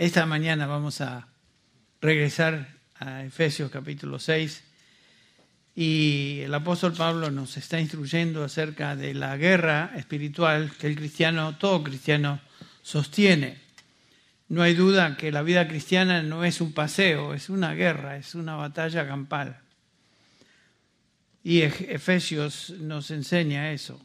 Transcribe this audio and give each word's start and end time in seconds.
Esta 0.00 0.24
mañana 0.24 0.66
vamos 0.66 1.02
a 1.02 1.28
regresar 2.00 2.68
a 3.00 3.22
Efesios 3.22 3.70
capítulo 3.70 4.18
6 4.18 4.64
y 5.76 6.40
el 6.40 6.54
apóstol 6.54 6.94
Pablo 6.94 7.30
nos 7.30 7.58
está 7.58 7.78
instruyendo 7.78 8.42
acerca 8.42 8.96
de 8.96 9.12
la 9.12 9.36
guerra 9.36 9.92
espiritual 9.96 10.72
que 10.80 10.86
el 10.86 10.96
cristiano, 10.96 11.58
todo 11.58 11.82
cristiano, 11.82 12.40
sostiene. 12.80 13.58
No 14.48 14.62
hay 14.62 14.72
duda 14.72 15.18
que 15.18 15.32
la 15.32 15.42
vida 15.42 15.68
cristiana 15.68 16.22
no 16.22 16.46
es 16.46 16.62
un 16.62 16.72
paseo, 16.72 17.34
es 17.34 17.50
una 17.50 17.74
guerra, 17.74 18.16
es 18.16 18.34
una 18.34 18.56
batalla 18.56 19.06
campal. 19.06 19.60
Y 21.44 21.60
Efesios 21.60 22.70
nos 22.70 23.10
enseña 23.10 23.70
eso. 23.72 24.00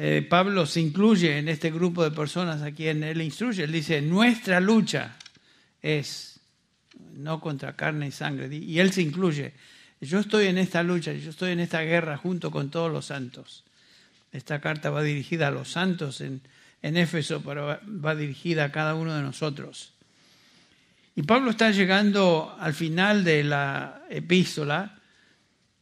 Eh, 0.00 0.22
Pablo 0.22 0.64
se 0.64 0.80
incluye 0.80 1.38
en 1.38 1.48
este 1.48 1.72
grupo 1.72 2.04
de 2.04 2.12
personas 2.12 2.62
a 2.62 2.70
quien 2.70 3.02
él 3.02 3.20
instruye. 3.20 3.64
Él 3.64 3.72
dice, 3.72 4.00
nuestra 4.00 4.60
lucha 4.60 5.16
es 5.82 6.38
no 7.14 7.40
contra 7.40 7.74
carne 7.74 8.06
y 8.06 8.12
sangre. 8.12 8.48
Y 8.54 8.78
él 8.78 8.92
se 8.92 9.02
incluye. 9.02 9.54
Yo 10.00 10.20
estoy 10.20 10.46
en 10.46 10.58
esta 10.58 10.84
lucha, 10.84 11.12
yo 11.12 11.30
estoy 11.30 11.50
en 11.50 11.58
esta 11.58 11.82
guerra 11.82 12.16
junto 12.16 12.52
con 12.52 12.70
todos 12.70 12.92
los 12.92 13.06
santos. 13.06 13.64
Esta 14.30 14.60
carta 14.60 14.90
va 14.90 15.02
dirigida 15.02 15.48
a 15.48 15.50
los 15.50 15.72
santos 15.72 16.20
en, 16.20 16.42
en 16.80 16.96
Éfeso, 16.96 17.42
pero 17.42 17.80
va 17.84 18.14
dirigida 18.14 18.66
a 18.66 18.70
cada 18.70 18.94
uno 18.94 19.16
de 19.16 19.22
nosotros. 19.22 19.94
Y 21.16 21.22
Pablo 21.22 21.50
está 21.50 21.72
llegando 21.72 22.56
al 22.60 22.72
final 22.72 23.24
de 23.24 23.42
la 23.42 24.04
epístola 24.10 24.96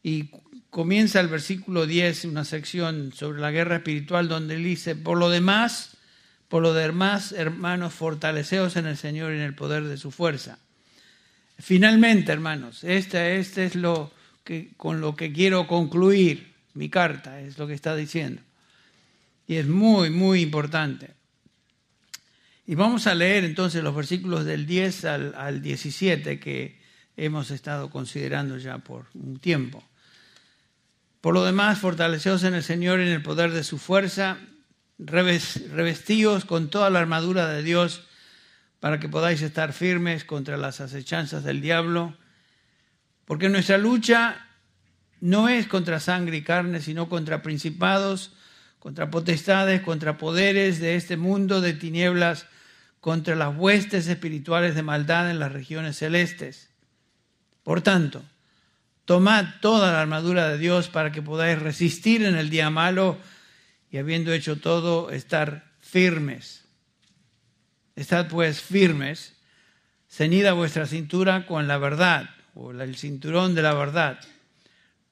y 0.02 0.30
comienza 0.76 1.20
el 1.20 1.28
versículo 1.28 1.86
10, 1.86 2.26
una 2.26 2.44
sección 2.44 3.10
sobre 3.14 3.40
la 3.40 3.50
guerra 3.50 3.76
espiritual, 3.76 4.28
donde 4.28 4.56
él 4.56 4.64
dice, 4.64 4.94
por 4.94 5.16
lo 5.16 5.30
demás, 5.30 5.96
por 6.48 6.62
lo 6.62 6.74
demás, 6.74 7.32
hermanos, 7.32 7.94
fortaleceos 7.94 8.76
en 8.76 8.84
el 8.84 8.98
Señor 8.98 9.32
y 9.32 9.36
en 9.36 9.40
el 9.40 9.54
poder 9.54 9.84
de 9.84 9.96
su 9.96 10.10
fuerza. 10.10 10.58
Finalmente, 11.58 12.30
hermanos, 12.30 12.84
este, 12.84 13.38
este 13.38 13.64
es 13.64 13.74
lo 13.74 14.12
que, 14.44 14.74
con 14.76 15.00
lo 15.00 15.16
que 15.16 15.32
quiero 15.32 15.66
concluir 15.66 16.52
mi 16.74 16.90
carta, 16.90 17.40
es 17.40 17.56
lo 17.56 17.66
que 17.66 17.72
está 17.72 17.96
diciendo. 17.96 18.42
Y 19.48 19.54
es 19.54 19.66
muy, 19.66 20.10
muy 20.10 20.42
importante. 20.42 21.14
Y 22.66 22.74
vamos 22.74 23.06
a 23.06 23.14
leer 23.14 23.46
entonces 23.46 23.82
los 23.82 23.96
versículos 23.96 24.44
del 24.44 24.66
10 24.66 25.04
al, 25.06 25.34
al 25.36 25.62
17 25.62 26.38
que 26.38 26.78
hemos 27.16 27.50
estado 27.50 27.88
considerando 27.88 28.58
ya 28.58 28.76
por 28.76 29.06
un 29.14 29.38
tiempo. 29.38 29.82
Por 31.20 31.34
lo 31.34 31.44
demás, 31.44 31.78
fortaleceos 31.78 32.44
en 32.44 32.54
el 32.54 32.62
Señor 32.62 33.00
y 33.00 33.02
en 33.02 33.08
el 33.08 33.22
poder 33.22 33.52
de 33.52 33.64
su 33.64 33.78
fuerza, 33.78 34.38
revestíos 34.98 36.44
con 36.44 36.70
toda 36.70 36.90
la 36.90 37.00
armadura 37.00 37.48
de 37.48 37.62
Dios 37.62 38.06
para 38.80 39.00
que 39.00 39.08
podáis 39.08 39.42
estar 39.42 39.72
firmes 39.72 40.24
contra 40.24 40.56
las 40.56 40.80
acechanzas 40.80 41.44
del 41.44 41.60
diablo, 41.60 42.16
porque 43.24 43.48
nuestra 43.48 43.78
lucha 43.78 44.46
no 45.20 45.48
es 45.48 45.66
contra 45.66 46.00
sangre 46.00 46.36
y 46.36 46.42
carne, 46.42 46.80
sino 46.80 47.08
contra 47.08 47.42
principados, 47.42 48.32
contra 48.78 49.10
potestades, 49.10 49.80
contra 49.80 50.18
poderes 50.18 50.78
de 50.78 50.94
este 50.94 51.16
mundo 51.16 51.60
de 51.60 51.72
tinieblas, 51.72 52.46
contra 53.00 53.34
las 53.34 53.56
huestes 53.56 54.06
espirituales 54.06 54.74
de 54.74 54.82
maldad 54.82 55.30
en 55.30 55.38
las 55.38 55.52
regiones 55.52 55.96
celestes. 55.96 56.70
Por 57.62 57.82
tanto, 57.82 58.22
Tomad 59.06 59.46
toda 59.60 59.92
la 59.92 60.02
armadura 60.02 60.48
de 60.48 60.58
Dios 60.58 60.88
para 60.88 61.12
que 61.12 61.22
podáis 61.22 61.60
resistir 61.60 62.24
en 62.24 62.34
el 62.34 62.50
día 62.50 62.70
malo 62.70 63.18
y 63.88 63.98
habiendo 63.98 64.32
hecho 64.32 64.58
todo, 64.58 65.10
estar 65.10 65.72
firmes. 65.80 66.64
Estad 67.94 68.26
pues 68.28 68.60
firmes, 68.60 69.36
ceñida 70.08 70.54
vuestra 70.54 70.86
cintura 70.86 71.46
con 71.46 71.68
la 71.68 71.78
verdad, 71.78 72.30
o 72.54 72.72
el 72.72 72.96
cinturón 72.96 73.54
de 73.54 73.62
la 73.62 73.74
verdad, 73.74 74.18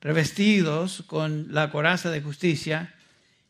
revestidos 0.01 1.05
con 1.07 1.55
la 1.55 1.71
coraza 1.71 2.11
de 2.11 2.21
justicia 2.21 2.95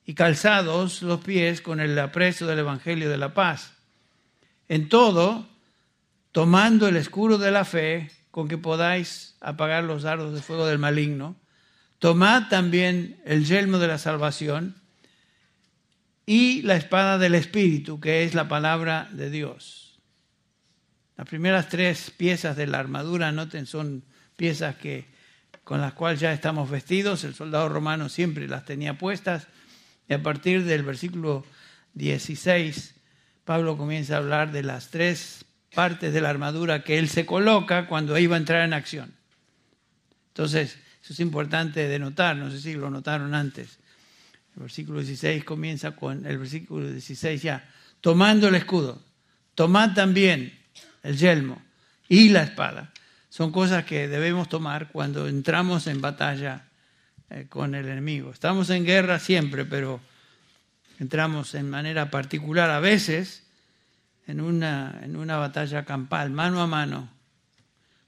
y 0.05 0.13
calzados 0.13 1.01
los 1.01 1.21
pies 1.21 1.63
con 1.63 1.81
el 1.81 1.99
aprecio 1.99 2.47
del 2.47 2.59
Evangelio 2.59 3.09
de 3.09 3.17
la 3.17 3.33
paz. 3.33 3.73
En 4.69 4.91
todo, 4.91 5.49
tomando 6.33 6.87
el 6.87 6.97
escudo 6.97 7.39
de 7.39 7.51
la 7.51 7.65
fe, 7.65 8.11
con 8.35 8.49
que 8.49 8.59
podáis 8.59 9.37
apagar 9.39 9.85
los 9.85 10.03
dardos 10.03 10.35
de 10.35 10.43
fuego 10.43 10.67
del 10.67 10.81
maligno. 10.81 11.37
Tomad 12.01 12.49
también 12.49 13.23
el 13.25 13.45
yelmo 13.45 13.79
de 13.79 13.87
la 13.87 13.97
salvación 13.97 14.75
y 16.27 16.61
la 16.63 16.75
espada 16.75 17.17
del 17.17 17.37
Espíritu, 17.37 18.01
que 18.01 18.25
es 18.25 18.35
la 18.35 18.49
palabra 18.49 19.09
de 19.13 19.31
Dios. 19.31 20.01
Las 21.17 21.29
primeras 21.29 21.69
tres 21.69 22.11
piezas 22.11 22.57
de 22.57 22.67
la 22.67 22.81
armadura, 22.81 23.31
noten, 23.31 23.67
son 23.67 24.03
piezas 24.37 24.75
que, 24.75 25.07
con 25.63 25.81
las 25.81 25.93
cuales 25.93 26.19
ya 26.19 26.33
estamos 26.33 26.69
vestidos. 26.69 27.23
El 27.23 27.37
soldado 27.37 27.69
romano 27.69 28.09
siempre 28.09 28.49
las 28.49 28.65
tenía 28.65 28.99
puestas. 28.99 29.47
Y 30.09 30.15
a 30.15 30.25
partir 30.25 30.65
del 30.65 30.83
versículo 30.83 31.47
16, 31.93 32.97
Pablo 33.45 33.79
comienza 33.79 34.17
a 34.17 34.19
hablar 34.19 34.51
de 34.51 34.65
las 34.65 34.91
tres 34.91 35.45
partes 35.75 36.13
de 36.13 36.21
la 36.21 36.31
armadura 36.31 36.83
que 36.83 36.99
él 36.99 37.09
se 37.09 37.27
coloca 37.27 37.87
cuando 37.87 38.17
iba 38.19 38.37
a 38.37 38.39
entrar 38.39 38.65
en 38.65 38.73
acción. 38.73 39.15
Entonces, 40.29 40.79
eso 41.03 41.13
es 41.13 41.21
importante 41.21 41.87
de 41.87 41.99
notar, 41.99 42.37
no 42.37 42.51
sé 42.51 42.61
si 42.61 42.75
lo 42.75 42.91
notaron 42.91 43.35
antes. 43.35 43.79
El 44.57 44.63
versículo 44.63 45.01
16 45.01 45.45
comienza 45.45 45.93
con 45.93 46.25
el 46.27 46.39
versículo 46.39 46.91
16 46.91 47.43
ya, 47.43 47.69
tomando 48.01 48.49
el 48.49 48.55
escudo, 48.55 49.03
tomad 49.55 49.95
también 49.95 50.59
el 51.03 51.17
yelmo 51.17 51.63
y 52.09 52.31
la 52.31 52.45
espada. 52.45 52.93
Son 53.29 53.53
cosas 53.53 53.85
que 53.85 54.09
debemos 54.09 54.49
tomar 54.49 54.91
cuando 54.93 55.29
entramos 55.29 55.87
en 55.89 56.01
batalla 56.01 56.69
eh, 57.31 57.47
con 57.49 57.75
el 57.75 57.89
enemigo. 57.89 58.31
Estamos 58.31 58.71
en 58.71 58.85
guerra 58.85 59.19
siempre, 59.19 59.65
pero 59.65 60.01
entramos 60.99 61.55
en 61.55 61.69
manera 61.69 62.11
particular 62.11 62.71
a 62.71 62.81
veces 62.81 63.44
en 64.27 64.41
una, 64.41 65.01
en 65.03 65.17
una 65.17 65.37
batalla 65.37 65.85
campal, 65.85 66.31
mano 66.31 66.61
a 66.61 66.67
mano, 66.67 67.09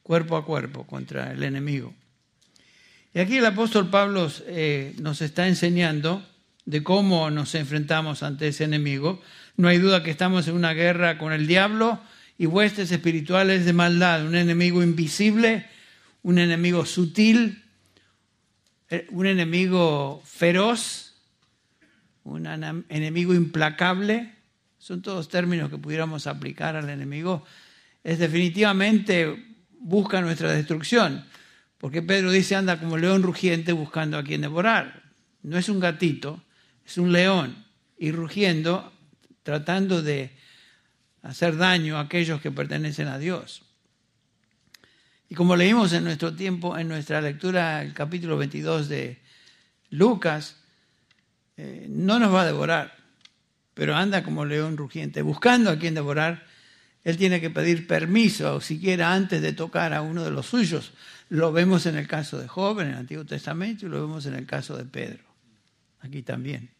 cuerpo 0.02 0.36
a 0.36 0.44
cuerpo 0.44 0.86
contra 0.86 1.32
el 1.32 1.42
enemigo. 1.42 1.94
Y 3.12 3.18
aquí 3.18 3.38
el 3.38 3.46
apóstol 3.46 3.88
Pablo 3.88 4.30
eh, 4.46 4.94
nos 4.98 5.22
está 5.22 5.48
enseñando 5.48 6.22
de 6.66 6.82
cómo 6.82 7.30
nos 7.30 7.54
enfrentamos 7.54 8.22
ante 8.22 8.48
ese 8.48 8.64
enemigo. 8.64 9.22
No 9.56 9.68
hay 9.68 9.78
duda 9.78 10.02
que 10.02 10.10
estamos 10.10 10.46
en 10.48 10.54
una 10.54 10.74
guerra 10.74 11.16
con 11.16 11.32
el 11.32 11.46
diablo 11.46 12.00
y 12.36 12.46
huestes 12.46 12.92
espirituales 12.92 13.64
de 13.64 13.72
maldad, 13.72 14.26
un 14.26 14.34
enemigo 14.34 14.82
invisible, 14.82 15.66
un 16.22 16.38
enemigo 16.38 16.84
sutil, 16.84 17.62
eh, 18.90 19.06
un 19.10 19.26
enemigo 19.26 20.22
feroz, 20.26 21.14
un 22.24 22.46
enemigo 22.46 23.34
implacable, 23.34 24.35
son 24.86 25.02
todos 25.02 25.28
términos 25.28 25.68
que 25.68 25.78
pudiéramos 25.78 26.28
aplicar 26.28 26.76
al 26.76 26.88
enemigo, 26.88 27.44
es 28.04 28.20
definitivamente 28.20 29.56
busca 29.80 30.20
nuestra 30.20 30.52
destrucción. 30.52 31.26
Porque 31.76 32.02
Pedro 32.02 32.30
dice, 32.30 32.54
anda 32.54 32.78
como 32.78 32.96
león 32.96 33.24
rugiente 33.24 33.72
buscando 33.72 34.16
a 34.16 34.22
quien 34.22 34.42
devorar. 34.42 35.02
No 35.42 35.58
es 35.58 35.68
un 35.68 35.80
gatito, 35.80 36.40
es 36.86 36.98
un 36.98 37.12
león. 37.12 37.64
Y 37.98 38.12
rugiendo, 38.12 38.92
tratando 39.42 40.02
de 40.02 40.30
hacer 41.22 41.56
daño 41.56 41.96
a 41.96 42.02
aquellos 42.02 42.40
que 42.40 42.52
pertenecen 42.52 43.08
a 43.08 43.18
Dios. 43.18 43.62
Y 45.28 45.34
como 45.34 45.56
leímos 45.56 45.92
en 45.94 46.04
nuestro 46.04 46.32
tiempo, 46.36 46.78
en 46.78 46.86
nuestra 46.86 47.20
lectura, 47.20 47.82
el 47.82 47.92
capítulo 47.92 48.36
22 48.36 48.88
de 48.88 49.20
Lucas, 49.90 50.58
eh, 51.56 51.88
no 51.90 52.20
nos 52.20 52.32
va 52.32 52.42
a 52.42 52.46
devorar 52.46 53.05
pero 53.76 53.94
anda 53.94 54.22
como 54.22 54.46
león 54.46 54.78
rugiente, 54.78 55.20
buscando 55.20 55.70
a 55.70 55.78
quien 55.78 55.94
devorar. 55.94 56.46
Él 57.04 57.18
tiene 57.18 57.42
que 57.42 57.50
pedir 57.50 57.86
permiso, 57.86 58.54
o 58.54 58.60
siquiera 58.62 59.12
antes 59.12 59.42
de 59.42 59.52
tocar 59.52 59.92
a 59.92 60.00
uno 60.00 60.24
de 60.24 60.30
los 60.30 60.46
suyos. 60.46 60.94
Lo 61.28 61.52
vemos 61.52 61.84
en 61.84 61.96
el 61.96 62.08
caso 62.08 62.38
de 62.38 62.48
Job, 62.48 62.80
en 62.80 62.88
el 62.88 62.94
Antiguo 62.94 63.26
Testamento, 63.26 63.84
y 63.84 63.90
lo 63.90 64.00
vemos 64.00 64.24
en 64.24 64.34
el 64.34 64.46
caso 64.46 64.78
de 64.78 64.86
Pedro, 64.86 65.24
aquí 66.00 66.22
también. 66.22 66.70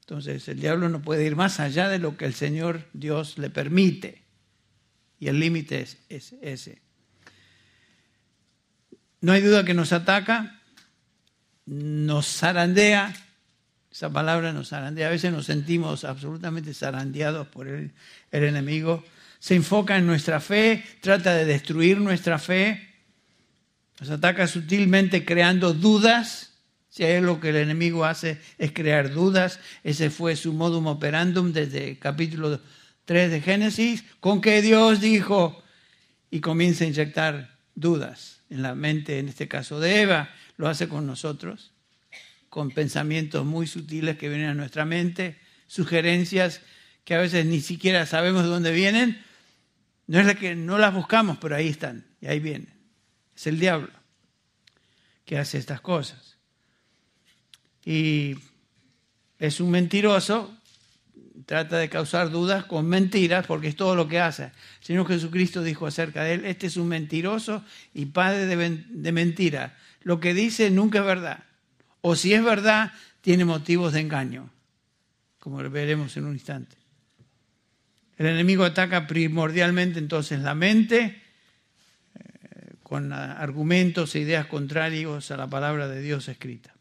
Entonces, 0.00 0.48
el 0.48 0.58
diablo 0.58 0.88
no 0.88 1.02
puede 1.02 1.24
ir 1.24 1.36
más 1.36 1.60
allá 1.60 1.88
de 1.88 2.00
lo 2.00 2.16
que 2.16 2.24
el 2.24 2.34
Señor 2.34 2.88
Dios 2.92 3.38
le 3.38 3.48
permite. 3.48 4.24
Y 5.20 5.28
el 5.28 5.38
límite 5.38 5.82
es, 5.82 5.98
es 6.08 6.34
ese. 6.42 6.82
No 9.20 9.30
hay 9.30 9.40
duda 9.40 9.64
que 9.64 9.74
nos 9.74 9.92
ataca, 9.92 10.60
nos 11.64 12.26
zarandea, 12.26 13.14
esa 13.90 14.10
palabra 14.10 14.52
nos 14.52 14.68
zarandea. 14.68 15.08
A 15.08 15.10
veces 15.10 15.32
nos 15.32 15.46
sentimos 15.46 16.04
absolutamente 16.04 16.74
zarandeados 16.74 17.48
por 17.48 17.68
el, 17.68 17.92
enemigo. 18.30 19.04
Se 19.38 19.54
enfoca 19.54 19.96
en 19.96 20.06
nuestra 20.06 20.40
fe, 20.40 20.84
trata 21.00 21.34
de 21.34 21.44
destruir 21.44 21.98
nuestra 21.98 22.38
fe. 22.38 22.88
Nos 24.00 24.10
ataca 24.10 24.46
sutilmente 24.46 25.24
creando 25.24 25.72
dudas. 25.72 26.52
Si 26.90 27.04
hay 27.04 27.20
lo 27.20 27.40
que 27.40 27.50
el 27.50 27.56
enemigo 27.56 28.04
hace 28.04 28.40
es 28.58 28.72
crear 28.72 29.12
dudas, 29.12 29.60
ese 29.84 30.10
fue 30.10 30.36
su 30.36 30.52
modum 30.52 30.88
operandum 30.88 31.52
desde 31.52 31.90
el 31.90 31.98
capítulo 31.98 32.60
3 33.04 33.30
de 33.30 33.40
Génesis, 33.40 34.04
con 34.20 34.40
que 34.40 34.60
Dios 34.62 35.00
dijo, 35.00 35.62
y 36.30 36.40
comienza 36.40 36.84
a 36.84 36.88
inyectar 36.88 37.58
dudas 37.74 38.40
en 38.50 38.62
la 38.62 38.74
mente, 38.74 39.18
en 39.18 39.28
este 39.28 39.48
caso 39.48 39.80
de 39.80 40.02
Eva, 40.02 40.30
lo 40.56 40.68
hace 40.68 40.88
con 40.88 41.06
nosotros, 41.06 41.72
con 42.48 42.70
pensamientos 42.70 43.44
muy 43.44 43.66
sutiles 43.66 44.16
que 44.16 44.28
vienen 44.28 44.48
a 44.50 44.54
nuestra 44.54 44.84
mente, 44.84 45.38
sugerencias 45.66 46.60
que 47.04 47.14
a 47.14 47.18
veces 47.18 47.46
ni 47.46 47.60
siquiera 47.60 48.06
sabemos 48.06 48.42
de 48.42 48.48
dónde 48.48 48.72
vienen, 48.72 49.22
no 50.06 50.20
es 50.20 50.36
que 50.36 50.54
no 50.54 50.78
las 50.78 50.94
buscamos, 50.94 51.38
pero 51.38 51.56
ahí 51.56 51.68
están, 51.68 52.06
y 52.20 52.26
ahí 52.26 52.40
vienen. 52.40 52.72
Es 53.36 53.46
el 53.46 53.60
diablo 53.60 53.90
que 55.24 55.38
hace 55.38 55.58
estas 55.58 55.80
cosas. 55.80 56.36
Y 57.84 58.36
es 59.38 59.60
un 59.60 59.70
mentiroso 59.70 60.58
trata 61.48 61.78
de 61.78 61.88
causar 61.88 62.30
dudas 62.30 62.66
con 62.66 62.86
mentiras, 62.86 63.46
porque 63.46 63.68
es 63.68 63.74
todo 63.74 63.96
lo 63.96 64.06
que 64.06 64.20
hace. 64.20 64.44
El 64.44 64.52
Señor 64.82 65.08
Jesucristo 65.08 65.62
dijo 65.62 65.86
acerca 65.86 66.22
de 66.22 66.34
él, 66.34 66.44
este 66.44 66.66
es 66.66 66.76
un 66.76 66.88
mentiroso 66.88 67.64
y 67.94 68.04
padre 68.04 68.44
de, 68.44 69.12
mentira. 69.12 69.74
Lo 70.02 70.20
que 70.20 70.34
dice 70.34 70.70
nunca 70.70 70.98
es 70.98 71.06
verdad. 71.06 71.44
O 72.08 72.16
si 72.16 72.32
es 72.32 72.42
verdad, 72.42 72.90
tiene 73.20 73.44
motivos 73.44 73.92
de 73.92 74.00
engaño, 74.00 74.48
como 75.38 75.58
veremos 75.68 76.16
en 76.16 76.24
un 76.24 76.32
instante. 76.32 76.74
El 78.16 78.28
enemigo 78.28 78.64
ataca 78.64 79.06
primordialmente 79.06 79.98
entonces 79.98 80.40
la 80.40 80.54
mente, 80.54 81.20
eh, 82.14 82.74
con 82.82 83.12
argumentos 83.12 84.14
e 84.14 84.20
ideas 84.20 84.46
contrarios 84.46 85.30
a 85.30 85.36
la 85.36 85.48
palabra 85.48 85.86
de 85.86 86.00
Dios 86.00 86.28
escrita. 86.28 86.72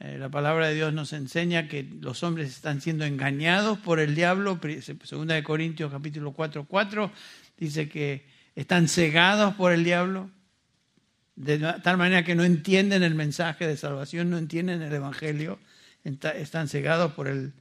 Eh, 0.00 0.18
la 0.18 0.30
palabra 0.30 0.66
de 0.66 0.74
Dios 0.74 0.92
nos 0.92 1.12
enseña 1.12 1.68
que 1.68 1.88
los 2.00 2.24
hombres 2.24 2.48
están 2.48 2.80
siendo 2.80 3.04
engañados 3.04 3.78
por 3.78 4.00
el 4.00 4.16
diablo. 4.16 4.58
Segunda 5.04 5.36
de 5.36 5.44
Corintios 5.44 5.92
capítulo 5.92 6.32
4, 6.32 6.64
4 6.64 7.12
dice 7.56 7.88
que 7.88 8.26
están 8.56 8.88
cegados 8.88 9.54
por 9.54 9.70
el 9.70 9.84
diablo, 9.84 10.28
de 11.36 11.58
tal 11.82 11.96
manera 11.96 12.24
que 12.24 12.34
no 12.34 12.44
entienden 12.44 13.02
el 13.02 13.14
mensaje 13.14 13.66
de 13.66 13.76
salvación, 13.76 14.30
no 14.30 14.38
entienden 14.38 14.82
el 14.82 14.92
Evangelio, 14.92 15.58
están 16.04 16.68
cegados 16.68 17.12
por 17.12 17.28
el, 17.28 17.52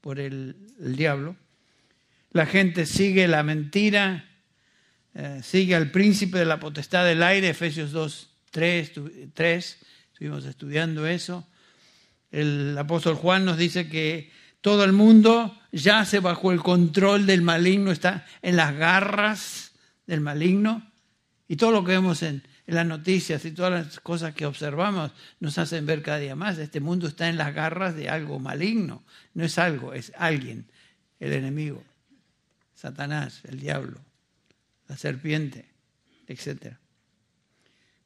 por 0.00 0.18
el, 0.18 0.56
diablo. 0.78 1.36
La 2.32 2.46
gente 2.46 2.86
sigue 2.86 3.28
la 3.28 3.42
mentira, 3.42 4.28
eh, 5.14 5.40
sigue 5.42 5.74
al 5.74 5.90
príncipe 5.90 6.38
de 6.38 6.46
la 6.46 6.58
potestad 6.58 7.04
del 7.04 7.22
aire, 7.22 7.50
Efesios 7.50 7.92
2, 7.92 8.30
3, 8.50 8.92
3 9.34 9.78
estuvimos 10.12 10.44
estudiando 10.44 11.06
eso 11.06 11.46
el 12.32 12.76
apóstol 12.78 13.14
Juan 13.14 13.44
nos 13.44 13.58
dice 13.58 13.88
que 13.88 14.32
todo 14.62 14.84
el 14.84 14.92
mundo 14.92 15.56
yace 15.70 16.18
bajo 16.18 16.50
el 16.50 16.60
control 16.60 17.26
del 17.26 17.42
maligno, 17.42 17.92
está 17.92 18.26
en 18.40 18.56
las 18.56 18.74
garras 18.74 19.72
del 20.06 20.20
maligno. 20.20 20.90
Y 21.46 21.56
todo 21.56 21.70
lo 21.70 21.84
que 21.84 21.92
vemos 21.92 22.22
en, 22.22 22.42
las 22.66 22.86
noticias 22.86 23.44
y 23.44 23.50
todas 23.50 23.72
las 23.72 24.00
cosas 24.00 24.34
que 24.34 24.46
observamos 24.46 25.10
nos 25.40 25.58
hacen 25.58 25.84
ver 25.86 26.02
cada 26.02 26.18
día 26.18 26.36
más. 26.36 26.58
Este 26.58 26.80
mundo 26.80 27.08
está 27.08 27.28
en 27.28 27.36
las 27.36 27.54
garras 27.54 27.96
de 27.96 28.08
algo 28.08 28.38
maligno. 28.38 29.02
No 29.34 29.44
es 29.44 29.58
algo, 29.58 29.92
es 29.92 30.12
alguien, 30.16 30.66
el 31.18 31.32
enemigo, 31.32 31.82
Satanás, 32.74 33.40
el 33.44 33.60
diablo, 33.60 33.98
la 34.88 34.96
serpiente, 34.96 35.68
etc. 36.28 36.76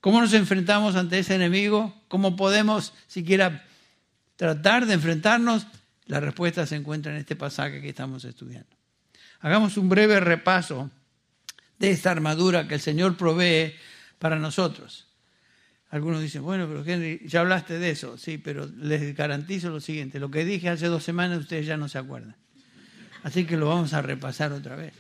¿Cómo 0.01 0.21
nos 0.21 0.33
enfrentamos 0.33 0.97
ante 0.97 1.19
ese 1.19 1.35
enemigo? 1.35 1.95
¿Cómo 2.09 2.37
podemos 2.37 2.95
siquiera 3.07 3.65
tratar 4.37 4.87
de 4.87 4.95
enfrentarnos, 4.95 5.67
la 6.07 6.21
respuesta 6.21 6.67
se 6.67 6.77
encuentra 6.77 7.13
en 7.13 7.19
este 7.19 7.35
pasaje 7.35 7.81
que 7.81 7.89
estamos 7.89 8.25
estudiando. 8.25 8.69
Hagamos 9.41 9.77
un 9.77 9.89
breve 9.89 10.21
repaso 10.21 10.91
de 11.79 11.91
esta 11.91 12.11
armadura 12.11 12.69
que 12.69 12.75
el 12.75 12.81
Señor 12.81 13.17
provee 13.17 13.75
para 14.19 14.39
nosotros. 14.39 15.09
Algunos 15.91 16.21
dicen, 16.21 16.43
bueno, 16.43 16.67
pero 16.67 16.85
Henry, 16.85 17.23
ya 17.27 17.41
hablaste 17.41 17.79
de 17.79 17.91
eso. 17.91 18.19
Sí, 18.19 18.39
pero 18.39 18.67
les 18.67 19.15
garantizo 19.15 19.71
lo 19.71 19.81
siguiente, 19.81 20.19
lo 20.19 20.31
que 20.31 20.45
dije 20.45 20.69
hace 20.69 20.87
dos 20.87 21.05
semanas 21.05 21.41
ustedes 21.41 21.67
ya 21.67 21.77
no 21.77 21.89
se 21.89 21.99
acuerdan. 21.99 22.37
Así 23.23 23.45
que 23.45 23.57
lo 23.57 23.69
vamos 23.69 23.93
a 23.93 24.03
repasar 24.03 24.53
otra 24.53 24.77
vez. 24.77 24.93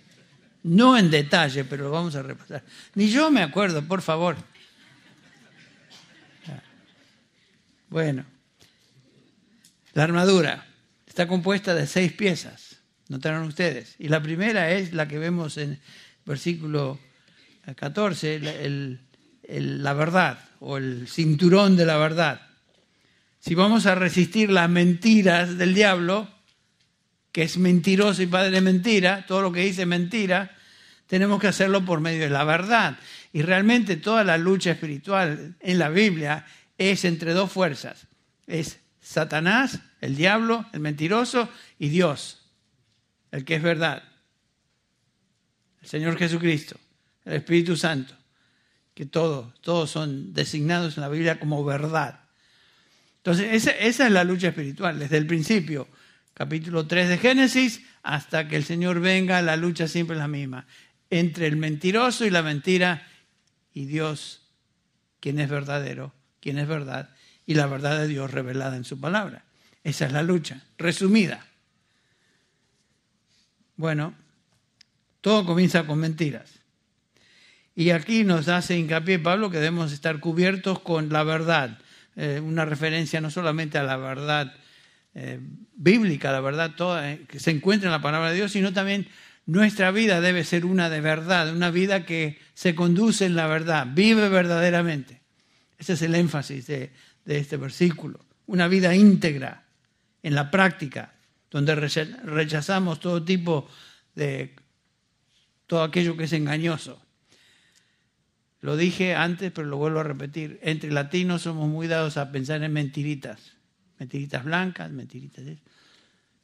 No 0.62 0.98
en 0.98 1.10
detalle, 1.10 1.64
pero 1.64 1.84
lo 1.84 1.90
vamos 1.90 2.16
a 2.16 2.22
repasar. 2.22 2.64
Ni 2.94 3.08
yo 3.08 3.30
me 3.30 3.42
acuerdo, 3.42 3.82
por 3.82 4.02
favor. 4.02 4.36
Bueno, 7.88 8.24
la 9.92 10.02
armadura 10.02 10.66
está 11.06 11.28
compuesta 11.28 11.74
de 11.74 11.86
seis 11.86 12.12
piezas, 12.12 12.80
notaron 13.08 13.44
ustedes. 13.44 13.94
Y 13.98 14.08
la 14.08 14.22
primera 14.22 14.72
es 14.72 14.92
la 14.92 15.06
que 15.06 15.18
vemos 15.18 15.56
en 15.56 15.80
versículo 16.24 16.98
14, 17.74 18.98
la 19.48 19.93
verdad 19.93 20.38
o 20.60 20.76
el 20.76 21.08
cinturón 21.08 21.76
de 21.76 21.87
la 21.87 21.96
verdad. 21.96 22.40
Si 23.38 23.54
vamos 23.54 23.87
a 23.87 23.94
resistir 23.94 24.50
las 24.50 24.69
mentiras 24.69 25.56
del 25.56 25.75
diablo, 25.75 26.28
que 27.31 27.43
es 27.43 27.58
mentiroso 27.58 28.22
y 28.22 28.26
padre 28.26 28.50
de 28.50 28.60
mentira, 28.60 29.25
todo 29.26 29.43
lo 29.43 29.52
que 29.52 29.60
dice 29.60 29.87
mentira, 29.87 30.56
tenemos 31.06 31.40
que 31.40 31.48
hacerlo 31.48 31.84
por 31.84 32.00
medio 32.00 32.22
de 32.22 32.31
la 32.31 32.44
verdad. 32.44 32.98
Y 33.32 33.43
realmente 33.43 33.96
toda 33.96 34.25
la 34.25 34.38
lucha 34.38 34.72
espiritual 34.72 35.54
en 35.60 35.78
la 35.78 35.88
Biblia 35.90 36.44
es 36.78 37.04
entre 37.04 37.34
dos 37.34 37.52
fuerzas. 37.52 38.06
Es 38.46 38.81
Satanás, 39.00 39.78
el 40.00 40.16
diablo, 40.16 40.66
el 40.72 40.81
mentiroso, 40.81 41.49
y 41.78 41.90
Dios, 41.90 42.42
el 43.31 43.44
que 43.44 43.56
es 43.56 43.62
verdad. 43.62 44.02
El 45.82 45.88
Señor 45.88 46.19
Jesucristo, 46.19 46.76
el 47.25 47.34
Espíritu 47.34 47.76
Santo, 47.76 48.14
que 48.96 49.04
todos, 49.04 49.52
todos 49.60 49.90
son 49.90 50.32
designados 50.32 50.96
en 50.96 51.02
la 51.02 51.10
Biblia 51.10 51.38
como 51.38 51.62
verdad. 51.62 52.20
Entonces, 53.19 53.52
esa, 53.52 53.72
esa 53.72 54.06
es 54.06 54.12
la 54.12 54.25
lucha 54.25 54.48
espiritual, 54.48 54.98
desde 54.98 55.19
el 55.19 55.26
principio, 55.26 55.87
capítulo 56.32 56.87
3 56.87 57.10
de 57.10 57.19
Génesis, 57.19 57.82
hasta 58.02 58.48
que 58.48 58.56
el 58.56 58.64
Señor 58.64 59.00
venga, 59.00 59.43
la 59.43 59.58
lucha 59.58 59.87
siempre 59.87 60.16
es 60.16 60.20
la 60.20 60.28
misma, 60.28 60.66
entre 61.10 61.46
el 61.46 61.56
mentiroso 61.56 62.25
y 62.25 62.31
la 62.31 62.43
mentira, 62.43 63.06
y 63.75 63.84
Dios, 63.84 64.48
quien 65.20 65.40
es 65.40 65.50
verdadero, 65.50 66.14
quien 66.40 66.56
es 66.56 66.66
verdad, 66.66 67.10
y 67.44 67.52
la 67.52 67.66
verdad 67.66 67.99
de 67.99 68.08
Dios 68.08 68.31
revelada 68.31 68.78
en 68.78 68.84
su 68.84 68.99
palabra. 68.99 69.44
Esa 69.84 70.06
es 70.06 70.12
la 70.12 70.22
lucha, 70.22 70.62
resumida. 70.78 71.46
Bueno, 73.76 74.14
todo 75.20 75.44
comienza 75.44 75.87
con 75.87 75.99
mentiras. 75.99 76.60
Y 77.78 77.90
aquí 77.90 78.25
nos 78.25 78.49
hace 78.49 78.78
hincapié 78.78 79.18
Pablo 79.18 79.50
que 79.50 79.59
debemos 79.59 79.92
estar 79.92 80.18
cubiertos 80.18 80.80
con 80.80 81.11
la 81.11 81.23
verdad. 81.25 81.78
Eh, 82.16 82.40
una 82.42 82.64
referencia 82.64 83.21
no 83.21 83.30
solamente 83.30 83.76
a 83.76 83.83
la 83.83 83.99
verdad 83.99 84.54
eh, 85.14 85.38
bíblica, 85.75 86.33
la 86.33 86.40
verdad 86.40 86.75
toda 86.75 87.12
eh, 87.12 87.26
que 87.28 87.38
se 87.38 87.50
encuentra 87.50 87.88
en 87.88 87.92
la 87.92 88.00
palabra 88.00 88.30
de 88.30 88.37
Dios, 88.37 88.52
sino 88.52 88.73
también 88.73 89.06
nuestra 89.45 89.90
vida 89.90 90.23
debe 90.23 90.42
ser 90.42 90.64
una 90.64 90.88
de 90.88 91.02
verdad, 91.02 91.54
una 91.54 91.71
vida 91.71 92.06
que 92.06 92.38
se 92.54 92.75
conduce 92.75 93.26
en 93.26 93.37
la 93.37 93.47
verdad, 93.47 93.87
vive 93.90 94.30
verdaderamente. 94.30 95.21
Ese 95.76 95.92
es 95.92 96.02
el 96.02 96.14
énfasis 96.14 96.66
de, 96.66 96.92
de 97.26 97.38
este 97.38 97.59
versículo. 97.59 98.25
Una 98.47 98.68
vida 98.68 98.95
íntegra 98.95 99.64
en 100.23 100.35
la 100.35 100.50
práctica, 100.50 101.12
donde 101.50 101.75
rechazamos 101.75 103.00
todo 103.00 103.23
tipo 103.23 103.68
de 104.14 104.56
todo 105.66 105.83
aquello 105.83 106.16
que 106.16 106.25
es 106.25 106.33
engañoso. 106.33 107.05
Lo 108.66 108.76
dije 108.76 109.14
antes, 109.14 109.52
pero 109.52 109.68
lo 109.68 109.76
vuelvo 109.76 110.00
a 110.00 110.02
repetir. 110.02 110.58
Entre 110.61 110.90
latinos 110.90 111.42
somos 111.42 111.68
muy 111.68 111.87
dados 111.87 112.16
a 112.16 112.32
pensar 112.32 112.64
en 112.64 112.73
mentiritas. 112.73 113.52
Mentiritas 114.00 114.42
blancas, 114.42 114.90
mentiritas. 114.90 115.44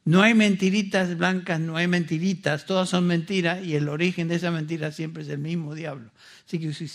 No 0.05 0.21
hay 0.21 0.33
mentiritas 0.33 1.17
blancas, 1.17 1.59
no 1.59 1.75
hay 1.75 1.89
mentiritas, 1.89 2.65
todas 2.65 2.87
son 2.87 3.07
mentiras 3.07 3.61
y 3.61 3.75
el 3.75 3.89
origen 3.89 4.29
de 4.29 4.35
esa 4.35 4.51
mentira 4.51 4.93
siempre 4.93 5.23
es 5.23 5.27
el 5.27 5.39
mismo 5.39 5.75
diablo. 5.75 6.11
Así 6.47 6.59
que 6.59 6.71
si 6.71 6.85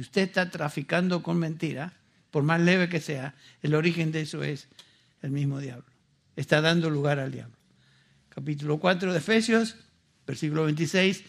usted, 0.00 0.22
está 0.22 0.50
traficando 0.50 1.22
con 1.22 1.38
mentiras, 1.38 1.92
por 2.32 2.42
más 2.42 2.60
leve 2.60 2.88
que 2.88 2.98
sea, 2.98 3.36
el 3.62 3.76
origen 3.76 4.10
de 4.10 4.22
eso 4.22 4.42
es 4.42 4.66
el 5.22 5.30
mismo 5.30 5.60
diablo. 5.60 5.86
Está 6.34 6.60
dando 6.60 6.90
lugar 6.90 7.20
al 7.20 7.30
diablo. 7.30 7.54
Capítulo 8.30 8.80
4 8.80 9.12
de 9.12 9.18
Efesios, 9.18 9.76
versículo 10.26 10.64
26, 10.64 11.22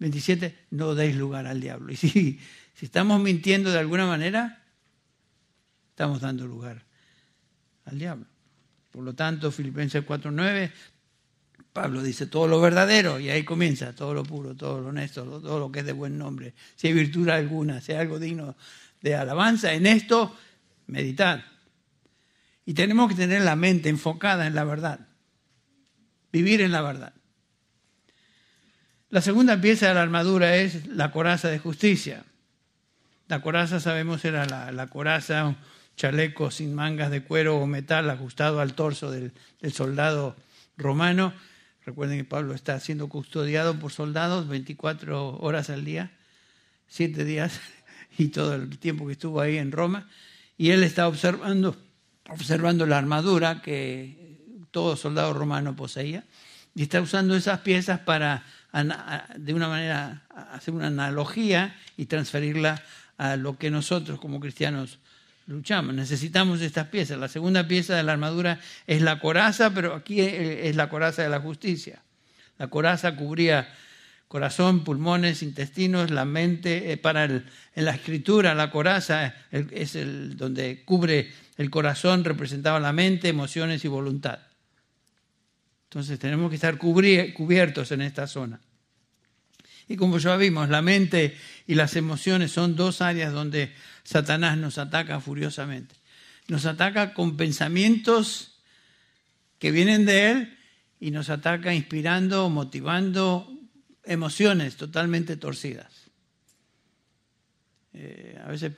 27, 0.00 0.58
no 0.72 0.96
deis 0.96 1.14
lugar 1.14 1.46
al 1.46 1.60
diablo. 1.60 1.92
Y 1.92 1.96
si, 1.96 2.40
si 2.78 2.86
estamos 2.86 3.20
mintiendo 3.20 3.72
de 3.72 3.78
alguna 3.80 4.06
manera, 4.06 4.62
estamos 5.90 6.20
dando 6.20 6.46
lugar 6.46 6.84
al 7.86 7.98
diablo. 7.98 8.24
Por 8.92 9.02
lo 9.02 9.16
tanto, 9.16 9.50
Filipenses 9.50 10.06
4.9, 10.06 10.70
Pablo 11.72 12.04
dice 12.04 12.28
todo 12.28 12.46
lo 12.46 12.60
verdadero, 12.60 13.18
y 13.18 13.30
ahí 13.30 13.42
comienza 13.42 13.96
todo 13.96 14.14
lo 14.14 14.22
puro, 14.22 14.54
todo 14.54 14.80
lo 14.80 14.90
honesto, 14.90 15.24
todo 15.24 15.58
lo 15.58 15.72
que 15.72 15.80
es 15.80 15.86
de 15.86 15.92
buen 15.92 16.16
nombre. 16.16 16.54
Si 16.76 16.86
hay 16.86 16.92
virtud 16.92 17.28
alguna, 17.30 17.80
si 17.80 17.90
hay 17.90 17.98
algo 17.98 18.20
digno 18.20 18.56
de 19.00 19.16
alabanza, 19.16 19.72
en 19.72 19.84
esto 19.84 20.36
meditar. 20.86 21.44
Y 22.64 22.74
tenemos 22.74 23.08
que 23.08 23.16
tener 23.16 23.42
la 23.42 23.56
mente 23.56 23.88
enfocada 23.88 24.46
en 24.46 24.54
la 24.54 24.62
verdad, 24.62 25.00
vivir 26.30 26.60
en 26.60 26.70
la 26.70 26.82
verdad. 26.82 27.12
La 29.10 29.20
segunda 29.20 29.60
pieza 29.60 29.88
de 29.88 29.94
la 29.94 30.02
armadura 30.02 30.54
es 30.54 30.86
la 30.86 31.10
coraza 31.10 31.48
de 31.48 31.58
justicia. 31.58 32.24
La 33.28 33.42
coraza, 33.42 33.78
sabemos, 33.78 34.24
era 34.24 34.46
la, 34.46 34.86
coraza, 34.86 35.44
un 35.44 35.56
chaleco 35.96 36.50
sin 36.50 36.74
mangas 36.74 37.10
de 37.10 37.22
cuero 37.22 37.58
o 37.58 37.66
metal 37.66 38.08
ajustado 38.08 38.58
al 38.60 38.72
torso 38.72 39.10
del, 39.10 39.32
soldado 39.70 40.34
romano. 40.78 41.34
Recuerden 41.84 42.16
que 42.16 42.24
Pablo 42.24 42.54
está 42.54 42.80
siendo 42.80 43.10
custodiado 43.10 43.78
por 43.78 43.92
soldados 43.92 44.48
24 44.48 45.40
horas 45.40 45.68
al 45.68 45.84
día, 45.84 46.10
7 46.86 47.22
días 47.26 47.60
y 48.18 48.28
todo 48.28 48.54
el 48.54 48.78
tiempo 48.78 49.06
que 49.06 49.12
estuvo 49.12 49.42
ahí 49.42 49.58
en 49.58 49.72
Roma. 49.72 50.08
Y 50.56 50.70
él 50.70 50.82
está 50.82 51.06
observando, 51.06 51.76
observando 52.30 52.86
la 52.86 52.96
armadura 52.96 53.60
que 53.60 54.38
todo 54.70 54.96
soldado 54.96 55.34
romano 55.34 55.76
poseía 55.76 56.24
y 56.74 56.82
está 56.82 57.02
usando 57.02 57.36
esas 57.36 57.60
piezas 57.60 58.00
para, 58.00 58.44
de 59.36 59.52
una 59.52 59.68
manera, 59.68 60.22
hacer 60.52 60.72
una 60.72 60.86
analogía 60.86 61.76
y 61.96 62.06
transferirla 62.06 62.82
a 63.18 63.36
lo 63.36 63.58
que 63.58 63.70
nosotros 63.70 64.18
como 64.18 64.40
cristianos 64.40 64.98
luchamos. 65.46 65.94
Necesitamos 65.94 66.60
estas 66.60 66.88
piezas. 66.88 67.18
La 67.18 67.28
segunda 67.28 67.68
pieza 67.68 67.94
de 67.94 68.02
la 68.02 68.12
armadura 68.12 68.60
es 68.86 69.02
la 69.02 69.20
coraza, 69.20 69.74
pero 69.74 69.94
aquí 69.94 70.20
es 70.20 70.74
la 70.76 70.88
coraza 70.88 71.22
de 71.22 71.28
la 71.28 71.40
justicia. 71.40 72.02
La 72.58 72.68
coraza 72.68 73.14
cubría 73.16 73.68
corazón, 74.28 74.84
pulmones, 74.84 75.42
intestinos, 75.42 76.10
la 76.10 76.24
mente. 76.24 76.92
Eh, 76.92 76.96
para 76.96 77.24
en 77.24 77.44
la 77.74 77.92
escritura, 77.92 78.54
la 78.54 78.70
coraza 78.70 79.34
es 79.50 79.94
el 79.96 80.36
donde 80.36 80.84
cubre 80.84 81.32
el 81.56 81.70
corazón, 81.70 82.24
representaba 82.24 82.78
la 82.78 82.92
mente, 82.92 83.28
emociones 83.28 83.84
y 83.84 83.88
voluntad. 83.88 84.40
Entonces 85.84 86.18
tenemos 86.18 86.50
que 86.50 86.56
estar 86.56 86.76
cubiertos 86.76 87.90
en 87.92 88.02
esta 88.02 88.26
zona. 88.26 88.60
Y 89.88 89.96
como 89.96 90.18
ya 90.18 90.36
vimos, 90.36 90.68
la 90.68 90.82
mente 90.82 91.36
y 91.66 91.74
las 91.74 91.96
emociones 91.96 92.52
son 92.52 92.76
dos 92.76 93.00
áreas 93.00 93.32
donde 93.32 93.72
Satanás 94.04 94.58
nos 94.58 94.76
ataca 94.76 95.18
furiosamente. 95.20 95.94
Nos 96.46 96.66
ataca 96.66 97.14
con 97.14 97.36
pensamientos 97.36 98.58
que 99.58 99.70
vienen 99.70 100.04
de 100.04 100.30
él 100.30 100.58
y 101.00 101.10
nos 101.10 101.30
ataca 101.30 101.74
inspirando, 101.74 102.48
motivando 102.50 103.50
emociones 104.04 104.76
totalmente 104.76 105.36
torcidas. 105.36 105.92
Eh, 107.94 108.38
a 108.44 108.48
veces 108.48 108.72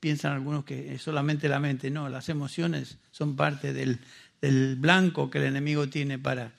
piensan 0.00 0.32
algunos 0.32 0.64
que 0.64 0.94
es 0.94 1.02
solamente 1.02 1.48
la 1.48 1.60
mente. 1.60 1.90
No, 1.90 2.08
las 2.08 2.28
emociones 2.28 2.98
son 3.10 3.34
parte 3.34 3.72
del, 3.72 3.98
del 4.40 4.76
blanco 4.76 5.28
que 5.28 5.38
el 5.38 5.44
enemigo 5.44 5.88
tiene 5.88 6.18
para 6.18 6.52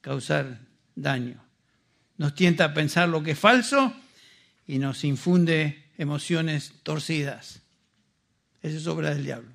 causar 0.00 0.60
daño. 0.94 1.45
Nos 2.18 2.34
tienta 2.34 2.64
a 2.66 2.74
pensar 2.74 3.08
lo 3.08 3.22
que 3.22 3.32
es 3.32 3.38
falso 3.38 3.94
y 4.66 4.78
nos 4.78 5.04
infunde 5.04 5.84
emociones 5.98 6.72
torcidas. 6.82 7.60
Esa 8.62 8.76
es 8.76 8.86
obra 8.86 9.14
del 9.14 9.24
diablo. 9.24 9.50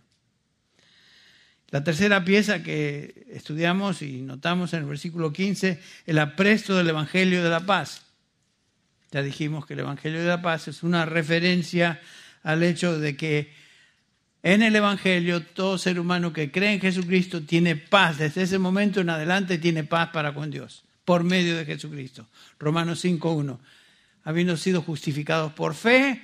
La 1.70 1.84
tercera 1.84 2.24
pieza 2.26 2.64
que 2.64 3.26
estudiamos 3.32 4.02
y 4.02 4.22
notamos 4.22 4.74
en 4.74 4.82
el 4.82 4.86
versículo 4.86 5.32
15, 5.32 5.70
es 5.70 5.80
el 6.06 6.20
apresto 6.20 6.76
del 6.76 6.90
Evangelio 6.90 7.44
de 7.44 7.50
la 7.50 7.66
Paz. 7.66 8.04
Ya 9.12 9.22
dijimos 9.22 9.66
que 9.66 9.74
el 9.74 9.80
Evangelio 9.80 10.20
de 10.20 10.28
la 10.28 10.42
Paz 10.42 10.68
es 10.68 10.84
una 10.84 11.06
referencia 11.06 12.02
al 12.44 12.64
hecho 12.64 13.00
de 13.00 13.16
que 13.16 13.54
en 14.44 14.64
el 14.64 14.76
Evangelio, 14.76 15.44
todo 15.44 15.78
ser 15.78 16.00
humano 16.00 16.34
que 16.34 16.52
cree 16.52 16.74
en 16.74 16.82
Jesucristo 16.82 17.44
tiene 17.44 17.76
paz. 17.76 18.18
Desde 18.18 18.42
ese 18.42 18.58
momento 18.58 19.00
en 19.00 19.10
adelante 19.10 19.58
tiene 19.58 19.84
paz 19.84 20.10
para 20.10 20.34
con 20.34 20.50
Dios, 20.50 20.84
por 21.12 21.26
medio 21.26 21.58
de 21.58 21.66
Jesucristo. 21.66 22.26
Romanos 22.58 23.04
5.1. 23.04 23.60
Habiendo 24.24 24.56
sido 24.56 24.82
justificados 24.82 25.52
por 25.52 25.76
fe, 25.76 26.22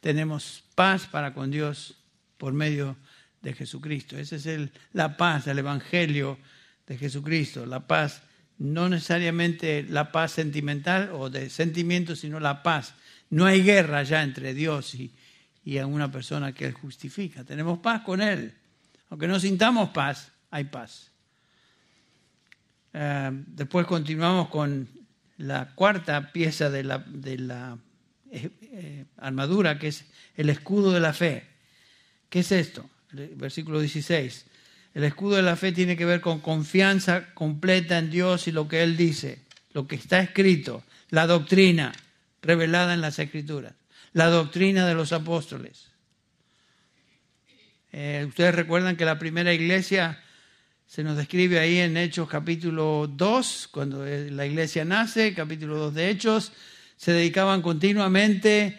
tenemos 0.00 0.64
paz 0.74 1.06
para 1.06 1.32
con 1.34 1.52
Dios 1.52 1.94
por 2.36 2.52
medio 2.52 2.96
de 3.42 3.52
Jesucristo. 3.52 4.18
Esa 4.18 4.34
es 4.34 4.46
el, 4.46 4.72
la 4.92 5.16
paz 5.16 5.44
del 5.44 5.60
Evangelio 5.60 6.36
de 6.84 6.98
Jesucristo. 6.98 7.64
La 7.64 7.86
paz, 7.86 8.22
no 8.58 8.88
necesariamente 8.88 9.86
la 9.88 10.10
paz 10.10 10.32
sentimental 10.32 11.10
o 11.12 11.30
de 11.30 11.48
sentimientos, 11.48 12.18
sino 12.18 12.40
la 12.40 12.64
paz. 12.64 12.94
No 13.30 13.46
hay 13.46 13.62
guerra 13.62 14.02
ya 14.02 14.24
entre 14.24 14.52
Dios 14.52 14.96
y, 14.96 15.14
y 15.64 15.78
a 15.78 15.86
persona 16.10 16.52
que 16.52 16.66
Él 16.66 16.72
justifica. 16.72 17.44
Tenemos 17.44 17.78
paz 17.78 18.02
con 18.02 18.20
Él. 18.20 18.52
Aunque 19.10 19.28
no 19.28 19.38
sintamos 19.38 19.90
paz, 19.90 20.32
hay 20.50 20.64
paz. 20.64 21.11
Eh, 22.92 23.30
después 23.32 23.86
continuamos 23.86 24.48
con 24.48 24.88
la 25.38 25.74
cuarta 25.74 26.32
pieza 26.32 26.70
de 26.70 26.84
la, 26.84 27.78
eh, 28.30 28.50
eh, 28.62 29.04
armadura, 29.16 29.78
que 29.78 29.88
es 29.88 30.04
el 30.36 30.50
escudo 30.50 30.92
de 30.92 31.00
la 31.00 31.12
fe. 31.12 31.44
¿Qué 32.28 32.40
es 32.40 32.52
esto? 32.52 32.88
versículo 33.12 33.78
16. 33.78 34.46
El 34.94 35.04
escudo 35.04 35.36
de 35.36 35.42
la 35.42 35.56
fe 35.56 35.72
tiene 35.72 35.98
que 35.98 36.06
ver 36.06 36.22
con 36.22 36.40
confianza 36.40 37.34
completa 37.34 37.98
en 37.98 38.10
Dios 38.10 38.48
y 38.48 38.52
lo 38.52 38.68
que 38.68 38.82
Él 38.82 38.96
dice, 38.96 39.40
lo 39.74 39.86
que 39.86 39.96
está 39.96 40.20
escrito, 40.20 40.82
la 41.10 41.26
doctrina 41.26 41.92
revelada 42.40 42.94
en 42.94 43.02
las 43.02 43.18
Escrituras 43.18 43.74
la 44.12 44.26
doctrina 44.26 44.86
de 44.86 44.94
los 44.94 45.12
apóstoles. 45.12 45.90
Eh, 47.92 48.24
ustedes 48.28 48.54
recuerdan 48.54 48.96
que 48.96 49.04
la 49.04 49.18
primera 49.18 49.52
iglesia 49.52 50.21
se 50.92 51.02
nos 51.02 51.16
describe 51.16 51.58
ahí 51.58 51.78
en 51.78 51.96
Hechos 51.96 52.28
capítulo 52.28 53.06
2, 53.10 53.70
cuando 53.72 54.04
la 54.04 54.44
iglesia 54.44 54.84
nace, 54.84 55.32
capítulo 55.32 55.78
2 55.78 55.94
de 55.94 56.10
Hechos, 56.10 56.52
se 56.98 57.12
dedicaban 57.12 57.62
continuamente, 57.62 58.78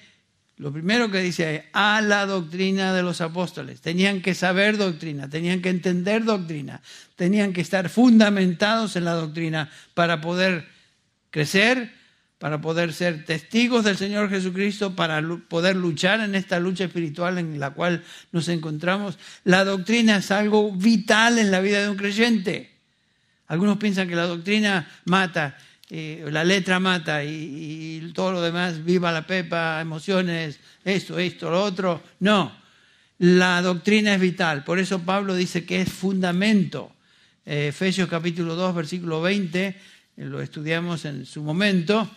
lo 0.57 0.71
primero 0.71 1.09
que 1.09 1.21
dice 1.21 1.69
a 1.73 2.01
la 2.01 2.27
doctrina 2.27 2.93
de 2.93 3.01
los 3.01 3.19
apóstoles. 3.19 3.81
Tenían 3.81 4.21
que 4.21 4.35
saber 4.35 4.77
doctrina, 4.77 5.27
tenían 5.27 5.59
que 5.59 5.69
entender 5.69 6.23
doctrina, 6.23 6.83
tenían 7.15 7.51
que 7.51 7.61
estar 7.61 7.89
fundamentados 7.89 8.95
en 8.95 9.05
la 9.05 9.13
doctrina 9.13 9.71
para 9.95 10.21
poder 10.21 10.67
crecer, 11.31 11.91
para 12.43 12.59
poder 12.59 12.91
ser 12.91 13.23
testigos 13.23 13.85
del 13.85 13.95
Señor 13.95 14.29
Jesucristo, 14.29 14.93
para 14.93 15.23
poder 15.47 15.77
luchar 15.77 16.19
en 16.19 16.35
esta 16.35 16.59
lucha 16.59 16.83
espiritual 16.83 17.37
en 17.37 17.57
la 17.57 17.69
cual 17.69 18.03
nos 18.33 18.49
encontramos. 18.49 19.17
La 19.45 19.63
doctrina 19.63 20.17
es 20.17 20.29
algo 20.29 20.69
vital 20.73 21.39
en 21.39 21.51
la 21.51 21.61
vida 21.61 21.81
de 21.81 21.87
un 21.87 21.95
creyente. 21.95 22.69
Algunos 23.47 23.77
piensan 23.77 24.09
que 24.09 24.17
la 24.17 24.25
doctrina 24.25 24.91
mata, 25.05 25.57
eh, 25.89 26.27
la 26.29 26.43
letra 26.43 26.81
mata 26.81 27.23
y, 27.23 28.11
todo 28.13 28.33
lo 28.33 28.41
demás, 28.41 28.83
viva 28.83 29.09
la 29.13 29.25
pepa, 29.25 29.79
emociones, 29.79 30.59
esto, 30.83 31.17
esto, 31.19 31.49
lo 31.49 31.63
otro. 31.63 32.03
No, 32.19 32.53
la 33.19 33.61
doctrina 33.61 34.15
es 34.15 34.19
vital. 34.19 34.65
Por 34.65 34.79
eso 34.79 34.99
Pablo 34.99 35.33
dice 35.33 35.63
que 35.65 35.79
es 35.79 35.89
fundamento. 35.89 36.91
Eh, 37.45 37.67
Efesios 37.69 38.09
capítulo 38.09 38.55
2, 38.55 38.75
versículo 38.75 39.21
20, 39.21 39.65
eh, 39.65 39.77
lo 40.17 40.41
estudiamos 40.41 41.05
en 41.05 41.25
su 41.25 41.41
momento 41.41 42.11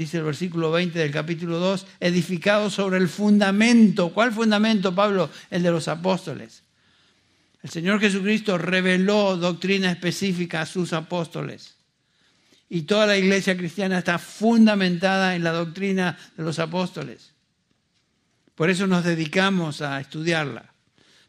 dice 0.00 0.16
el 0.16 0.24
versículo 0.24 0.70
20 0.70 0.98
del 0.98 1.10
capítulo 1.10 1.58
2, 1.58 1.86
edificado 2.00 2.70
sobre 2.70 2.96
el 2.96 3.06
fundamento. 3.06 4.08
¿Cuál 4.14 4.32
fundamento, 4.32 4.94
Pablo? 4.94 5.28
El 5.50 5.62
de 5.62 5.70
los 5.70 5.88
apóstoles. 5.88 6.62
El 7.62 7.68
Señor 7.68 8.00
Jesucristo 8.00 8.56
reveló 8.56 9.36
doctrina 9.36 9.90
específica 9.92 10.62
a 10.62 10.66
sus 10.66 10.94
apóstoles. 10.94 11.74
Y 12.70 12.82
toda 12.82 13.06
la 13.06 13.18
iglesia 13.18 13.58
cristiana 13.58 13.98
está 13.98 14.18
fundamentada 14.18 15.36
en 15.36 15.44
la 15.44 15.52
doctrina 15.52 16.16
de 16.34 16.44
los 16.44 16.58
apóstoles. 16.58 17.32
Por 18.54 18.70
eso 18.70 18.86
nos 18.86 19.04
dedicamos 19.04 19.82
a 19.82 20.00
estudiarla. 20.00 20.72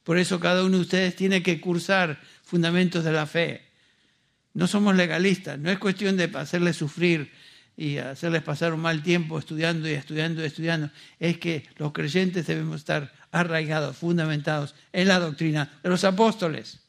Por 0.06 0.18
eso 0.18 0.40
cada 0.40 0.64
uno 0.64 0.78
de 0.78 0.84
ustedes 0.84 1.18
tiene 1.18 1.44
que 1.44 1.60
cursar 1.60 2.22
fundamentos 2.42 3.04
de 3.04 3.12
la 3.12 3.26
fe. 3.26 3.66
No 4.54 4.66
somos 4.66 4.96
legalistas, 4.96 5.60
no 5.60 5.70
es 5.70 5.78
cuestión 5.78 6.16
de 6.16 6.32
hacerle 6.36 6.72
sufrir 6.72 7.32
y 7.78 7.98
hacerles 7.98 8.44
pasar 8.44 8.74
un 8.74 8.82
mal 8.82 9.02
tiempo 9.02 9.40
estudiando 9.40 9.90
y 9.90 9.94
estudiando 9.94 10.42
y 10.42 10.46
estudiando, 10.46 10.90
es 11.20 11.38
que 11.38 11.68
los 11.78 11.92
creyentes 11.92 12.48
debemos 12.48 12.78
estar 12.78 13.12
arraigados, 13.32 13.98
fundamentados 13.98 14.76
en 14.92 15.08
la 15.08 15.20
doctrina 15.20 15.72
de 15.82 15.90
los 15.90 16.04
apóstoles. 16.04 16.80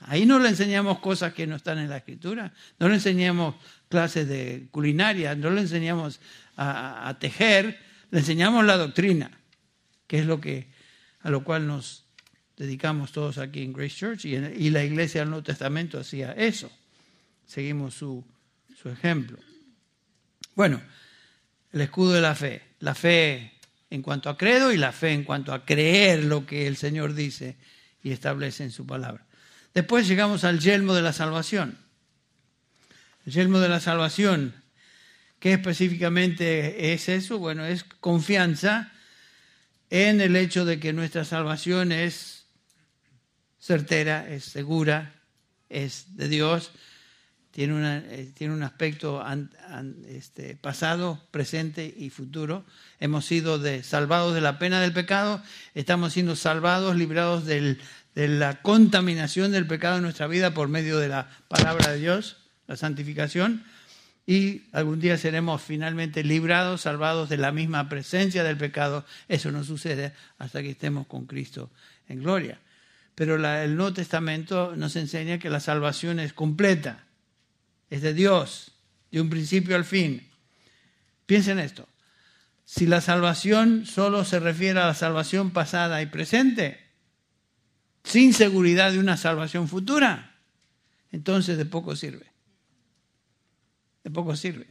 Ahí 0.00 0.26
no 0.26 0.38
le 0.38 0.48
enseñamos 0.48 1.00
cosas 1.00 1.34
que 1.34 1.46
no 1.46 1.56
están 1.56 1.78
en 1.78 1.90
la 1.90 1.98
escritura, 1.98 2.52
no 2.78 2.88
le 2.88 2.94
enseñamos 2.94 3.56
clases 3.88 4.28
de 4.28 4.68
culinaria, 4.70 5.34
no 5.34 5.50
le 5.50 5.60
enseñamos 5.60 6.20
a, 6.56 7.16
tejer, 7.20 7.78
le 8.10 8.20
enseñamos 8.20 8.64
la 8.64 8.76
doctrina, 8.76 9.30
que 10.06 10.20
es 10.20 10.26
lo 10.26 10.40
que 10.40 10.68
a 11.20 11.30
lo 11.30 11.44
cual 11.44 11.66
nos 11.66 12.06
dedicamos 12.56 13.12
todos 13.12 13.38
aquí 13.38 13.62
en 13.62 13.72
Grace 13.72 13.96
Church 13.96 14.24
y, 14.24 14.34
y 14.34 14.70
la 14.70 14.84
iglesia 14.84 15.20
del 15.20 15.30
Nuevo 15.30 15.44
Testamento 15.44 15.98
hacía 15.98 16.32
eso. 16.32 16.70
Seguimos 17.46 17.94
su 17.94 18.24
ejemplo. 18.84 19.38
Bueno, 20.58 20.82
el 21.70 21.82
escudo 21.82 22.14
de 22.14 22.20
la 22.20 22.34
fe. 22.34 22.62
La 22.80 22.96
fe 22.96 23.52
en 23.90 24.02
cuanto 24.02 24.28
a 24.28 24.36
credo 24.36 24.72
y 24.72 24.76
la 24.76 24.90
fe 24.90 25.12
en 25.12 25.22
cuanto 25.22 25.54
a 25.54 25.64
creer 25.64 26.24
lo 26.24 26.46
que 26.46 26.66
el 26.66 26.76
Señor 26.76 27.14
dice 27.14 27.56
y 28.02 28.10
establece 28.10 28.64
en 28.64 28.72
su 28.72 28.84
palabra. 28.84 29.24
Después 29.72 30.08
llegamos 30.08 30.42
al 30.42 30.58
yelmo 30.58 30.94
de 30.94 31.02
la 31.02 31.12
salvación. 31.12 31.78
El 33.24 33.34
yelmo 33.34 33.60
de 33.60 33.68
la 33.68 33.78
salvación 33.78 34.52
¿Qué 35.38 35.52
específicamente 35.52 36.92
es 36.92 37.08
eso? 37.08 37.38
Bueno, 37.38 37.64
es 37.64 37.84
confianza 37.84 38.90
en 39.90 40.20
el 40.20 40.34
hecho 40.34 40.64
de 40.64 40.80
que 40.80 40.92
nuestra 40.92 41.24
salvación 41.24 41.92
es 41.92 42.46
certera, 43.60 44.28
es 44.28 44.42
segura, 44.42 45.22
es 45.68 46.16
de 46.16 46.28
Dios, 46.28 46.72
tiene, 47.58 47.74
una, 47.74 47.98
eh, 47.98 48.30
tiene 48.34 48.54
un 48.54 48.62
aspecto 48.62 49.20
este, 50.06 50.54
pasado, 50.54 51.20
presente 51.32 51.92
y 51.98 52.08
futuro. 52.08 52.64
Hemos 53.00 53.24
sido 53.24 53.60
salvados 53.82 54.32
de 54.36 54.40
la 54.40 54.60
pena 54.60 54.80
del 54.80 54.92
pecado, 54.92 55.42
estamos 55.74 56.12
siendo 56.12 56.36
salvados, 56.36 56.94
librados 56.94 57.46
de 57.46 57.76
la 58.14 58.62
contaminación 58.62 59.50
del 59.50 59.66
pecado 59.66 59.96
en 59.96 60.04
nuestra 60.04 60.28
vida 60.28 60.54
por 60.54 60.68
medio 60.68 61.00
de 61.00 61.08
la 61.08 61.30
palabra 61.48 61.90
de 61.90 61.98
Dios, 61.98 62.36
la 62.68 62.76
santificación 62.76 63.64
y 64.24 64.62
algún 64.70 65.00
día 65.00 65.18
seremos 65.18 65.60
finalmente 65.60 66.22
librados, 66.22 66.82
salvados 66.82 67.28
de 67.28 67.38
la 67.38 67.50
misma 67.50 67.88
presencia 67.88 68.44
del 68.44 68.56
pecado. 68.56 69.04
Eso 69.26 69.50
no 69.50 69.64
sucede 69.64 70.12
hasta 70.38 70.62
que 70.62 70.70
estemos 70.70 71.08
con 71.08 71.26
Cristo 71.26 71.72
en 72.08 72.22
gloria. 72.22 72.60
Pero 73.16 73.34
el 73.34 73.74
Nuevo 73.74 73.94
Testamento 73.94 74.76
nos 74.76 74.94
enseña 74.94 75.40
que 75.40 75.50
la 75.50 75.58
salvación 75.58 76.20
es 76.20 76.32
completa, 76.32 77.07
es 77.90 78.02
de 78.02 78.14
Dios, 78.14 78.72
de 79.10 79.20
un 79.20 79.30
principio 79.30 79.76
al 79.76 79.84
fin. 79.84 80.28
Piensen 81.26 81.58
esto, 81.58 81.88
si 82.64 82.86
la 82.86 83.00
salvación 83.00 83.86
solo 83.86 84.24
se 84.24 84.40
refiere 84.40 84.80
a 84.80 84.86
la 84.86 84.94
salvación 84.94 85.50
pasada 85.50 86.02
y 86.02 86.06
presente, 86.06 86.78
sin 88.04 88.32
seguridad 88.32 88.92
de 88.92 88.98
una 88.98 89.16
salvación 89.16 89.68
futura, 89.68 90.36
entonces 91.12 91.58
de 91.58 91.64
poco 91.66 91.96
sirve 91.96 92.28
de 94.08 94.10
poco 94.10 94.36
sirve. 94.36 94.66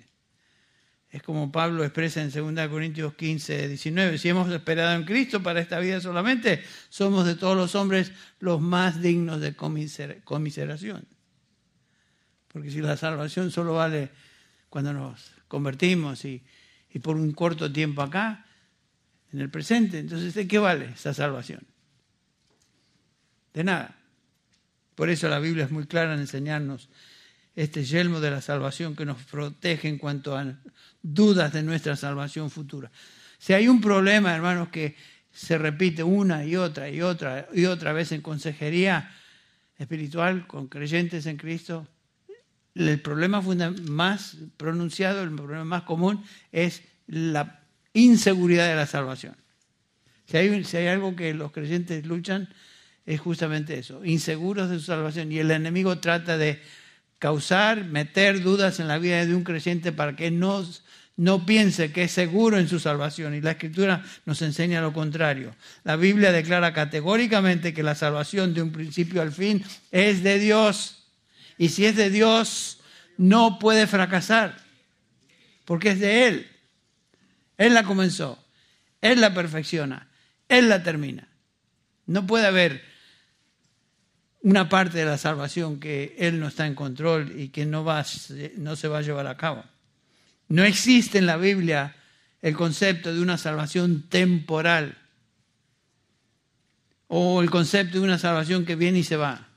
Es 1.09 1.24
como 1.24 1.51
Pablo 1.51 1.83
expresa 1.83 2.21
en 2.21 2.31
2 2.31 2.67
Corintios 2.69 3.13
15, 3.13 3.69
19, 3.69 4.17
si 4.17 4.29
hemos 4.29 4.51
esperado 4.51 4.93
en 4.95 5.05
Cristo 5.05 5.41
para 5.41 5.62
esta 5.62 5.79
vida 5.79 6.01
solamente, 6.01 6.63
somos 6.89 7.25
de 7.25 7.36
todos 7.36 7.55
los 7.55 7.75
hombres 7.75 8.12
los 8.39 8.59
más 8.59 9.01
dignos 9.01 9.39
de 9.39 9.55
comiseración. 9.55 11.05
Porque 12.58 12.72
si 12.72 12.82
la 12.82 12.98
salvación 12.98 13.52
solo 13.52 13.76
vale 13.76 14.10
cuando 14.68 14.92
nos 14.92 15.30
convertimos 15.48 16.26
y, 16.26 16.42
por 17.04 17.16
un 17.16 17.32
corto 17.32 17.72
tiempo 17.72 18.02
acá, 18.02 18.48
en 19.32 19.42
el 19.42 19.52
presente, 19.52 20.00
entonces 20.00 20.34
¿de 20.34 20.48
qué 20.48 20.58
vale 20.58 20.86
esa 20.96 21.14
salvación? 21.14 21.68
De 23.54 23.64
nada. 23.64 23.96
Por 24.96 25.12
eso 25.12 25.30
la 25.30 25.38
Biblia 25.38 25.66
es 25.66 25.72
muy 25.72 25.86
clara 25.86 26.16
en 26.16 26.22
enseñarnos 26.22 26.90
este 27.56 27.86
yelmo 27.86 28.20
de 28.22 28.32
la 28.32 28.42
salvación 28.42 28.96
que 28.96 29.06
nos 29.06 29.22
protege 29.26 29.88
en 29.88 30.00
cuanto 30.00 30.36
a 30.36 30.56
dudas 31.04 31.54
de 31.54 31.62
nuestra 31.62 31.96
salvación 31.96 32.50
futura. 32.50 32.90
Si 33.38 33.54
hay 33.54 33.68
un 33.68 33.80
problema, 33.80 34.36
hermanos, 34.36 34.70
que 34.70 34.96
se 35.32 35.60
repite 35.60 36.02
una 36.02 36.44
y 36.44 36.56
otra 36.56 36.90
y 36.90 37.04
otra 37.04 37.50
y 37.54 37.66
otra 37.66 37.94
vez 37.94 38.12
en 38.14 38.22
consejería 38.22 39.12
espiritual 39.78 40.48
con 40.48 40.68
creyentes 40.68 41.28
en 41.28 41.38
Cristo, 41.38 41.88
el 42.77 43.00
problema 43.01 43.41
más 43.41 44.38
pronunciado, 44.57 45.24
el 45.24 45.34
problema 45.34 45.65
más 45.65 45.84
común 45.84 46.24
es 46.51 46.84
la 47.07 47.62
inseguridad 47.93 48.67
de 48.67 48.75
la 48.75 48.86
salvación. 48.86 49.36
Si 50.29 50.38
hay, 50.38 50.63
si 50.63 50.77
hay 50.77 50.88
algo 50.88 51.15
que 51.15 51.34
los 51.34 51.51
creyentes 51.51 52.05
luchan, 52.05 52.50
es 53.05 53.22
justamente 53.22 53.79
eso, 53.79 54.03
inseguros 54.03 54.69
de 54.69 54.79
su 54.79 54.86
salvación. 54.86 55.31
Y 55.31 55.39
el 55.39 55.50
enemigo 55.51 55.98
trata 56.00 56.38
de 56.38 56.62
causar, 57.19 57.86
meter 57.86 58.43
dudas 58.43 58.79
en 58.79 58.88
la 58.88 59.00
vida 59.00 59.25
de 59.25 59.34
un 59.34 59.43
creyente 59.43 59.93
para 59.93 60.15
que 60.15 60.29
no, 60.29 60.65
no 61.15 61.46
piense 61.46 61.93
que 61.93 62.03
es 62.03 62.12
seguro 62.12 62.60
en 62.60 62.67
su 62.67 62.79
salvación. 62.79 63.34
Y 63.34 63.41
la 63.41 63.51
Escritura 63.51 64.03
nos 64.25 64.41
enseña 64.41 64.82
lo 64.82 64.91
contrario. 64.91 65.56
La 65.86 65.95
Biblia 65.95 66.34
declara 66.34 66.73
categóricamente 66.73 67.73
que 67.73 67.82
la 67.82 67.95
salvación 67.95 68.54
de 68.54 68.62
un 68.62 68.73
principio 68.73 69.21
al 69.21 69.32
fin 69.32 69.63
es 69.91 70.21
de 70.21 70.39
Dios. 70.39 71.07
Y 71.58 71.70
si 71.70 71.86
es 71.86 71.96
de 71.96 72.10
Dios, 72.10 72.80
no 73.17 73.60
puede 73.60 73.88
fracasar, 73.88 74.58
porque 75.65 75.89
es 75.89 76.00
de 76.00 76.28
Él. 76.28 76.48
Él 77.58 77.74
la 77.74 77.84
comenzó, 77.84 78.38
Él 79.02 79.22
la 79.22 79.34
perfecciona, 79.34 80.08
Él 80.48 80.70
la 80.70 80.84
termina. 80.84 81.28
No 82.06 82.26
puede 82.28 82.46
haber 82.46 82.84
una 84.41 84.70
parte 84.70 85.00
de 85.00 85.06
la 85.06 85.17
salvación 85.17 85.80
que 85.80 86.15
Él 86.20 86.39
no 86.39 86.48
está 86.48 86.67
en 86.67 86.76
control 86.76 87.34
y 87.39 87.50
que 87.50 87.65
no, 87.65 87.84
va, 87.84 88.06
no 88.58 88.76
se 88.76 88.88
va 88.88 89.00
a 89.00 89.02
llevar 89.02 89.28
a 89.28 89.38
cabo. 89.38 89.63
No 90.48 90.63
existe 90.63 91.17
en 91.17 91.26
la 91.26 91.38
Biblia 91.38 91.96
el 92.41 92.56
concepto 92.56 93.13
de 93.13 93.20
una 93.20 93.38
salvación 93.38 94.04
temporal 94.08 94.98
o 97.08 97.41
el 97.41 97.50
concepto 97.50 97.98
de 97.98 98.04
una 98.04 98.20
salvación 98.20 98.65
que 98.65 98.76
viene 98.76 99.00
y 99.00 99.04
se 99.04 99.17
va. 99.17 99.48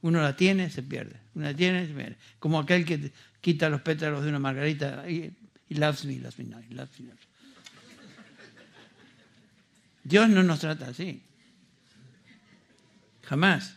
Uno 0.00 0.22
la 0.22 0.36
tiene, 0.36 0.70
se 0.70 0.82
pierde. 0.82 1.25
Uno 1.36 1.44
la 1.44 1.54
tiene, 1.54 1.86
se 1.86 1.92
pierde. 1.92 2.16
Como 2.38 2.58
aquel 2.58 2.86
que 2.86 3.12
quita 3.42 3.68
los 3.68 3.82
pétalos 3.82 4.24
de 4.24 4.30
una 4.30 4.38
margarita 4.38 5.08
y, 5.08 5.36
loves 5.68 6.06
me, 6.06 6.18
loves 6.18 6.38
me, 6.38 6.44
no, 6.44 6.62
loves 6.70 6.98
me. 6.98 7.12
Dios 10.02 10.30
no 10.30 10.42
nos 10.42 10.60
trata 10.60 10.88
así. 10.88 11.22
Jamás. 13.24 13.74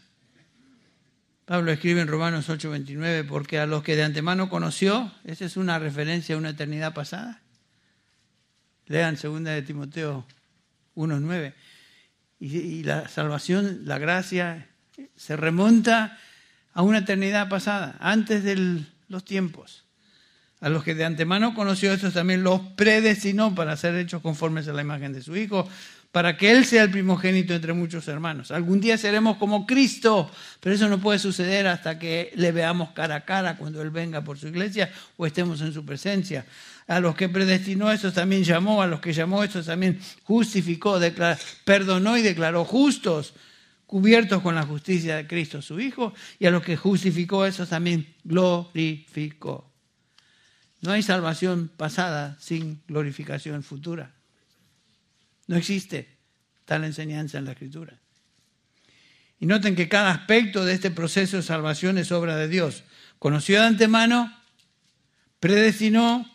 Pablo 1.43 1.71
escribe 1.71 1.99
en 1.99 2.07
Romanos 2.07 2.47
8:29, 2.47 3.27
porque 3.27 3.59
a 3.59 3.65
los 3.65 3.83
que 3.83 3.97
de 3.97 4.03
antemano 4.03 4.49
conoció, 4.49 5.11
esa 5.25 5.43
es 5.43 5.57
una 5.57 5.79
referencia 5.79 6.35
a 6.35 6.37
una 6.37 6.51
eternidad 6.51 6.93
pasada. 6.93 7.41
Lean 8.85 9.17
2 9.21 9.43
de 9.43 9.61
Timoteo 9.63 10.25
1:9. 10.95 11.53
Y, 12.39 12.57
y 12.57 12.83
la 12.83 13.09
salvación, 13.09 13.81
la 13.83 13.97
gracia, 13.97 14.69
se 15.17 15.35
remonta 15.35 16.17
a 16.73 16.81
una 16.81 16.99
eternidad 16.99 17.49
pasada, 17.49 17.95
antes 17.99 18.43
de 18.43 18.83
los 19.07 19.25
tiempos. 19.25 19.85
A 20.61 20.69
los 20.69 20.83
que 20.83 20.93
de 20.93 21.05
antemano 21.05 21.55
conoció, 21.55 21.93
estos 21.93 22.13
también 22.13 22.43
los 22.43 22.59
predestinó 22.75 23.55
para 23.55 23.77
ser 23.77 23.95
hechos 23.95 24.21
conformes 24.21 24.67
a 24.67 24.73
la 24.73 24.81
imagen 24.81 25.13
de 25.13 25.21
su 25.21 25.35
Hijo, 25.35 25.67
para 26.11 26.37
que 26.37 26.51
Él 26.51 26.65
sea 26.65 26.83
el 26.83 26.89
primogénito 26.89 27.53
entre 27.53 27.73
muchos 27.73 28.07
hermanos. 28.07 28.51
Algún 28.51 28.81
día 28.81 28.97
seremos 28.97 29.37
como 29.37 29.65
Cristo, 29.65 30.29
pero 30.59 30.75
eso 30.75 30.89
no 30.89 30.99
puede 30.99 31.19
suceder 31.19 31.67
hasta 31.67 31.99
que 31.99 32.31
le 32.35 32.51
veamos 32.51 32.89
cara 32.91 33.15
a 33.15 33.25
cara 33.25 33.57
cuando 33.57 33.81
Él 33.81 33.91
venga 33.91 34.21
por 34.21 34.37
su 34.37 34.47
iglesia 34.47 34.91
o 35.17 35.25
estemos 35.25 35.61
en 35.61 35.71
su 35.71 35.85
presencia. 35.85 36.45
A 36.87 36.99
los 36.99 37.15
que 37.15 37.29
predestinó, 37.29 37.91
estos 37.91 38.15
también 38.15 38.43
llamó, 38.43 38.81
a 38.81 38.87
los 38.87 38.99
que 38.99 39.13
llamó, 39.13 39.43
estos 39.43 39.67
también 39.67 39.99
justificó, 40.23 40.99
perdonó 41.63 42.17
y 42.17 42.23
declaró 42.23 42.65
justos, 42.65 43.33
cubiertos 43.89 44.43
con 44.43 44.53
la 44.53 44.67
justicia 44.67 45.15
de 45.15 45.25
Cristo 45.25 45.63
su 45.63 45.79
Hijo, 45.79 46.13
y 46.37 46.45
a 46.45 46.51
los 46.51 46.61
que 46.61 46.77
justificó, 46.77 47.43
esos 47.47 47.69
también 47.69 48.13
glorificó. 48.23 49.73
No 50.81 50.91
hay 50.91 51.01
salvación 51.01 51.71
pasada 51.75 52.37
sin 52.39 52.83
glorificación 52.87 53.63
futura. 53.63 54.13
No 55.47 55.55
existe 55.55 56.07
tal 56.65 56.83
enseñanza 56.83 57.39
en 57.39 57.45
la 57.45 57.53
Escritura. 57.53 57.97
Y 59.39 59.47
noten 59.47 59.75
que 59.75 59.89
cada 59.89 60.11
aspecto 60.11 60.63
de 60.65 60.73
este 60.73 60.91
proceso 60.91 61.37
de 61.37 61.43
salvación 61.43 61.97
es 61.97 62.11
obra 62.11 62.35
de 62.35 62.47
Dios. 62.47 62.83
Conoció 63.17 63.59
de 63.59 63.65
antemano, 63.65 64.31
predestinó, 65.39 66.29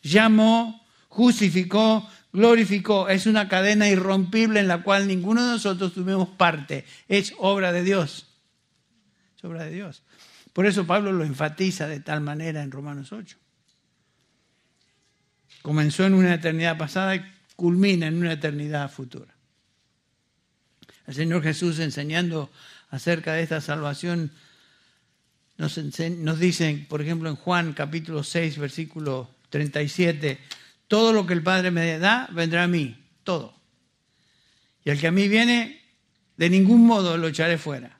llamó, 0.00 0.86
justificó, 1.08 2.08
glorificó. 2.34 3.08
Es 3.08 3.26
una 3.26 3.48
cadena 3.48 3.88
irrompible 3.88 4.60
en 4.60 4.68
la 4.68 4.82
cual 4.82 5.08
ninguno 5.08 5.42
de 5.42 5.52
nosotros 5.52 5.94
tuvimos 5.94 6.28
parte. 6.28 6.84
Es 7.08 7.32
obra 7.38 7.72
de 7.72 7.82
Dios. 7.82 8.26
Es 9.38 9.44
obra 9.44 9.64
de 9.64 9.70
Dios. 9.70 10.02
Por 10.52 10.66
eso 10.66 10.86
Pablo 10.86 11.12
lo 11.12 11.24
enfatiza 11.24 11.88
de 11.88 12.00
tal 12.00 12.20
manera 12.20 12.62
en 12.62 12.70
Romanos 12.70 13.12
8. 13.12 13.38
Comenzó 15.62 16.04
en 16.04 16.14
una 16.14 16.34
eternidad 16.34 16.76
pasada 16.76 17.16
y 17.16 17.24
culmina 17.56 18.08
en 18.08 18.18
una 18.18 18.32
eternidad 18.32 18.90
futura. 18.90 19.32
El 21.06 21.14
Señor 21.14 21.42
Jesús 21.42 21.78
enseñando 21.78 22.50
acerca 22.90 23.32
de 23.32 23.42
esta 23.42 23.60
salvación 23.60 24.32
nos, 25.56 25.78
nos 25.78 26.38
dice, 26.38 26.86
por 26.88 27.00
ejemplo, 27.00 27.28
en 27.30 27.36
Juan 27.36 27.74
capítulo 27.74 28.24
6, 28.24 28.58
versículo 28.58 29.30
37, 29.50 30.38
todo 30.94 31.12
lo 31.12 31.26
que 31.26 31.32
el 31.32 31.42
Padre 31.42 31.72
me 31.72 31.98
da 31.98 32.28
vendrá 32.30 32.62
a 32.62 32.68
mí, 32.68 32.96
todo. 33.24 33.52
Y 34.84 34.90
el 34.90 35.00
que 35.00 35.08
a 35.08 35.10
mí 35.10 35.26
viene, 35.26 35.82
de 36.36 36.48
ningún 36.48 36.86
modo 36.86 37.16
lo 37.16 37.26
echaré 37.26 37.58
fuera. 37.58 37.98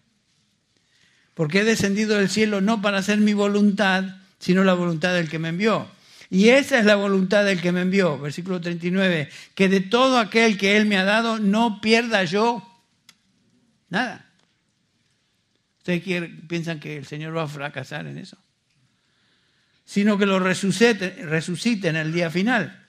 Porque 1.34 1.62
he 1.62 1.64
descendido 1.64 2.16
del 2.16 2.30
cielo 2.30 2.60
no 2.60 2.80
para 2.80 2.98
hacer 2.98 3.18
mi 3.18 3.32
voluntad, 3.32 4.04
sino 4.38 4.62
la 4.62 4.74
voluntad 4.74 5.12
del 5.12 5.28
que 5.28 5.40
me 5.40 5.48
envió. 5.48 5.88
Y 6.30 6.50
esa 6.50 6.78
es 6.78 6.84
la 6.84 6.94
voluntad 6.94 7.44
del 7.44 7.60
que 7.60 7.72
me 7.72 7.80
envió, 7.80 8.16
versículo 8.16 8.60
39, 8.60 9.28
que 9.56 9.68
de 9.68 9.80
todo 9.80 10.20
aquel 10.20 10.56
que 10.56 10.76
Él 10.76 10.86
me 10.86 10.96
ha 10.96 11.02
dado 11.02 11.40
no 11.40 11.80
pierda 11.80 12.22
yo 12.22 12.62
nada. 13.88 14.24
¿Ustedes 15.78 16.30
piensan 16.46 16.78
que 16.78 16.96
el 16.96 17.06
Señor 17.06 17.36
va 17.36 17.42
a 17.42 17.48
fracasar 17.48 18.06
en 18.06 18.18
eso? 18.18 18.38
sino 19.84 20.16
que 20.16 20.26
lo 20.26 20.38
resucite, 20.38 21.10
resucite 21.24 21.88
en 21.88 21.96
el 21.96 22.12
día 22.12 22.30
final. 22.30 22.83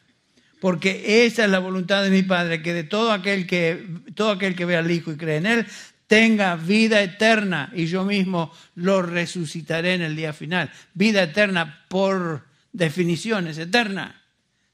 Porque 0.59 1.25
esa 1.25 1.45
es 1.45 1.51
la 1.51 1.59
voluntad 1.59 2.03
de 2.03 2.09
mi 2.09 2.23
Padre, 2.23 2.61
que 2.61 2.73
de 2.73 2.83
todo 2.83 3.11
aquel 3.11 3.45
que, 3.45 3.85
todo 4.15 4.31
aquel 4.31 4.55
que 4.55 4.65
ve 4.65 4.77
al 4.77 4.89
Hijo 4.89 5.11
y 5.11 5.17
cree 5.17 5.37
en 5.37 5.45
Él, 5.45 5.67
tenga 6.07 6.55
vida 6.55 7.01
eterna 7.01 7.71
y 7.73 7.87
yo 7.87 8.05
mismo 8.05 8.51
lo 8.75 9.01
resucitaré 9.01 9.95
en 9.95 10.01
el 10.01 10.15
día 10.15 10.33
final. 10.33 10.71
Vida 10.93 11.23
eterna 11.23 11.85
por 11.87 12.45
definición 12.71 13.47
es 13.47 13.57
eterna, 13.57 14.21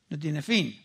no 0.09 0.19
tiene 0.19 0.41
fin. 0.41 0.77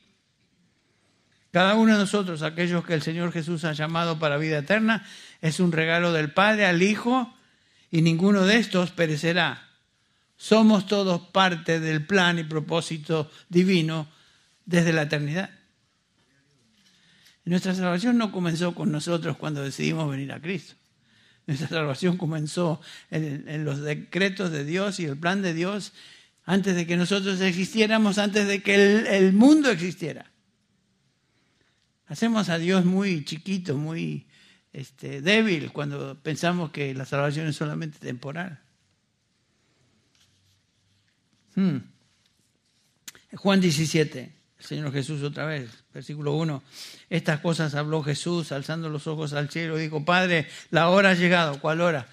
Cada 1.50 1.74
uno 1.74 1.94
de 1.94 2.00
nosotros, 2.00 2.42
aquellos 2.42 2.84
que 2.84 2.94
el 2.94 3.02
Señor 3.02 3.32
Jesús 3.32 3.64
ha 3.64 3.72
llamado 3.72 4.18
para 4.18 4.36
vida 4.36 4.58
eterna, 4.58 5.06
es 5.40 5.58
un 5.58 5.72
regalo 5.72 6.12
del 6.12 6.32
Padre 6.32 6.66
al 6.66 6.82
Hijo 6.82 7.34
y 7.90 8.02
ninguno 8.02 8.44
de 8.44 8.58
estos 8.58 8.90
perecerá. 8.90 9.66
Somos 10.36 10.86
todos 10.86 11.20
parte 11.32 11.80
del 11.80 12.04
plan 12.04 12.38
y 12.38 12.44
propósito 12.44 13.30
divino 13.48 14.06
desde 14.66 14.92
la 14.92 15.02
eternidad. 15.02 15.50
Nuestra 17.46 17.74
salvación 17.74 18.18
no 18.18 18.32
comenzó 18.32 18.74
con 18.74 18.90
nosotros 18.90 19.36
cuando 19.36 19.62
decidimos 19.62 20.10
venir 20.10 20.32
a 20.32 20.40
Cristo. 20.40 20.74
Nuestra 21.46 21.68
salvación 21.68 22.16
comenzó 22.16 22.80
en, 23.08 23.64
los 23.64 23.80
decretos 23.80 24.50
de 24.50 24.64
Dios 24.64 24.98
y 24.98 25.04
el 25.04 25.16
plan 25.16 25.42
de 25.42 25.54
Dios 25.54 25.92
antes 26.44 26.74
de 26.74 26.86
que 26.88 26.96
nosotros 26.96 27.40
existiéramos, 27.40 28.18
antes 28.18 28.48
de 28.48 28.62
que 28.62 28.74
el, 29.16 29.32
mundo 29.32 29.70
existiera. 29.70 30.32
Hacemos 32.08 32.48
a 32.48 32.58
Dios 32.58 32.84
muy 32.84 33.24
chiquito, 33.24 33.76
muy 33.76 34.26
este, 34.72 35.20
débil 35.22 35.72
cuando 35.72 36.20
pensamos 36.20 36.72
que 36.72 36.94
la 36.94 37.04
salvación 37.04 37.46
es 37.46 37.54
solamente 37.54 38.00
temporal. 38.00 38.60
Hmm. 41.54 41.78
Juan 43.34 43.60
17, 43.60 44.35
el 44.58 44.64
Señor 44.64 44.92
Jesús 44.92 45.22
otra 45.22 45.46
vez, 45.46 45.70
versículo 45.92 46.34
1. 46.34 46.62
Estas 47.10 47.40
cosas 47.40 47.74
habló 47.74 48.02
Jesús 48.02 48.52
alzando 48.52 48.88
los 48.88 49.06
ojos 49.06 49.32
al 49.32 49.50
cielo 49.50 49.76
dijo, 49.76 50.04
Padre, 50.04 50.48
la 50.70 50.88
hora 50.88 51.10
ha 51.10 51.14
llegado. 51.14 51.60
¿Cuál 51.60 51.80
hora? 51.80 52.06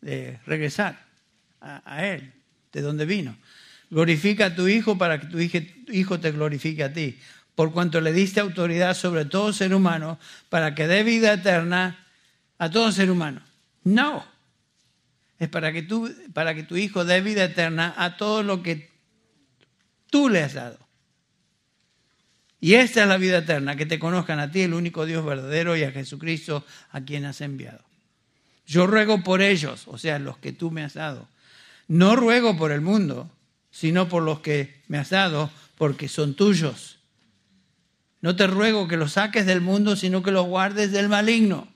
De 0.00 0.38
regresar 0.46 1.06
a, 1.60 2.06
Él, 2.06 2.32
de 2.72 2.80
donde 2.82 3.04
vino. 3.04 3.36
Glorifica 3.90 4.46
a 4.46 4.54
tu 4.54 4.68
Hijo 4.68 4.96
para 4.96 5.20
que 5.20 5.26
tu 5.26 5.38
Hijo 5.92 6.20
te 6.20 6.30
glorifique 6.30 6.84
a 6.84 6.92
ti, 6.92 7.18
por 7.54 7.72
cuanto 7.72 8.00
le 8.00 8.12
diste 8.12 8.40
autoridad 8.40 8.94
sobre 8.94 9.24
todo 9.24 9.52
ser 9.52 9.74
humano 9.74 10.18
para 10.48 10.74
que 10.74 10.86
dé 10.86 11.02
vida 11.02 11.32
eterna 11.32 12.06
a 12.58 12.70
todo 12.70 12.92
ser 12.92 13.10
humano. 13.10 13.42
No, 13.82 14.24
es 15.38 15.48
para 15.48 15.72
que, 15.72 15.86
para 16.32 16.54
que 16.54 16.62
tu 16.62 16.76
Hijo 16.76 17.04
dé 17.04 17.20
vida 17.20 17.44
eterna 17.44 17.94
a 17.96 18.16
todo 18.16 18.42
lo 18.42 18.62
que 18.62 18.90
tú 20.10 20.28
le 20.28 20.42
has 20.42 20.54
dado. 20.54 20.85
Y 22.60 22.74
esta 22.74 23.02
es 23.02 23.08
la 23.08 23.18
vida 23.18 23.38
eterna, 23.38 23.76
que 23.76 23.86
te 23.86 23.98
conozcan 23.98 24.38
a 24.38 24.50
ti, 24.50 24.62
el 24.62 24.74
único 24.74 25.04
Dios 25.04 25.24
verdadero, 25.24 25.76
y 25.76 25.84
a 25.84 25.92
Jesucristo, 25.92 26.64
a 26.90 27.02
quien 27.02 27.24
has 27.24 27.40
enviado. 27.40 27.80
Yo 28.66 28.86
ruego 28.86 29.22
por 29.22 29.42
ellos, 29.42 29.84
o 29.86 29.98
sea, 29.98 30.18
los 30.18 30.38
que 30.38 30.52
tú 30.52 30.70
me 30.70 30.82
has 30.82 30.94
dado. 30.94 31.28
No 31.86 32.16
ruego 32.16 32.56
por 32.56 32.72
el 32.72 32.80
mundo, 32.80 33.30
sino 33.70 34.08
por 34.08 34.22
los 34.22 34.40
que 34.40 34.82
me 34.88 34.98
has 34.98 35.10
dado, 35.10 35.50
porque 35.76 36.08
son 36.08 36.34
tuyos. 36.34 36.98
No 38.20 38.34
te 38.34 38.46
ruego 38.46 38.88
que 38.88 38.96
los 38.96 39.12
saques 39.12 39.46
del 39.46 39.60
mundo, 39.60 39.94
sino 39.94 40.22
que 40.22 40.32
los 40.32 40.46
guardes 40.46 40.90
del 40.90 41.08
maligno. 41.08 41.68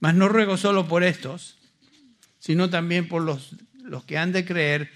Mas 0.00 0.14
no 0.14 0.28
ruego 0.28 0.56
solo 0.56 0.88
por 0.88 1.04
estos, 1.04 1.58
sino 2.38 2.70
también 2.70 3.06
por 3.06 3.22
los, 3.22 3.50
los 3.82 4.04
que 4.04 4.18
han 4.18 4.32
de 4.32 4.44
creer 4.44 4.90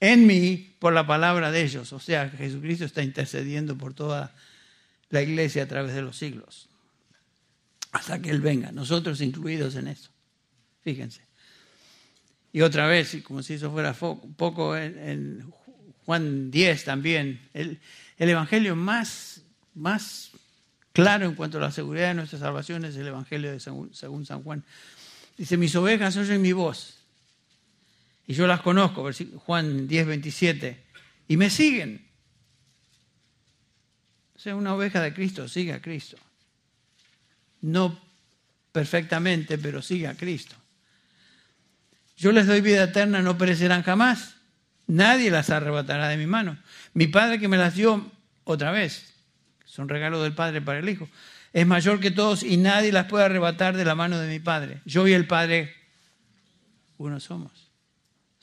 en 0.00 0.26
mí 0.26 0.74
por 0.78 0.92
la 0.94 1.06
palabra 1.06 1.52
de 1.52 1.62
ellos. 1.62 1.92
O 1.92 2.00
sea, 2.00 2.28
Jesucristo 2.30 2.86
está 2.86 3.02
intercediendo 3.02 3.76
por 3.76 3.94
toda 3.94 4.34
la 5.10 5.22
iglesia 5.22 5.64
a 5.64 5.66
través 5.66 5.94
de 5.94 6.02
los 6.02 6.16
siglos, 6.16 6.68
hasta 7.92 8.20
que 8.20 8.30
Él 8.30 8.40
venga, 8.40 8.72
nosotros 8.72 9.20
incluidos 9.20 9.74
en 9.76 9.88
eso. 9.88 10.10
Fíjense. 10.82 11.22
Y 12.52 12.62
otra 12.62 12.86
vez, 12.86 13.16
como 13.22 13.42
si 13.42 13.54
eso 13.54 13.70
fuera 13.70 13.92
poco, 13.92 14.76
en, 14.76 15.52
Juan 16.04 16.50
10 16.50 16.84
también, 16.84 17.40
el, 17.52 17.78
el 18.16 18.28
evangelio 18.28 18.74
más, 18.74 19.42
más 19.74 20.30
claro 20.92 21.26
en 21.26 21.34
cuanto 21.34 21.58
a 21.58 21.60
la 21.60 21.70
seguridad 21.70 22.08
de 22.08 22.14
nuestra 22.14 22.38
salvación 22.38 22.84
es 22.84 22.96
el 22.96 23.06
evangelio 23.06 23.52
de 23.52 23.60
según, 23.60 23.94
según 23.94 24.26
San 24.26 24.42
Juan. 24.42 24.64
Dice, 25.36 25.56
mis 25.56 25.76
ovejas 25.76 26.16
oyen 26.16 26.42
mi 26.42 26.52
voz 26.52 26.99
y 28.30 28.32
yo 28.32 28.46
las 28.46 28.60
conozco, 28.60 29.10
Juan 29.38 29.88
10, 29.88 30.06
27, 30.06 30.80
y 31.26 31.36
me 31.36 31.50
siguen. 31.50 32.06
O 34.36 34.38
sea, 34.38 34.54
una 34.54 34.72
oveja 34.72 35.00
de 35.00 35.12
Cristo 35.12 35.48
sigue 35.48 35.72
a 35.72 35.82
Cristo. 35.82 36.16
No 37.60 38.00
perfectamente, 38.70 39.58
pero 39.58 39.82
sigue 39.82 40.06
a 40.06 40.14
Cristo. 40.14 40.54
Yo 42.16 42.30
les 42.30 42.46
doy 42.46 42.60
vida 42.60 42.84
eterna, 42.84 43.20
no 43.20 43.36
perecerán 43.36 43.82
jamás. 43.82 44.36
Nadie 44.86 45.32
las 45.32 45.50
arrebatará 45.50 46.06
de 46.06 46.16
mi 46.16 46.28
mano. 46.28 46.56
Mi 46.94 47.08
Padre 47.08 47.40
que 47.40 47.48
me 47.48 47.56
las 47.56 47.74
dio 47.74 48.12
otra 48.44 48.70
vez, 48.70 49.12
son 49.64 49.88
regalo 49.88 50.22
del 50.22 50.34
Padre 50.34 50.62
para 50.62 50.78
el 50.78 50.88
Hijo, 50.88 51.08
es 51.52 51.66
mayor 51.66 51.98
que 51.98 52.12
todos 52.12 52.44
y 52.44 52.58
nadie 52.58 52.92
las 52.92 53.06
puede 53.06 53.24
arrebatar 53.24 53.76
de 53.76 53.84
la 53.84 53.96
mano 53.96 54.20
de 54.20 54.28
mi 54.28 54.38
Padre. 54.38 54.82
Yo 54.84 55.08
y 55.08 55.14
el 55.14 55.26
Padre, 55.26 55.74
uno 56.96 57.18
somos. 57.18 57.69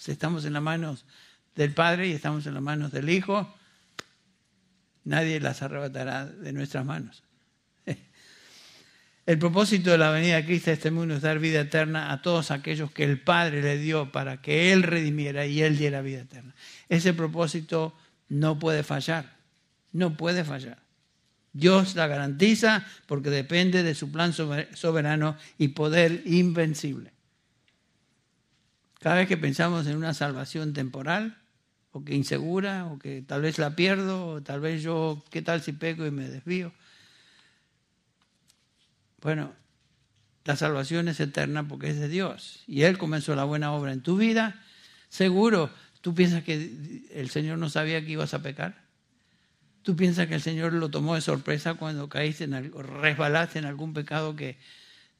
Estamos 0.05 0.45
en 0.45 0.53
las 0.53 0.62
manos 0.62 1.05
del 1.55 1.73
Padre 1.73 2.07
y 2.07 2.12
estamos 2.12 2.45
en 2.45 2.53
las 2.53 2.63
manos 2.63 2.91
del 2.91 3.10
Hijo. 3.10 3.53
Nadie 5.03 5.39
las 5.39 5.62
arrebatará 5.62 6.25
de 6.25 6.53
nuestras 6.53 6.86
manos. 6.86 7.23
El 9.25 9.39
propósito 9.39 9.91
de 9.91 9.97
la 9.97 10.12
venida 10.12 10.38
de 10.38 10.45
Cristo 10.45 10.69
a 10.69 10.73
este 10.73 10.89
mundo 10.89 11.15
es 11.15 11.21
dar 11.21 11.39
vida 11.39 11.60
eterna 11.60 12.13
a 12.13 12.21
todos 12.21 12.49
aquellos 12.49 12.91
que 12.91 13.03
el 13.03 13.19
Padre 13.19 13.62
le 13.62 13.77
dio 13.77 14.10
para 14.10 14.41
que 14.41 14.71
Él 14.71 14.83
redimiera 14.83 15.45
y 15.45 15.62
Él 15.62 15.77
diera 15.77 16.01
vida 16.01 16.21
eterna. 16.21 16.55
Ese 16.88 17.13
propósito 17.13 17.93
no 18.29 18.57
puede 18.57 18.83
fallar, 18.83 19.36
no 19.91 20.15
puede 20.15 20.45
fallar. 20.45 20.79
Dios 21.51 21.95
la 21.95 22.07
garantiza 22.07 22.86
porque 23.05 23.29
depende 23.29 23.83
de 23.83 23.95
su 23.95 24.13
plan 24.13 24.31
soberano 24.31 25.36
y 25.57 25.69
poder 25.69 26.21
invencible. 26.25 27.12
Cada 28.99 29.15
vez 29.15 29.27
que 29.27 29.38
pensamos 29.38 29.88
en 29.88 29.97
una 29.97 30.13
salvación 30.13 30.73
temporal, 30.73 31.38
o 31.91 32.03
que 32.03 32.15
insegura, 32.15 32.86
o 32.86 32.99
que 32.99 33.21
tal 33.21 33.41
vez 33.41 33.57
la 33.60 33.75
pierdo, 33.75 34.27
o 34.27 34.41
tal 34.41 34.60
vez 34.60 34.83
yo, 34.83 35.23
¿qué 35.29 35.41
tal 35.41 35.62
si 35.62 35.71
peco 35.71 36.05
y 36.05 36.12
me 36.12 36.27
desvío? 36.27 36.73
Bueno, 39.21 39.53
la 40.45 40.55
salvación 40.55 41.07
es 41.07 41.19
eterna 41.19 41.67
porque 41.67 41.89
es 41.89 41.99
de 41.99 42.07
Dios. 42.07 42.63
Y 42.67 42.83
Él 42.83 42.97
comenzó 42.97 43.36
la 43.36 43.43
buena 43.43 43.73
obra 43.73 43.93
en 43.93 44.01
tu 44.01 44.17
vida. 44.17 44.62
Seguro, 45.10 45.69
¿tú 46.01 46.13
piensas 46.15 46.43
que 46.43 47.07
el 47.13 47.29
Señor 47.29 47.57
no 47.57 47.69
sabía 47.69 48.03
que 48.03 48.12
ibas 48.12 48.33
a 48.33 48.41
pecar? 48.41 48.88
¿Tú 49.81 49.95
piensas 49.95 50.27
que 50.27 50.36
el 50.36 50.41
Señor 50.41 50.73
lo 50.73 50.89
tomó 50.89 51.15
de 51.15 51.21
sorpresa 51.21 51.75
cuando 51.75 52.10
caíste 52.10 52.43
en 52.43 52.53
algo, 52.53 52.81
resbalaste 52.81 53.60
en 53.60 53.65
algún 53.65 53.93
pecado 53.93 54.36
que 54.36 54.57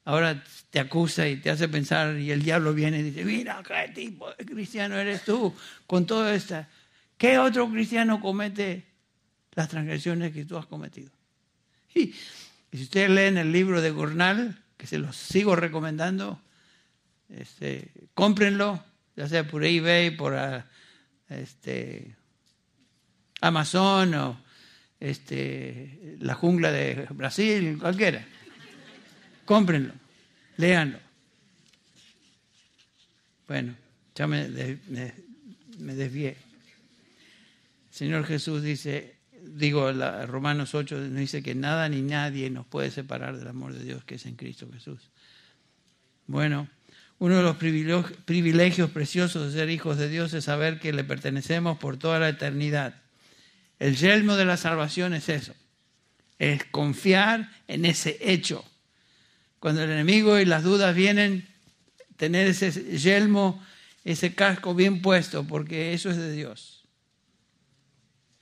ahora 0.08 0.42
te 0.70 0.80
acusa 0.80 1.28
y 1.28 1.36
te 1.36 1.50
hace 1.50 1.68
pensar 1.68 2.16
y 2.16 2.30
el 2.30 2.42
diablo 2.42 2.72
viene 2.72 3.00
y 3.00 3.02
dice, 3.02 3.26
mira, 3.26 3.62
qué 3.62 3.92
tipo 3.92 4.32
de 4.32 4.46
cristiano 4.46 4.96
eres 4.96 5.22
tú 5.22 5.54
con 5.86 6.06
todo 6.06 6.30
esto. 6.30 6.64
¿Qué 7.18 7.38
otro 7.38 7.68
cristiano 7.70 8.18
comete 8.18 8.86
las 9.52 9.68
transgresiones 9.68 10.32
que 10.32 10.46
tú 10.46 10.56
has 10.56 10.64
cometido? 10.64 11.10
Y, 11.94 12.14
si 12.72 12.82
ustedes 12.84 13.10
leen 13.10 13.36
el 13.36 13.52
libro 13.52 13.82
de 13.82 13.90
Gurnal, 13.90 14.58
que 14.78 14.86
se 14.86 14.96
los 14.96 15.14
sigo 15.14 15.54
recomendando, 15.56 16.40
este, 17.28 17.92
cómprenlo, 18.14 18.82
ya 19.14 19.28
sea 19.28 19.46
por 19.46 19.62
eBay, 19.62 20.16
por 20.16 20.34
ah, 20.36 20.64
este, 21.28 22.16
Amazon 23.42 24.14
o 24.14 24.42
este, 25.00 26.16
la 26.20 26.32
jungla 26.32 26.72
de 26.72 27.06
Brasil, 27.10 27.76
cualquiera 27.78 28.26
cómprenlo, 29.48 29.94
léanlo. 30.58 30.98
Bueno, 33.46 33.74
ya 34.14 34.26
me, 34.26 34.46
desvié. 34.46 36.36
Señor 37.90 38.26
Jesús 38.26 38.62
dice, 38.62 39.16
digo, 39.42 39.90
Romanos 40.26 40.74
8 40.74 40.98
nos 40.98 41.18
dice 41.18 41.42
que 41.42 41.54
nada 41.54 41.88
ni 41.88 42.02
nadie 42.02 42.50
nos 42.50 42.66
puede 42.66 42.90
separar 42.90 43.38
del 43.38 43.48
amor 43.48 43.72
de 43.72 43.84
Dios 43.84 44.04
que 44.04 44.16
es 44.16 44.26
en 44.26 44.36
Cristo 44.36 44.68
Jesús. 44.70 45.00
Bueno, 46.26 46.68
uno 47.18 47.38
de 47.38 47.42
los 47.42 47.56
privilegios 47.56 48.90
preciosos 48.90 49.50
de 49.50 49.58
ser 49.58 49.70
hijos 49.70 49.96
de 49.96 50.10
Dios 50.10 50.34
es 50.34 50.44
saber 50.44 50.78
que 50.78 50.92
le 50.92 51.04
pertenecemos 51.04 51.78
por 51.78 51.96
toda 51.96 52.18
la 52.18 52.28
eternidad. 52.28 53.00
El 53.78 53.96
yelmo 53.96 54.36
de 54.36 54.44
la 54.44 54.58
salvación 54.58 55.14
es 55.14 55.30
eso, 55.30 55.54
es 56.38 56.66
confiar 56.66 57.50
en 57.66 57.86
ese 57.86 58.18
hecho 58.20 58.62
cuando 59.60 59.82
el 59.82 59.90
enemigo 59.90 60.38
y 60.38 60.44
las 60.44 60.62
dudas 60.62 60.94
vienen, 60.94 61.48
tener 62.16 62.46
ese 62.48 62.72
yelmo 62.98 63.62
ese 64.04 64.34
casco 64.34 64.74
bien 64.74 65.02
puesto, 65.02 65.46
porque 65.46 65.92
eso 65.92 66.10
es 66.10 66.16
de 66.16 66.32
Dios. 66.32 66.84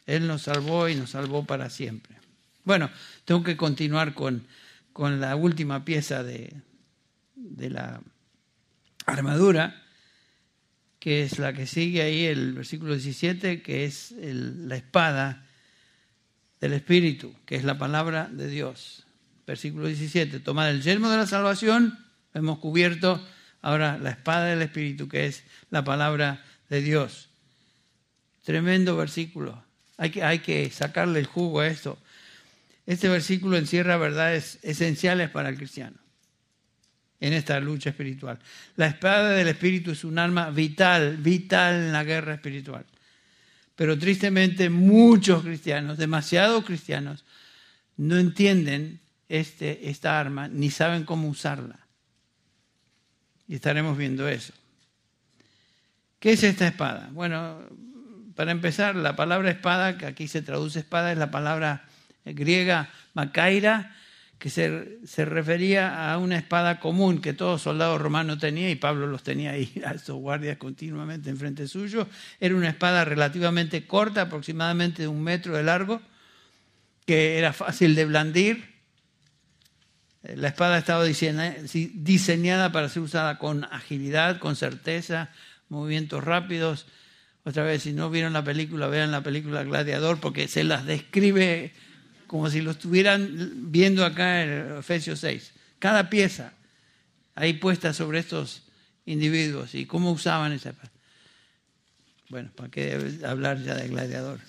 Él 0.06 0.28
nos 0.28 0.42
salvó 0.42 0.88
y 0.88 0.94
nos 0.94 1.10
salvó 1.10 1.44
para 1.44 1.70
siempre. 1.70 2.16
Bueno, 2.62 2.90
tengo 3.24 3.42
que 3.42 3.56
continuar 3.56 4.14
con, 4.14 4.46
con 4.92 5.20
la 5.20 5.34
última 5.34 5.84
pieza 5.84 6.22
de, 6.22 6.54
de 7.34 7.70
la 7.70 8.00
armadura, 9.06 9.82
que 11.00 11.22
es 11.22 11.38
la 11.40 11.52
que 11.52 11.66
sigue 11.66 12.02
ahí, 12.02 12.26
el 12.26 12.52
versículo 12.52 12.92
17, 12.92 13.62
que 13.62 13.84
es 13.84 14.14
la 14.16 14.76
espada 14.76 15.46
del 16.60 16.74
Espíritu, 16.74 17.34
que 17.44 17.56
es 17.56 17.64
la 17.64 17.76
palabra 17.76 18.28
de 18.30 18.48
Dios. 18.48 19.05
Versículo 19.46 19.86
17, 19.86 20.40
tomad 20.40 20.70
el 20.70 20.82
yelmo 20.82 21.08
de 21.08 21.18
la 21.18 21.26
salvación, 21.26 21.98
hemos 22.34 22.58
cubierto 22.58 23.24
ahora 23.62 23.96
la 23.98 24.10
espada 24.10 24.46
del 24.46 24.62
Espíritu, 24.62 25.08
que 25.08 25.26
es 25.26 25.44
la 25.70 25.84
palabra 25.84 26.44
de 26.68 26.82
Dios. 26.82 27.28
Tremendo 28.44 28.96
versículo. 28.96 29.64
Hay 29.96 30.10
que, 30.10 30.22
hay 30.22 30.40
que 30.40 30.70
sacarle 30.70 31.20
el 31.20 31.26
jugo 31.26 31.60
a 31.60 31.68
esto. 31.68 31.98
Este 32.86 33.08
versículo 33.08 33.56
encierra 33.56 33.96
verdades 33.96 34.58
esenciales 34.62 35.30
para 35.30 35.48
el 35.48 35.56
cristiano 35.56 35.96
en 37.20 37.32
esta 37.32 37.58
lucha 37.60 37.90
espiritual. 37.90 38.38
La 38.76 38.86
espada 38.86 39.30
del 39.30 39.48
Espíritu 39.48 39.92
es 39.92 40.04
un 40.04 40.18
arma 40.18 40.50
vital, 40.50 41.16
vital 41.16 41.74
en 41.74 41.92
la 41.92 42.04
guerra 42.04 42.34
espiritual. 42.34 42.84
Pero 43.74 43.98
tristemente 43.98 44.70
muchos 44.70 45.42
cristianos, 45.42 45.98
demasiados 45.98 46.64
cristianos, 46.64 47.24
no 47.96 48.18
entienden 48.18 49.00
este, 49.28 49.90
esta 49.90 50.18
arma 50.18 50.48
ni 50.48 50.70
saben 50.70 51.04
cómo 51.04 51.28
usarla. 51.28 51.86
Y 53.48 53.54
estaremos 53.54 53.96
viendo 53.96 54.28
eso. 54.28 54.52
¿Qué 56.18 56.32
es 56.32 56.42
esta 56.42 56.66
espada? 56.66 57.08
Bueno, 57.12 57.60
para 58.34 58.50
empezar, 58.50 58.96
la 58.96 59.16
palabra 59.16 59.50
espada, 59.50 59.96
que 59.98 60.06
aquí 60.06 60.28
se 60.28 60.42
traduce 60.42 60.80
espada, 60.80 61.12
es 61.12 61.18
la 61.18 61.30
palabra 61.30 61.84
griega 62.24 62.90
macaira, 63.14 63.94
que 64.38 64.50
se, 64.50 64.98
se, 65.06 65.24
refería 65.24 66.12
a 66.12 66.18
una 66.18 66.36
espada 66.36 66.78
común 66.78 67.22
que 67.22 67.32
todo 67.32 67.58
soldado 67.58 67.96
romano 67.96 68.36
tenía, 68.36 68.68
y 68.70 68.74
Pablo 68.74 69.06
los 69.06 69.22
tenía 69.22 69.52
ahí 69.52 69.72
a 69.86 69.92
estos 69.92 70.16
guardias 70.16 70.58
continuamente 70.58 71.30
enfrente 71.30 71.66
suyo. 71.66 72.08
Era 72.40 72.54
una 72.54 72.68
espada 72.68 73.04
relativamente 73.04 73.86
corta, 73.86 74.22
aproximadamente 74.22 75.02
de 75.02 75.08
un 75.08 75.22
metro 75.22 75.56
de 75.56 75.62
largo, 75.62 76.02
que 77.06 77.38
era 77.38 77.52
fácil 77.52 77.94
de 77.94 78.04
blandir. 78.04 78.75
La 80.34 80.48
espada 80.48 80.78
estaba 80.78 81.04
diseñada 81.04 82.72
para 82.72 82.88
ser 82.88 83.02
usada 83.02 83.38
con 83.38 83.64
agilidad, 83.64 84.38
con 84.38 84.56
certeza, 84.56 85.30
movimientos 85.68 86.24
rápidos. 86.24 86.86
Otra 87.44 87.62
vez, 87.62 87.84
si 87.84 87.92
no 87.92 88.10
vieron 88.10 88.32
la 88.32 88.42
película, 88.42 88.88
vean 88.88 89.12
la 89.12 89.22
película 89.22 89.62
Gladiador, 89.62 90.18
porque 90.18 90.48
se 90.48 90.64
las 90.64 90.84
describe 90.84 91.72
como 92.26 92.50
si 92.50 92.60
lo 92.60 92.72
estuvieran 92.72 93.70
viendo 93.70 94.04
acá 94.04 94.42
en 94.42 94.78
Efesios 94.78 95.20
6. 95.20 95.52
Cada 95.78 96.10
pieza 96.10 96.54
ahí 97.36 97.52
puesta 97.52 97.92
sobre 97.92 98.18
estos 98.18 98.64
individuos 99.04 99.76
y 99.76 99.86
cómo 99.86 100.10
usaban 100.10 100.52
esa 100.52 100.70
espada. 100.70 100.90
Bueno, 102.28 102.50
¿para 102.56 102.68
qué 102.68 103.20
hablar 103.24 103.62
ya 103.62 103.76
de 103.76 103.86
gladiador? 103.86 104.40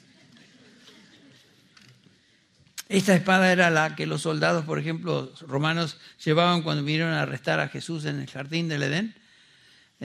Esta 2.90 3.16
espada 3.16 3.52
era 3.52 3.70
la 3.70 3.96
que 3.96 4.06
los 4.06 4.22
soldados, 4.22 4.66
por 4.66 4.80
ejemplo, 4.80 5.34
romanos 5.42 5.98
llevaban 6.24 6.62
cuando 6.62 6.84
vinieron 6.84 7.12
a 7.14 7.24
arrestar 7.24 7.60
a 7.60 7.68
Jesús 7.68 8.06
en 8.06 8.20
el 8.20 8.30
jardín 8.30 8.70
del 8.70 8.84
Edén. 8.84 9.16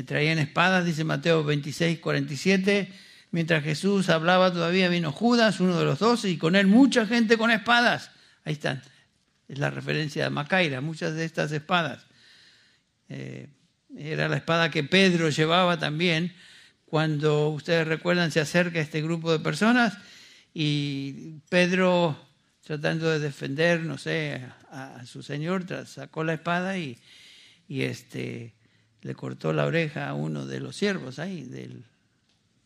Traían 0.06 0.38
espadas, 0.38 0.84
dice 0.84 1.04
Mateo 1.04 1.44
26, 1.44 2.00
47 2.00 2.92
Mientras 3.32 3.64
Jesús 3.64 4.10
hablaba 4.10 4.52
todavía 4.52 4.90
vino 4.90 5.10
Judas, 5.10 5.58
uno 5.58 5.78
de 5.78 5.86
los 5.86 5.98
doce, 5.98 6.28
y 6.28 6.36
con 6.36 6.54
él 6.54 6.66
mucha 6.66 7.06
gente 7.06 7.38
con 7.38 7.50
espadas. 7.50 8.10
Ahí 8.44 8.52
están. 8.52 8.82
Es 9.48 9.58
la 9.58 9.70
referencia 9.70 10.24
de 10.24 10.30
Macaira, 10.30 10.82
muchas 10.82 11.14
de 11.14 11.24
estas 11.24 11.50
espadas. 11.50 12.06
Eh, 13.08 13.48
era 13.96 14.28
la 14.28 14.36
espada 14.36 14.70
que 14.70 14.84
Pedro 14.84 15.30
llevaba 15.30 15.78
también. 15.78 16.34
Cuando 16.84 17.48
ustedes 17.48 17.88
recuerdan, 17.88 18.30
se 18.30 18.40
acerca 18.40 18.80
este 18.80 19.00
grupo 19.00 19.32
de 19.32 19.38
personas 19.38 19.96
y 20.52 21.38
Pedro, 21.48 22.18
tratando 22.64 23.10
de 23.10 23.18
defender, 23.18 23.80
no 23.80 23.98
sé, 23.98 24.42
a, 24.70 25.04
su 25.06 25.22
señor, 25.22 25.66
sacó 25.86 26.24
la 26.24 26.34
espada 26.34 26.78
y, 26.78 26.98
y 27.68 27.82
este, 27.82 28.54
le 29.02 29.14
cortó 29.14 29.52
la 29.52 29.66
oreja 29.66 30.08
a 30.08 30.14
uno 30.14 30.46
de 30.46 30.60
los 30.60 30.76
siervos 30.76 31.18
ahí, 31.18 31.42
del, 31.42 31.84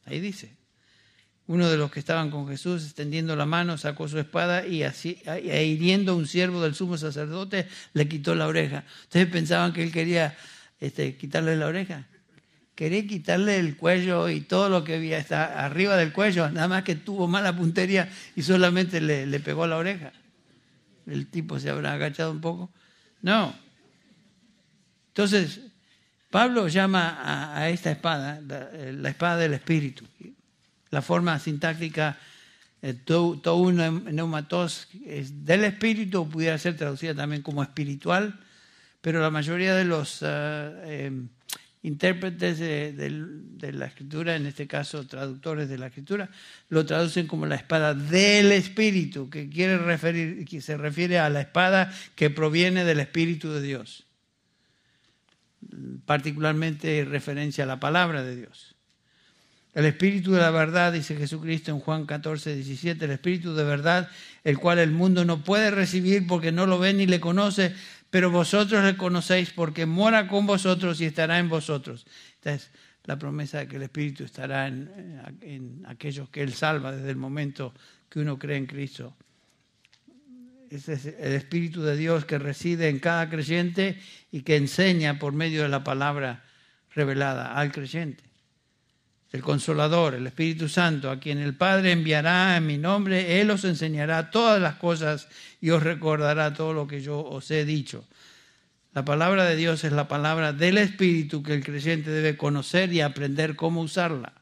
Ahí 0.06 0.20
dice. 0.20 0.50
Uno 1.48 1.68
de 1.68 1.76
los 1.76 1.92
que 1.92 2.00
estaban 2.00 2.30
con 2.30 2.48
Jesús, 2.48 2.84
extendiendo 2.84 3.36
la 3.36 3.46
mano, 3.46 3.78
sacó 3.78 4.08
su 4.08 4.18
espada 4.18 4.66
y 4.66 4.82
así, 4.82 5.22
e 5.26 5.64
hiriendo 5.64 6.12
a 6.12 6.14
un 6.16 6.26
siervo 6.26 6.60
del 6.62 6.74
sumo 6.74 6.96
sacerdote, 6.96 7.68
le 7.92 8.08
quitó 8.08 8.34
la 8.34 8.48
oreja. 8.48 8.84
Ustedes 9.02 9.26
pensaban 9.28 9.72
que 9.72 9.84
él 9.84 9.92
quería 9.92 10.36
este, 10.80 11.16
quitarle 11.16 11.56
la 11.56 11.66
oreja. 11.66 12.06
Quería 12.76 13.06
quitarle 13.06 13.58
el 13.58 13.74
cuello 13.74 14.28
y 14.28 14.42
todo 14.42 14.68
lo 14.68 14.84
que 14.84 14.96
había 14.96 15.16
está 15.16 15.64
arriba 15.64 15.96
del 15.96 16.12
cuello, 16.12 16.50
nada 16.50 16.68
más 16.68 16.82
que 16.82 16.94
tuvo 16.94 17.26
mala 17.26 17.56
puntería 17.56 18.10
y 18.36 18.42
solamente 18.42 19.00
le, 19.00 19.40
pegó 19.40 19.66
la 19.66 19.78
oreja. 19.78 20.12
El 21.06 21.26
tipo 21.28 21.58
se 21.58 21.70
habrá 21.70 21.94
agachado 21.94 22.30
un 22.30 22.42
poco. 22.42 22.70
No. 23.22 23.54
Entonces, 25.08 25.60
Pablo 26.30 26.68
llama 26.68 27.54
a, 27.56 27.70
esta 27.70 27.90
espada 27.90 28.42
la, 28.42 29.08
espada 29.08 29.38
del 29.38 29.54
espíritu. 29.54 30.04
La 30.90 31.00
forma 31.00 31.38
sintáctica 31.38 32.18
eh, 32.82 32.92
to 32.92 33.40
neumatos 33.72 34.88
es 35.06 35.46
del 35.46 35.64
espíritu, 35.64 36.28
pudiera 36.28 36.58
ser 36.58 36.76
traducida 36.76 37.14
también 37.14 37.40
como 37.40 37.62
espiritual, 37.62 38.38
pero 39.00 39.22
la 39.22 39.30
mayoría 39.30 39.74
de 39.74 39.86
los 39.86 40.18
eh, 40.20 41.22
intérpretes 41.86 42.58
de, 42.58 43.72
la 43.72 43.86
escritura, 43.86 44.36
en 44.36 44.46
este 44.46 44.66
caso 44.66 45.06
traductores 45.06 45.68
de 45.68 45.78
la 45.78 45.86
escritura, 45.86 46.28
lo 46.68 46.84
traducen 46.84 47.26
como 47.26 47.46
la 47.46 47.56
espada 47.56 47.94
del 47.94 48.52
espíritu, 48.52 49.30
que 49.30 49.48
quiere 49.48 49.78
referir, 49.78 50.44
que 50.44 50.60
se 50.60 50.76
refiere 50.76 51.18
a 51.18 51.28
la 51.30 51.40
espada 51.40 51.92
que 52.14 52.30
proviene 52.30 52.84
del 52.84 53.00
espíritu 53.00 53.52
de 53.52 53.62
Dios 53.62 54.06
particularmente 56.04 57.04
referencia 57.04 57.64
a 57.64 57.66
la 57.66 57.80
palabra 57.80 58.22
de 58.22 58.36
Dios. 58.36 58.74
El 59.74 59.84
Espíritu 59.84 60.32
de 60.32 60.40
la 60.40 60.50
verdad, 60.50 60.92
dice 60.92 61.16
Jesucristo 61.16 61.70
en 61.70 61.80
Juan 61.80 62.06
14, 62.06 62.54
17, 62.54 63.04
el 63.04 63.10
Espíritu 63.10 63.54
de 63.54 63.64
verdad, 63.64 64.08
el 64.42 64.58
cual 64.58 64.78
el 64.78 64.90
mundo 64.90 65.26
no 65.26 65.44
puede 65.44 65.70
recibir 65.70 66.26
porque 66.26 66.50
no 66.50 66.64
lo 66.64 66.78
ve 66.78 66.94
ni 66.94 67.06
le 67.06 67.20
conoce, 67.20 67.74
pero 68.16 68.30
vosotros 68.30 68.82
le 68.82 68.96
conocéis 68.96 69.50
porque 69.50 69.84
mora 69.84 70.26
con 70.26 70.46
vosotros 70.46 70.98
y 71.02 71.04
estará 71.04 71.38
en 71.38 71.50
vosotros. 71.50 72.06
Esta 72.36 72.54
es 72.54 72.70
la 73.04 73.18
promesa 73.18 73.58
de 73.58 73.68
que 73.68 73.76
el 73.76 73.82
Espíritu 73.82 74.24
estará 74.24 74.68
en, 74.68 75.20
en 75.42 75.84
aquellos 75.86 76.30
que 76.30 76.40
Él 76.40 76.54
salva 76.54 76.96
desde 76.96 77.10
el 77.10 77.16
momento 77.16 77.74
que 78.08 78.20
uno 78.20 78.38
cree 78.38 78.56
en 78.56 78.64
Cristo. 78.64 79.14
Ese 80.70 80.94
es 80.94 81.04
el 81.04 81.34
Espíritu 81.34 81.82
de 81.82 81.94
Dios 81.94 82.24
que 82.24 82.38
reside 82.38 82.88
en 82.88 83.00
cada 83.00 83.28
creyente 83.28 84.00
y 84.32 84.40
que 84.40 84.56
enseña 84.56 85.18
por 85.18 85.34
medio 85.34 85.64
de 85.64 85.68
la 85.68 85.84
palabra 85.84 86.42
revelada 86.94 87.52
al 87.52 87.70
creyente. 87.70 88.24
El 89.32 89.42
consolador, 89.42 90.14
el 90.14 90.26
Espíritu 90.26 90.68
Santo, 90.68 91.10
a 91.10 91.18
quien 91.18 91.38
el 91.38 91.54
Padre 91.54 91.92
enviará 91.92 92.56
en 92.56 92.66
mi 92.66 92.78
nombre, 92.78 93.40
Él 93.40 93.50
os 93.50 93.64
enseñará 93.64 94.30
todas 94.30 94.60
las 94.60 94.76
cosas 94.76 95.28
y 95.60 95.70
os 95.70 95.82
recordará 95.82 96.54
todo 96.54 96.72
lo 96.72 96.86
que 96.86 97.02
yo 97.02 97.18
os 97.18 97.50
he 97.50 97.64
dicho. 97.64 98.04
La 98.94 99.04
palabra 99.04 99.44
de 99.44 99.56
Dios 99.56 99.84
es 99.84 99.92
la 99.92 100.08
palabra 100.08 100.52
del 100.52 100.78
Espíritu 100.78 101.42
que 101.42 101.54
el 101.54 101.64
creyente 101.64 102.10
debe 102.10 102.36
conocer 102.36 102.92
y 102.92 103.02
aprender 103.02 103.54
cómo 103.54 103.82
usarla. 103.82 104.32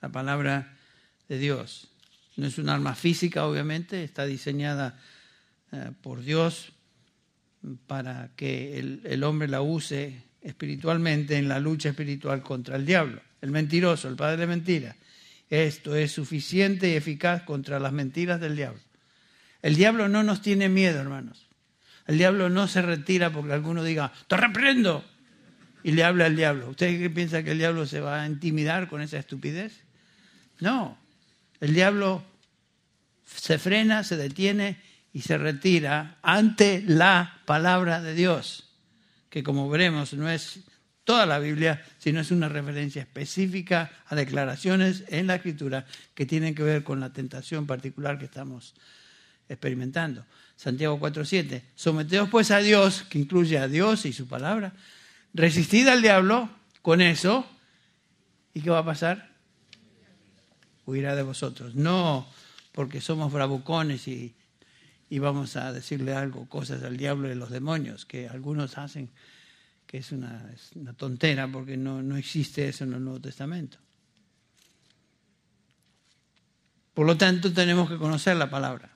La 0.00 0.10
palabra 0.10 0.76
de 1.28 1.38
Dios. 1.38 1.88
No 2.36 2.46
es 2.46 2.58
un 2.58 2.68
arma 2.68 2.94
física, 2.94 3.46
obviamente, 3.46 4.04
está 4.04 4.24
diseñada 4.24 5.00
eh, 5.72 5.90
por 6.00 6.22
Dios 6.22 6.72
para 7.86 8.30
que 8.36 8.78
el, 8.78 9.24
hombre 9.24 9.48
la 9.48 9.62
use 9.62 10.22
espiritualmente 10.44 11.36
en 11.36 11.48
la 11.48 11.58
lucha 11.58 11.88
espiritual 11.88 12.42
contra 12.42 12.76
el 12.76 12.86
diablo, 12.86 13.20
el 13.40 13.50
mentiroso, 13.50 14.08
el 14.08 14.14
padre 14.14 14.36
de 14.36 14.46
mentira. 14.46 14.96
Esto 15.50 15.96
es 15.96 16.12
suficiente 16.12 16.90
y 16.90 16.94
eficaz 16.94 17.42
contra 17.42 17.80
las 17.80 17.92
mentiras 17.92 18.40
del 18.40 18.54
diablo. 18.54 18.80
El 19.62 19.74
diablo 19.74 20.08
no 20.08 20.22
nos 20.22 20.42
tiene 20.42 20.68
miedo, 20.68 21.00
hermanos. 21.00 21.48
El 22.06 22.18
diablo 22.18 22.50
no 22.50 22.68
se 22.68 22.82
retira 22.82 23.32
porque 23.32 23.54
alguno 23.54 23.82
diga, 23.82 24.12
te 24.28 24.36
reprendo, 24.36 25.04
y 25.84 25.92
le 25.92 26.02
habla 26.02 26.26
al 26.26 26.34
diablo. 26.34 26.70
¿Usted 26.70 27.12
piensa 27.12 27.44
que 27.44 27.52
el 27.52 27.58
diablo 27.58 27.86
se 27.86 28.00
va 28.00 28.22
a 28.22 28.26
intimidar 28.26 28.88
con 28.88 29.02
esa 29.02 29.18
estupidez? 29.18 29.84
No, 30.58 30.98
el 31.60 31.74
diablo 31.74 32.24
se 33.26 33.58
frena, 33.58 34.02
se 34.02 34.16
detiene 34.16 34.78
y 35.12 35.20
se 35.20 35.36
retira 35.36 36.18
ante 36.22 36.82
la 36.86 37.40
palabra 37.44 38.00
de 38.00 38.14
Dios, 38.14 38.63
que 39.34 39.42
como 39.42 39.68
veremos 39.68 40.14
no 40.14 40.30
es 40.30 40.60
toda 41.02 41.26
la 41.26 41.40
Biblia, 41.40 41.84
sino 41.98 42.20
es 42.20 42.30
una 42.30 42.48
referencia 42.48 43.02
específica 43.02 43.90
a 44.06 44.14
declaraciones 44.14 45.02
en 45.08 45.26
la 45.26 45.34
Escritura 45.34 45.86
que 46.14 46.24
tienen 46.24 46.54
que 46.54 46.62
ver 46.62 46.84
con 46.84 47.00
la 47.00 47.12
tentación 47.12 47.66
particular 47.66 48.16
que 48.16 48.26
estamos 48.26 48.76
experimentando. 49.48 50.24
Santiago 50.54 51.00
4.7, 51.00 51.62
someteos 51.74 52.28
pues 52.28 52.52
a 52.52 52.58
Dios, 52.58 53.02
que 53.10 53.18
incluye 53.18 53.58
a 53.58 53.66
Dios 53.66 54.06
y 54.06 54.12
su 54.12 54.28
palabra, 54.28 54.72
resistid 55.32 55.88
al 55.88 56.00
diablo 56.00 56.48
con 56.80 57.00
eso, 57.00 57.44
¿y 58.54 58.60
qué 58.60 58.70
va 58.70 58.78
a 58.78 58.84
pasar? 58.84 59.30
Huirá 60.86 61.16
de 61.16 61.22
vosotros. 61.24 61.74
No 61.74 62.24
porque 62.70 63.00
somos 63.00 63.32
bravucones 63.32 64.06
y, 64.06 64.32
y 65.14 65.20
vamos 65.20 65.54
a 65.54 65.72
decirle 65.72 66.12
algo, 66.12 66.48
cosas 66.48 66.82
al 66.82 66.96
diablo 66.96 67.30
y 67.30 67.36
los 67.36 67.48
demonios, 67.48 68.04
que 68.04 68.26
algunos 68.28 68.78
hacen 68.78 69.10
que 69.86 69.98
es 69.98 70.10
una, 70.10 70.44
tontera 70.96 71.46
porque 71.46 71.76
no, 71.76 72.02
no 72.02 72.16
existe 72.16 72.68
eso 72.68 72.82
en 72.82 72.94
el 72.94 73.04
Nuevo 73.04 73.20
Testamento. 73.20 73.78
Por 76.94 77.06
lo 77.06 77.16
tanto, 77.16 77.52
tenemos 77.52 77.88
que 77.88 77.96
conocer 77.96 78.34
la 78.34 78.50
palabra. 78.50 78.90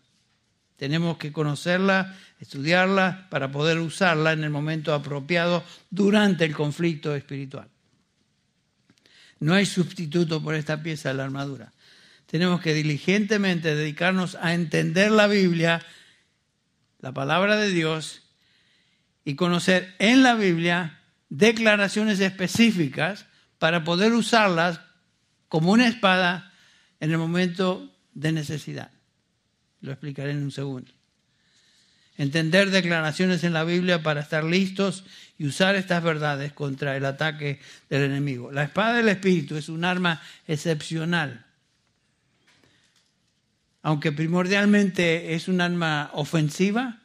Tenemos 0.77 1.19
que 1.19 1.31
conocerla, 1.31 2.17
estudiarla 2.41 3.29
para 3.31 3.53
poder 3.53 3.79
usarla 3.79 4.33
en 4.33 4.43
el 4.43 4.51
momento 4.51 4.95
apropiado 4.95 5.63
durante 5.89 6.45
el 6.45 6.53
conflicto 6.53 7.15
espiritual. 7.15 7.69
No 9.39 9.55
hay 9.55 9.67
sustituto 9.67 10.43
por 10.43 10.57
esta 10.57 10.83
pieza 10.83 11.11
de 11.11 11.15
la 11.15 11.25
armadura. 11.25 11.73
Tenemos 12.27 12.61
que 12.61 12.75
diligentemente 12.75 13.77
dedicarnos 13.77 14.35
a 14.35 14.53
entender 14.53 15.13
la 15.13 15.29
Biblia, 15.29 15.81
la 17.01 17.13
palabra 17.13 17.57
de 17.57 17.71
Dios, 17.71 18.23
y 19.25 19.35
conocer 19.35 19.95
en 19.99 20.23
la 20.23 20.35
Biblia 20.35 21.01
declaraciones 21.29 22.19
específicas 22.21 23.27
para 23.59 23.85
poder 23.85 24.15
usarlas 24.15 24.81
como 25.49 25.73
una 25.73 25.87
espada 25.87 26.55
en 27.01 27.11
el 27.11 27.19
momento 27.19 27.95
de 28.15 28.33
necesidad. 28.33 28.91
Lo 29.83 29.93
explicaré 29.93 30.31
en 30.31 30.43
un 30.43 30.51
segundo. 30.51 30.91
Entender 32.17 32.71
declaraciones 32.71 33.45
en 33.45 33.53
la 33.53 33.65
Biblia 33.65 34.03
para 34.03 34.23
estar 34.23 34.45
listos 34.45 35.05
y 35.37 35.47
usar 35.47 35.77
estas 35.77 36.03
verdades 36.03 36.55
contra 36.55 36.97
el 36.97 37.05
ataque 37.05 37.61
del 37.91 38.05
enemigo. 38.05 38.51
La 38.51 38.65
espada 38.65 38.95
del 38.95 39.09
Espíritu 39.09 39.57
es 39.57 39.69
un 39.69 39.85
arma 39.85 40.23
excepcional. 40.47 41.45
Aunque 43.83 44.13
primordialmente 44.13 45.35
es 45.35 45.49
un 45.49 45.61
arma 45.61 46.11
ofensiva, 46.13 47.01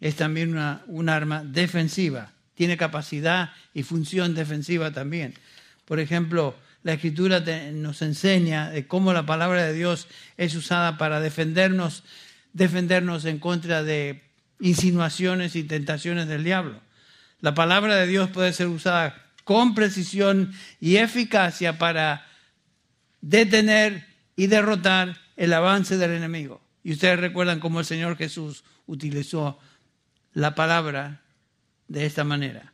es 0.00 0.16
también 0.16 0.52
una, 0.52 0.82
un 0.86 1.08
arma 1.08 1.44
defensiva. 1.44 2.32
Tiene 2.54 2.76
capacidad 2.76 3.52
y 3.74 3.82
función 3.82 4.34
defensiva 4.34 4.90
también. 4.90 5.34
Por 5.84 6.00
ejemplo, 6.00 6.56
la 6.82 6.92
escritura 6.94 7.40
nos 7.72 8.00
enseña 8.02 8.72
cómo 8.86 9.12
la 9.12 9.26
palabra 9.26 9.64
de 9.64 9.72
Dios 9.72 10.06
es 10.36 10.54
usada 10.54 10.98
para 10.98 11.18
defendernos, 11.18 12.04
defendernos 12.52 13.24
en 13.24 13.40
contra 13.40 13.82
de 13.82 14.22
insinuaciones 14.60 15.56
y 15.56 15.64
tentaciones 15.64 16.28
del 16.28 16.44
diablo. 16.44 16.80
La 17.40 17.54
palabra 17.54 17.96
de 17.96 18.06
Dios 18.06 18.30
puede 18.30 18.52
ser 18.52 18.68
usada 18.68 19.26
con 19.42 19.74
precisión 19.74 20.52
y 20.80 20.96
eficacia 20.96 21.76
para 21.76 22.26
detener 23.20 24.06
y 24.36 24.46
derrotar 24.46 25.16
el 25.36 25.52
avance 25.52 25.96
del 25.96 26.12
enemigo. 26.12 26.60
Y 26.82 26.92
ustedes 26.92 27.18
recuerdan 27.20 27.60
cómo 27.60 27.80
el 27.80 27.86
Señor 27.86 28.16
Jesús 28.16 28.64
utilizó 28.86 29.58
la 30.32 30.54
palabra 30.54 31.22
de 31.88 32.06
esta 32.06 32.24
manera. 32.24 32.72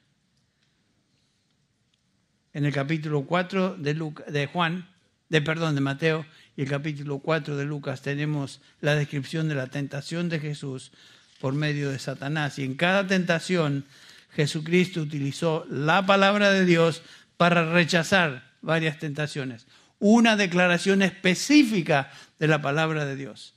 En 2.53 2.65
el 2.65 2.73
capítulo 2.73 3.23
4 3.23 3.77
de, 3.77 4.13
de 4.29 4.47
Juan, 4.47 4.89
de 5.29 5.41
perdón, 5.41 5.75
de 5.75 5.81
Mateo, 5.81 6.27
y 6.57 6.63
el 6.63 6.69
capítulo 6.69 7.21
4 7.21 7.57
de 7.57 7.65
Lucas 7.65 8.03
tenemos 8.03 8.61
la 8.81 8.95
descripción 8.95 9.49
de 9.49 9.55
la 9.55 9.69
tentación 9.69 10.29
de 10.29 10.41
Jesús 10.41 10.93
por 11.41 11.55
medio 11.55 11.91
de 11.91 11.99
Satanás. 11.99 12.59
Y 12.59 12.65
en 12.65 12.75
cada 12.75 13.07
tentación 13.07 13.87
Jesucristo 14.35 15.01
utilizó 15.01 15.67
la 15.71 16.05
palabra 16.05 16.51
de 16.51 16.65
Dios 16.65 17.03
para 17.37 17.73
rechazar 17.73 18.53
varias 18.61 18.99
tentaciones. 18.99 19.67
Una 19.99 20.37
declaración 20.37 21.03
específica 21.03 22.11
de 22.43 22.49
la 22.49 22.61
palabra 22.61 23.05
de 23.05 23.15
Dios. 23.15 23.55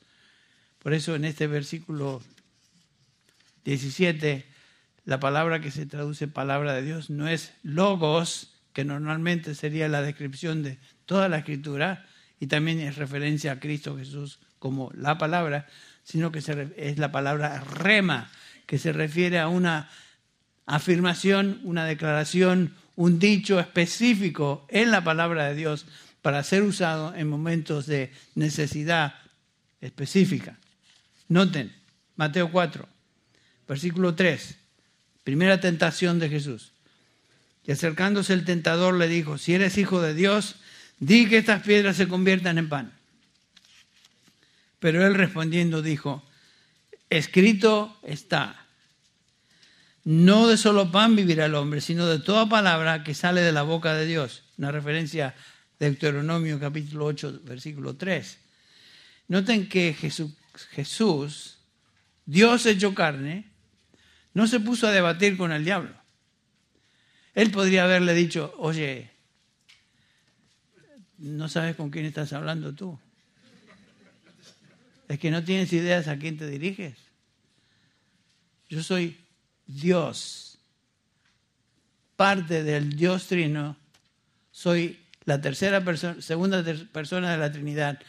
Por 0.77 0.93
eso 0.93 1.15
en 1.15 1.25
este 1.25 1.47
versículo 1.47 2.21
17, 3.63 4.45
la 5.05 5.19
palabra 5.19 5.59
que 5.59 5.71
se 5.71 5.87
traduce 5.87 6.27
palabra 6.27 6.73
de 6.73 6.83
Dios 6.83 7.09
no 7.09 7.27
es 7.27 7.51
logos, 7.63 8.53
que 8.73 8.85
normalmente 8.85 9.55
sería 9.55 9.87
la 9.87 10.03
descripción 10.03 10.61
de 10.61 10.77
toda 11.07 11.29
la 11.29 11.39
escritura, 11.39 12.05
y 12.39 12.45
también 12.45 12.79
es 12.79 12.97
referencia 12.97 13.53
a 13.53 13.59
Cristo 13.59 13.97
Jesús 13.97 14.37
como 14.59 14.91
la 14.93 15.17
palabra, 15.17 15.65
sino 16.03 16.31
que 16.31 16.43
es 16.77 16.99
la 16.99 17.11
palabra 17.11 17.61
rema, 17.61 18.29
que 18.67 18.77
se 18.77 18.93
refiere 18.93 19.39
a 19.39 19.47
una 19.47 19.89
afirmación, 20.67 21.59
una 21.63 21.85
declaración, 21.85 22.75
un 22.95 23.17
dicho 23.17 23.59
específico 23.59 24.67
en 24.69 24.91
la 24.91 25.03
palabra 25.03 25.47
de 25.47 25.55
Dios 25.55 25.87
para 26.25 26.41
ser 26.41 26.63
usado 26.63 27.13
en 27.13 27.29
momentos 27.29 27.85
de 27.85 28.11
necesidad 28.33 29.13
específica. 29.79 30.57
Noten, 31.27 31.71
Mateo 32.15 32.49
4, 32.49 32.89
Versículo 33.67 34.15
3. 34.15 34.55
Primera 35.23 35.59
tentación 35.59 36.17
de 36.17 36.29
Jesús. 36.29 36.71
Y 37.63 37.73
acercándose 37.73 38.33
el 38.33 38.43
tentador 38.43 38.95
le 38.95 39.07
dijo, 39.07 39.37
si 39.37 39.53
eres 39.53 39.77
hijo 39.77 40.01
de 40.01 40.15
Dios, 40.15 40.55
di 40.97 41.29
que 41.29 41.37
estas 41.37 41.61
piedras 41.61 41.95
se 41.95 42.07
conviertan 42.07 42.57
en 42.57 42.69
pan. 42.69 42.91
Pero 44.79 45.05
él 45.05 45.13
respondiendo 45.13 45.83
dijo, 45.83 46.27
escrito 47.11 47.99
está, 48.01 48.65
no 50.03 50.47
de 50.47 50.57
solo 50.57 50.91
pan 50.91 51.15
vivirá 51.15 51.45
el 51.45 51.53
hombre, 51.53 51.81
sino 51.81 52.07
de 52.07 52.17
toda 52.17 52.49
palabra 52.49 53.03
que 53.03 53.13
sale 53.13 53.41
de 53.41 53.51
la 53.51 53.61
boca 53.61 53.93
de 53.93 54.07
Dios. 54.07 54.41
Una 54.57 54.71
referencia 54.71 55.35
Deuteronomio 55.79 56.59
capítulo 56.59 57.05
8, 57.05 57.41
versículo 57.43 57.95
3. 57.95 58.37
Noten 59.27 59.67
que 59.67 59.93
Jesús, 59.93 61.57
Dios 62.25 62.65
hecho 62.65 62.93
carne, 62.93 63.51
no 64.33 64.47
se 64.47 64.59
puso 64.59 64.87
a 64.87 64.91
debatir 64.91 65.37
con 65.37 65.51
el 65.51 65.65
diablo. 65.65 65.95
Él 67.33 67.51
podría 67.51 67.83
haberle 67.83 68.13
dicho, 68.13 68.53
oye, 68.57 69.11
no 71.17 71.49
sabes 71.49 71.75
con 71.75 71.89
quién 71.89 72.05
estás 72.05 72.33
hablando 72.33 72.73
tú. 72.73 72.97
Es 75.07 75.19
que 75.19 75.31
no 75.31 75.43
tienes 75.43 75.71
ideas 75.73 76.07
a 76.07 76.17
quién 76.17 76.37
te 76.37 76.47
diriges. 76.47 76.97
Yo 78.69 78.81
soy 78.81 79.17
Dios, 79.67 80.57
parte 82.15 82.63
del 82.63 82.95
Dios 82.95 83.27
Trino, 83.27 83.77
soy 84.51 85.04
la 85.25 85.41
tercera 85.41 85.83
persona, 85.83 86.21
segunda 86.21 86.63
persona 86.91 87.31
de 87.31 87.37
la 87.37 87.51
Trinidad. 87.51 87.99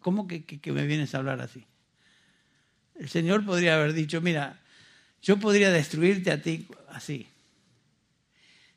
¿Cómo 0.00 0.26
que, 0.26 0.44
que 0.44 0.72
me 0.72 0.86
vienes 0.86 1.14
a 1.14 1.18
hablar 1.18 1.40
así? 1.40 1.64
El 2.94 3.08
Señor 3.08 3.44
podría 3.44 3.74
haber 3.76 3.92
dicho, 3.92 4.20
mira, 4.20 4.60
yo 5.22 5.38
podría 5.38 5.70
destruirte 5.70 6.30
a 6.30 6.40
ti 6.40 6.66
así. 6.88 7.26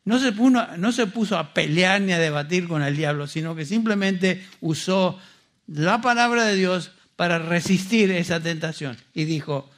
No 0.06 0.18
se, 0.20 0.32
puso, 0.32 0.78
no 0.78 0.92
se 0.92 1.08
puso 1.08 1.38
a 1.38 1.54
pelear 1.54 2.02
ni 2.02 2.14
a 2.14 2.20
debatir 2.20 2.68
con 2.68 2.82
el 2.82 2.96
diablo, 2.96 3.28
sino 3.28 3.56
que 3.56 3.66
simplemente 3.66 4.44
usó 4.62 5.20
la 5.68 6.02
palabra 6.02 6.46
de 6.46 6.56
Dios 6.56 6.92
para 7.16 7.38
resistir 7.38 8.10
esa 8.12 8.40
tentación. 8.40 8.98
Y 9.14 9.26
dijo, 9.26 9.70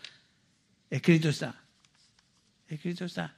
escrito 0.89 1.29
está, 1.29 1.55
escrito 2.67 3.05
está. 3.05 3.36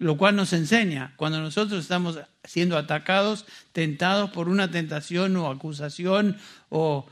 Lo 0.00 0.16
cual 0.16 0.34
nos 0.34 0.54
enseña, 0.54 1.12
cuando 1.16 1.42
nosotros 1.42 1.82
estamos 1.82 2.18
siendo 2.42 2.78
atacados, 2.78 3.44
tentados 3.72 4.30
por 4.30 4.48
una 4.48 4.70
tentación 4.70 5.36
o 5.36 5.50
acusación 5.50 6.38
o 6.70 7.06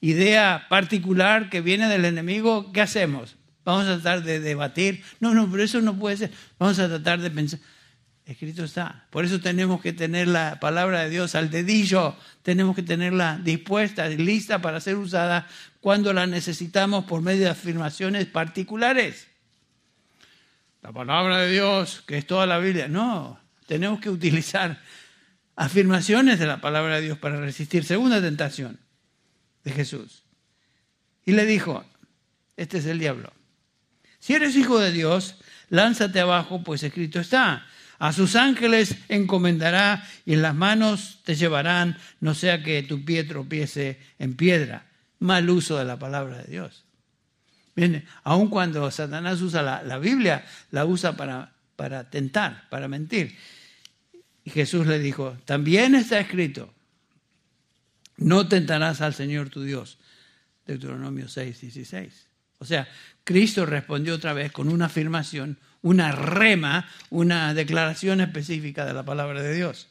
idea 0.00 0.66
particular 0.68 1.50
que 1.50 1.60
viene 1.60 1.86
del 1.88 2.04
enemigo, 2.04 2.72
¿qué 2.72 2.80
hacemos? 2.80 3.36
Vamos 3.64 3.86
a 3.86 3.94
tratar 3.94 4.24
de 4.24 4.40
debatir. 4.40 5.04
No, 5.20 5.34
no, 5.34 5.48
pero 5.48 5.62
eso 5.62 5.80
no 5.80 5.96
puede 5.96 6.16
ser. 6.16 6.32
Vamos 6.58 6.80
a 6.80 6.88
tratar 6.88 7.20
de 7.20 7.30
pensar. 7.30 7.60
Escrito 8.26 8.64
está. 8.64 9.06
Por 9.10 9.24
eso 9.24 9.40
tenemos 9.40 9.80
que 9.80 9.92
tener 9.92 10.26
la 10.26 10.58
palabra 10.58 11.04
de 11.04 11.10
Dios 11.10 11.36
al 11.36 11.48
dedillo. 11.48 12.16
Tenemos 12.42 12.74
que 12.74 12.82
tenerla 12.82 13.38
dispuesta 13.40 14.08
lista 14.08 14.60
para 14.60 14.80
ser 14.80 14.96
usada 14.96 15.46
cuando 15.80 16.12
la 16.12 16.26
necesitamos 16.26 17.04
por 17.04 17.22
medio 17.22 17.44
de 17.44 17.50
afirmaciones 17.50 18.26
particulares. 18.26 19.28
La 20.82 20.92
palabra 20.92 21.38
de 21.38 21.52
Dios, 21.52 22.02
que 22.06 22.18
es 22.18 22.26
toda 22.26 22.44
la 22.44 22.58
Biblia. 22.58 22.88
No, 22.88 23.38
tenemos 23.66 24.00
que 24.00 24.10
utilizar 24.10 24.80
afirmaciones 25.54 26.40
de 26.40 26.46
la 26.46 26.60
palabra 26.60 26.96
de 26.96 27.02
Dios 27.02 27.18
para 27.18 27.40
resistir. 27.40 27.84
Segunda 27.84 28.20
tentación 28.20 28.80
de 29.62 29.70
Jesús. 29.70 30.24
Y 31.24 31.32
le 31.32 31.46
dijo, 31.46 31.84
este 32.56 32.78
es 32.78 32.86
el 32.86 32.98
diablo. 32.98 33.32
Si 34.18 34.34
eres 34.34 34.56
hijo 34.56 34.78
de 34.80 34.90
Dios, 34.90 35.36
lánzate 35.68 36.20
abajo, 36.20 36.62
pues 36.64 36.82
escrito 36.82 37.20
está. 37.20 37.64
A 38.00 38.12
sus 38.12 38.34
ángeles 38.34 38.96
encomendará 39.08 40.04
y 40.26 40.32
en 40.32 40.42
las 40.42 40.56
manos 40.56 41.20
te 41.24 41.36
llevarán, 41.36 41.96
no 42.18 42.34
sea 42.34 42.64
que 42.64 42.82
tu 42.82 43.04
pie 43.04 43.22
tropiece 43.22 44.00
en 44.18 44.34
piedra. 44.34 44.86
Mal 45.20 45.48
uso 45.48 45.78
de 45.78 45.84
la 45.84 46.00
palabra 46.00 46.38
de 46.38 46.50
Dios. 46.50 46.84
Bien, 47.74 48.04
aun 48.22 48.48
cuando 48.48 48.90
Satanás 48.90 49.40
usa 49.40 49.62
la, 49.62 49.98
Biblia, 49.98 50.44
la 50.70 50.84
usa 50.84 51.16
para, 51.16 52.10
tentar, 52.10 52.68
para 52.68 52.88
mentir. 52.88 53.36
Y 54.44 54.50
Jesús 54.50 54.86
le 54.86 54.98
dijo, 54.98 55.36
también 55.44 55.94
está 55.94 56.20
escrito, 56.20 56.72
no 58.18 58.48
tentarás 58.48 59.00
al 59.00 59.14
Señor 59.14 59.48
tu 59.48 59.62
Dios. 59.62 59.98
Deuteronomio 60.66 61.28
6, 61.28 61.60
16. 61.60 62.26
O 62.58 62.64
sea, 62.64 62.88
Cristo 63.24 63.66
respondió 63.66 64.14
otra 64.14 64.32
vez 64.32 64.52
con 64.52 64.68
una 64.68 64.86
afirmación, 64.86 65.58
una 65.80 66.12
rema, 66.12 66.88
una 67.10 67.54
declaración 67.54 68.20
específica 68.20 68.84
de 68.84 68.92
la 68.94 69.02
palabra 69.02 69.42
de 69.42 69.54
Dios. 69.54 69.88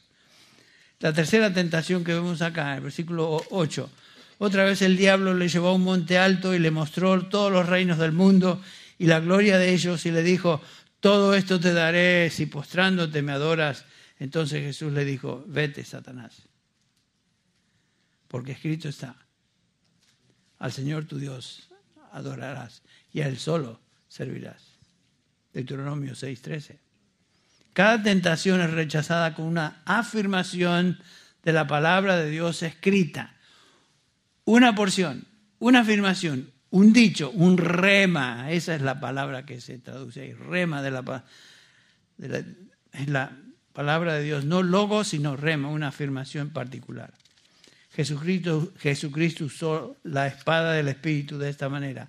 La 1.00 1.12
tercera 1.12 1.52
tentación 1.52 2.04
que 2.04 2.14
vemos 2.14 2.42
acá, 2.42 2.76
el 2.76 2.82
versículo 2.82 3.42
8. 3.50 3.90
Otra 4.44 4.64
vez 4.64 4.82
el 4.82 4.96
diablo 4.96 5.34
le 5.34 5.46
llevó 5.46 5.68
a 5.68 5.74
un 5.74 5.84
monte 5.84 6.18
alto 6.18 6.52
y 6.52 6.58
le 6.58 6.72
mostró 6.72 7.28
todos 7.28 7.52
los 7.52 7.68
reinos 7.68 7.98
del 7.98 8.10
mundo 8.10 8.60
y 8.98 9.06
la 9.06 9.20
gloria 9.20 9.56
de 9.56 9.72
ellos 9.72 10.04
y 10.04 10.10
le 10.10 10.24
dijo, 10.24 10.60
todo 10.98 11.36
esto 11.36 11.60
te 11.60 11.72
daré 11.72 12.28
si 12.28 12.46
postrándote 12.46 13.22
me 13.22 13.30
adoras. 13.30 13.84
Entonces 14.18 14.64
Jesús 14.64 14.92
le 14.92 15.04
dijo, 15.04 15.44
vete, 15.46 15.84
Satanás, 15.84 16.42
porque 18.26 18.50
escrito 18.50 18.88
está, 18.88 19.14
al 20.58 20.72
Señor 20.72 21.04
tu 21.04 21.20
Dios 21.20 21.68
adorarás 22.10 22.82
y 23.12 23.20
a 23.20 23.28
Él 23.28 23.38
solo 23.38 23.78
servirás. 24.08 24.64
Deuteronomio 25.52 26.14
6:13. 26.14 26.80
Cada 27.74 28.02
tentación 28.02 28.60
es 28.60 28.72
rechazada 28.72 29.36
con 29.36 29.44
una 29.44 29.82
afirmación 29.84 30.98
de 31.44 31.52
la 31.52 31.68
palabra 31.68 32.16
de 32.16 32.28
Dios 32.28 32.64
escrita. 32.64 33.36
Una 34.44 34.74
porción, 34.74 35.24
una 35.58 35.80
afirmación, 35.80 36.50
un 36.70 36.92
dicho, 36.92 37.30
un 37.30 37.58
rema, 37.58 38.50
esa 38.50 38.74
es 38.74 38.82
la 38.82 38.98
palabra 38.98 39.46
que 39.46 39.60
se 39.60 39.78
traduce 39.78 40.22
ahí, 40.22 40.32
rema 40.32 40.82
de 40.82 40.90
la, 40.90 41.24
palabra 43.72 44.14
de 44.14 44.24
Dios, 44.24 44.44
no 44.44 44.62
logo, 44.62 45.04
sino 45.04 45.36
rema, 45.36 45.68
una 45.68 45.88
afirmación 45.88 46.50
particular. 46.50 47.12
Jesucristo, 47.94 48.72
Jesucristo 48.78 49.44
usó 49.44 49.96
la 50.02 50.26
espada 50.26 50.72
del 50.72 50.88
Espíritu 50.88 51.38
de 51.38 51.50
esta 51.50 51.68
manera. 51.68 52.08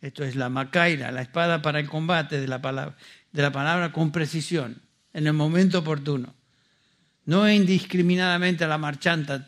Esto 0.00 0.24
es 0.24 0.36
la 0.36 0.48
macaira, 0.48 1.12
la 1.12 1.22
espada 1.22 1.60
para 1.60 1.78
el 1.78 1.88
combate 1.88 2.40
de 2.40 2.48
la 2.48 2.62
palabra, 2.62 2.96
de 3.30 3.42
la 3.42 3.52
palabra 3.52 3.92
con 3.92 4.10
precisión, 4.10 4.80
en 5.12 5.26
el 5.26 5.34
momento 5.34 5.80
oportuno. 5.80 6.34
No 7.26 7.50
indiscriminadamente 7.50 8.64
a 8.64 8.68
la 8.68 8.78
marchanta 8.78 9.44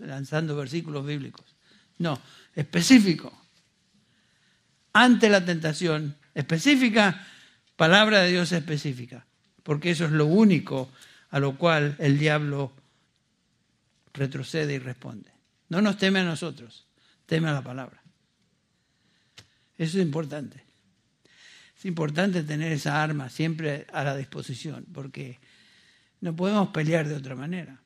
lanzando 0.00 0.56
versículos 0.56 1.06
bíblicos. 1.06 1.53
No, 1.98 2.20
específico. 2.54 3.32
Ante 4.92 5.28
la 5.28 5.44
tentación 5.44 6.16
específica, 6.34 7.26
palabra 7.76 8.20
de 8.20 8.30
Dios 8.30 8.52
específica. 8.52 9.26
Porque 9.62 9.90
eso 9.90 10.04
es 10.04 10.12
lo 10.12 10.26
único 10.26 10.90
a 11.30 11.40
lo 11.40 11.56
cual 11.56 11.96
el 11.98 12.18
diablo 12.18 12.72
retrocede 14.12 14.74
y 14.74 14.78
responde. 14.78 15.32
No 15.68 15.80
nos 15.82 15.98
teme 15.98 16.20
a 16.20 16.24
nosotros, 16.24 16.86
teme 17.26 17.48
a 17.48 17.52
la 17.52 17.62
palabra. 17.62 18.02
Eso 19.76 19.98
es 19.98 20.04
importante. 20.04 20.62
Es 21.76 21.84
importante 21.84 22.44
tener 22.44 22.72
esa 22.72 23.02
arma 23.02 23.28
siempre 23.28 23.86
a 23.92 24.04
la 24.04 24.16
disposición, 24.16 24.86
porque 24.92 25.40
no 26.20 26.36
podemos 26.36 26.68
pelear 26.68 27.08
de 27.08 27.16
otra 27.16 27.34
manera. 27.34 27.80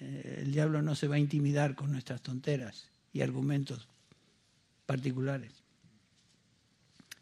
Eh, 0.00 0.42
el 0.42 0.52
diablo 0.52 0.82
no 0.82 0.94
se 0.94 1.08
va 1.08 1.16
a 1.16 1.20
intimidar 1.20 1.74
con 1.74 1.92
nuestras 1.92 2.22
tonteras 2.22 2.88
y 3.12 3.22
argumentos 3.22 3.88
particulares. 4.84 5.52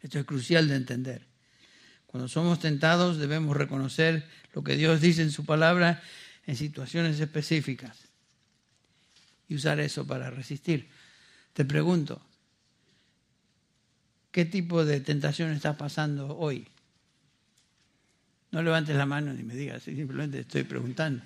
Esto 0.01 0.19
es 0.19 0.25
crucial 0.25 0.67
de 0.67 0.75
entender. 0.75 1.25
Cuando 2.05 2.27
somos 2.27 2.59
tentados 2.59 3.17
debemos 3.17 3.57
reconocer 3.57 4.27
lo 4.53 4.63
que 4.63 4.75
Dios 4.75 5.01
dice 5.01 5.21
en 5.21 5.31
su 5.31 5.45
palabra 5.45 6.01
en 6.45 6.55
situaciones 6.55 7.19
específicas 7.19 7.97
y 9.47 9.55
usar 9.55 9.79
eso 9.79 10.05
para 10.05 10.29
resistir. 10.29 10.89
Te 11.53 11.65
pregunto, 11.65 12.21
¿qué 14.31 14.45
tipo 14.45 14.85
de 14.85 14.99
tentación 15.01 15.51
estás 15.51 15.75
pasando 15.75 16.37
hoy? 16.37 16.67
No 18.51 18.61
levantes 18.61 18.95
la 18.95 19.05
mano 19.05 19.33
ni 19.33 19.43
me 19.43 19.55
digas, 19.55 19.83
simplemente 19.83 20.39
estoy 20.39 20.63
preguntando. 20.63 21.23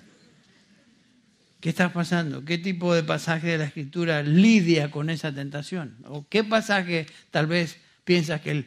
¿Qué 1.60 1.68
estás 1.68 1.92
pasando? 1.92 2.44
¿Qué 2.44 2.56
tipo 2.56 2.94
de 2.94 3.02
pasaje 3.02 3.48
de 3.48 3.58
la 3.58 3.64
Escritura 3.64 4.22
lidia 4.22 4.90
con 4.90 5.10
esa 5.10 5.34
tentación? 5.34 5.98
¿O 6.06 6.26
qué 6.26 6.42
pasaje 6.42 7.06
tal 7.30 7.46
vez 7.46 7.76
piensas 8.04 8.40
que 8.40 8.50
él 8.50 8.66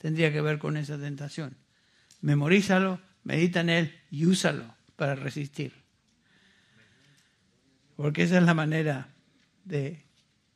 tendría 0.00 0.32
que 0.32 0.40
ver 0.40 0.58
con 0.60 0.76
esa 0.76 0.96
tentación? 0.98 1.56
Memorízalo, 2.20 3.00
medita 3.24 3.60
en 3.60 3.70
él 3.70 4.00
y 4.12 4.26
úsalo 4.26 4.72
para 4.94 5.16
resistir. 5.16 5.72
Porque 7.96 8.22
esa 8.22 8.38
es 8.38 8.44
la 8.44 8.54
manera 8.54 9.08
de 9.64 10.04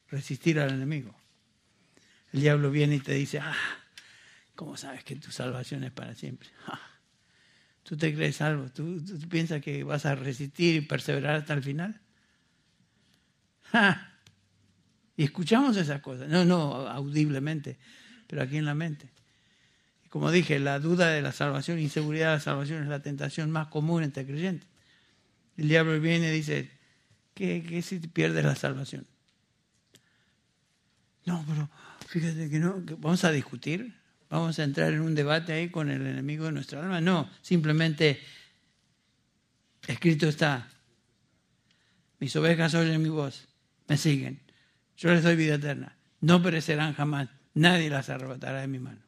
resistir 0.09 0.61
al 0.61 0.70
enemigo. 0.70 1.12
El 2.33 2.43
diablo 2.43 2.70
viene 2.70 2.97
y 2.97 3.01
te 3.01 3.14
dice, 3.14 3.41
ah, 3.41 3.57
¿cómo 4.55 4.76
sabes 4.76 5.03
que 5.03 5.16
tu 5.16 5.33
salvación 5.33 5.83
es 5.83 5.91
para 5.91 6.14
siempre? 6.14 6.49
¿Tú 7.83 7.97
te 7.97 8.14
crees 8.14 8.37
salvo? 8.37 8.68
¿Tú, 8.70 9.03
piensas 9.28 9.61
que 9.61 9.85
vas 9.85 10.07
a 10.07 10.14
resistir 10.14 10.76
y 10.76 10.80
perseverar 10.83 11.37
hasta 11.37 11.55
el 11.55 11.62
final? 11.62 12.01
Ah, 13.72 14.09
y 15.16 15.24
escuchamos 15.24 15.76
esas 15.76 16.01
cosas, 16.01 16.28
no, 16.28 16.45
no 16.45 16.89
audiblemente, 16.89 17.78
pero 18.26 18.43
aquí 18.43 18.59
en 18.59 18.64
la 18.64 18.74
mente. 18.74 19.11
Como 20.11 20.30
dije, 20.30 20.59
la 20.59 20.78
duda 20.78 21.09
de 21.09 21.22
la 21.22 21.33
salvación, 21.33 21.78
inseguridad 21.78 22.28
de 22.28 22.35
la 22.35 22.41
salvación 22.41 22.83
es 22.83 22.89
la 22.89 23.01
tentación 23.01 23.51
más 23.51 23.68
común 23.68 24.03
entre 24.03 24.26
creyentes. 24.26 24.68
El 25.57 25.68
diablo 25.68 25.99
viene 26.01 26.28
y 26.28 26.33
dice, 26.33 26.70
¿Qué, 27.35 27.83
si 27.83 27.99
pierdes 27.99 28.45
la 28.45 28.55
salvación? 28.55 29.07
No, 31.24 31.45
pero 31.49 31.70
fíjate 32.09 32.51
que 32.51 32.59
no, 32.59 32.83
vamos 32.99 33.24
a 33.24 33.30
discutir, 33.30 33.95
vamos 34.33 34.59
a 34.59 34.64
entrar 34.64 34.91
en 34.95 35.03
un 35.03 35.14
debate 35.14 35.53
ahí 35.53 35.68
con 35.68 35.91
el 35.91 36.07
enemigo 36.07 36.47
de 36.47 36.53
nuestra 36.53 36.80
alma. 36.80 37.03
No, 37.03 37.28
simplemente 37.43 38.18
escrito 39.87 40.26
está, 40.26 40.70
mis 42.18 42.35
ovejas 42.37 42.72
oyen 42.72 43.03
mi 43.03 43.11
voz, 43.11 43.47
me 43.89 43.99
siguen, 43.99 44.41
yo 44.97 45.11
les 45.12 45.22
doy 45.22 45.37
vida 45.37 45.57
eterna, 45.57 45.95
no 46.22 46.43
perecerán 46.43 46.95
jamás, 46.95 47.28
nadie 47.53 47.91
las 47.91 48.09
arrebatará 48.09 48.62
de 48.62 48.68
mi 48.68 48.78
mano. 48.78 49.03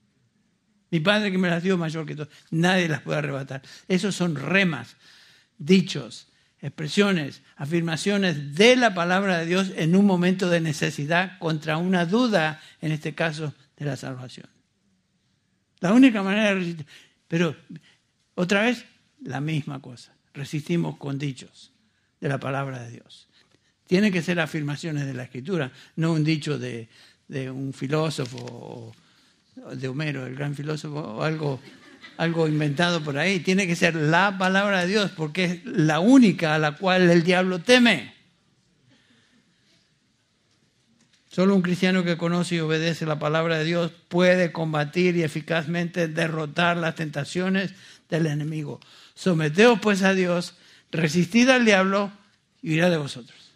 Mi 0.90 1.00
Padre 1.00 1.32
que 1.32 1.38
me 1.38 1.48
las 1.48 1.62
dio 1.62 1.78
mayor 1.78 2.04
que 2.04 2.16
todo, 2.16 2.28
nadie 2.50 2.86
las 2.86 3.00
puede 3.00 3.18
arrebatar. 3.18 3.62
Esos 3.88 4.14
son 4.14 4.36
remas, 4.36 4.96
dichos, 5.56 6.28
expresiones, 6.60 7.40
afirmaciones 7.56 8.54
de 8.54 8.76
la 8.76 8.94
palabra 8.94 9.38
de 9.38 9.46
Dios 9.46 9.72
en 9.74 9.96
un 9.96 10.04
momento 10.04 10.50
de 10.50 10.60
necesidad 10.60 11.38
contra 11.38 11.78
una 11.78 12.04
duda, 12.04 12.60
en 12.82 12.92
este 12.92 13.14
caso, 13.14 13.54
de 13.76 13.86
la 13.86 13.96
salvación. 13.96 14.53
La 15.84 15.92
única 15.92 16.22
manera 16.22 16.48
de 16.48 16.54
resistir. 16.54 16.86
Pero, 17.28 17.54
otra 18.36 18.62
vez, 18.62 18.86
la 19.22 19.42
misma 19.42 19.82
cosa. 19.82 20.14
Resistimos 20.32 20.96
con 20.96 21.18
dichos 21.18 21.72
de 22.22 22.30
la 22.30 22.40
palabra 22.40 22.82
de 22.82 22.90
Dios. 22.90 23.28
Tiene 23.86 24.10
que 24.10 24.22
ser 24.22 24.40
afirmaciones 24.40 25.04
de 25.04 25.12
la 25.12 25.24
Escritura, 25.24 25.70
no 25.96 26.14
un 26.14 26.24
dicho 26.24 26.58
de, 26.58 26.88
de 27.28 27.50
un 27.50 27.74
filósofo, 27.74 28.94
de 29.74 29.86
Homero, 29.86 30.24
el 30.24 30.34
gran 30.34 30.54
filósofo, 30.54 31.00
o 31.00 31.22
algo 31.22 31.60
algo 32.16 32.48
inventado 32.48 33.04
por 33.04 33.18
ahí. 33.18 33.40
Tiene 33.40 33.66
que 33.66 33.76
ser 33.76 33.94
la 33.94 34.38
palabra 34.38 34.80
de 34.80 34.86
Dios 34.86 35.10
porque 35.10 35.44
es 35.44 35.64
la 35.66 36.00
única 36.00 36.54
a 36.54 36.58
la 36.58 36.78
cual 36.78 37.10
el 37.10 37.24
diablo 37.24 37.58
teme. 37.58 38.13
Solo 41.34 41.56
un 41.56 41.62
cristiano 41.62 42.04
que 42.04 42.16
conoce 42.16 42.54
y 42.54 42.60
obedece 42.60 43.06
la 43.06 43.18
palabra 43.18 43.58
de 43.58 43.64
Dios 43.64 43.90
puede 44.06 44.52
combatir 44.52 45.16
y 45.16 45.24
eficazmente 45.24 46.06
derrotar 46.06 46.76
las 46.76 46.94
tentaciones 46.94 47.74
del 48.08 48.26
enemigo. 48.26 48.78
Someteos 49.16 49.80
pues 49.80 50.02
a 50.02 50.14
Dios, 50.14 50.54
resistid 50.92 51.48
al 51.48 51.64
diablo 51.64 52.12
y 52.62 52.74
irá 52.74 52.88
de 52.88 52.98
vosotros. 52.98 53.50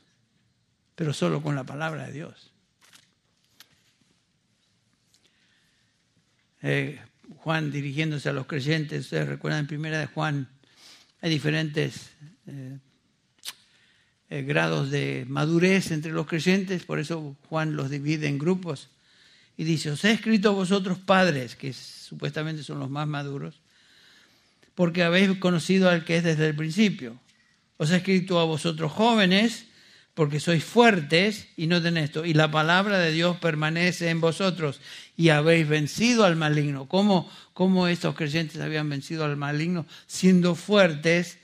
Pero 0.96 1.12
solo 1.12 1.40
con 1.40 1.54
la 1.54 1.62
palabra 1.62 2.08
de 2.08 2.12
Dios. 2.14 2.50
Eh, 6.62 7.00
Juan 7.36 7.70
dirigiéndose 7.70 8.28
a 8.28 8.32
los 8.32 8.46
creyentes, 8.46 9.02
ustedes 9.04 9.28
recuerdan 9.28 9.60
en 9.60 9.66
primera 9.68 10.00
de 10.00 10.06
Juan, 10.06 10.48
hay 11.20 11.30
diferentes 11.30 12.10
eh, 12.48 12.80
eh, 14.30 14.42
grados 14.42 14.90
de 14.90 15.24
madurez 15.28 15.90
entre 15.90 16.12
los 16.12 16.26
creyentes, 16.26 16.84
por 16.84 16.98
eso 16.98 17.36
Juan 17.48 17.76
los 17.76 17.90
divide 17.90 18.28
en 18.28 18.38
grupos 18.38 18.88
y 19.56 19.64
dice, 19.64 19.90
os 19.90 20.04
he 20.04 20.12
escrito 20.12 20.50
a 20.50 20.52
vosotros 20.52 20.98
padres, 20.98 21.56
que 21.56 21.72
supuestamente 21.72 22.62
son 22.62 22.78
los 22.78 22.88
más 22.88 23.08
maduros, 23.08 23.60
porque 24.74 25.02
habéis 25.02 25.36
conocido 25.38 25.90
al 25.90 26.04
que 26.04 26.18
es 26.18 26.24
desde 26.24 26.46
el 26.46 26.54
principio. 26.54 27.18
Os 27.76 27.90
he 27.90 27.96
escrito 27.96 28.38
a 28.38 28.44
vosotros 28.44 28.92
jóvenes, 28.92 29.66
porque 30.14 30.40
sois 30.40 30.64
fuertes 30.64 31.48
y 31.56 31.68
no 31.68 31.80
tenéis 31.80 32.06
esto. 32.06 32.24
Y 32.24 32.34
la 32.34 32.50
palabra 32.50 32.98
de 32.98 33.12
Dios 33.12 33.36
permanece 33.38 34.10
en 34.10 34.20
vosotros 34.20 34.80
y 35.16 35.28
habéis 35.28 35.68
vencido 35.68 36.24
al 36.24 36.34
maligno. 36.34 36.86
¿Cómo, 36.86 37.30
¿Cómo 37.52 37.86
estos 37.86 38.16
creyentes 38.16 38.60
habían 38.60 38.88
vencido 38.88 39.24
al 39.24 39.36
maligno? 39.36 39.86
Siendo 40.06 40.56
fuertes 40.56 41.38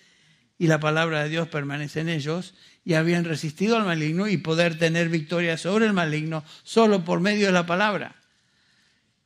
y 0.59 0.67
la 0.67 0.81
palabra 0.81 1.23
de 1.23 1.29
Dios 1.31 1.47
permanece 1.49 2.01
en 2.01 2.09
ellos 2.09 2.55
y 2.85 2.95
habían 2.95 3.25
resistido 3.25 3.77
al 3.77 3.85
maligno 3.85 4.29
y 4.29 4.37
poder 4.37 4.79
tener 4.79 5.09
victoria 5.09 5.57
sobre 5.57 5.87
el 5.87 5.93
maligno 5.93 6.45
solo 6.63 7.05
por 7.05 7.21
medio 7.21 7.47
de 7.47 7.53
la 7.53 7.67
palabra. 7.67 8.17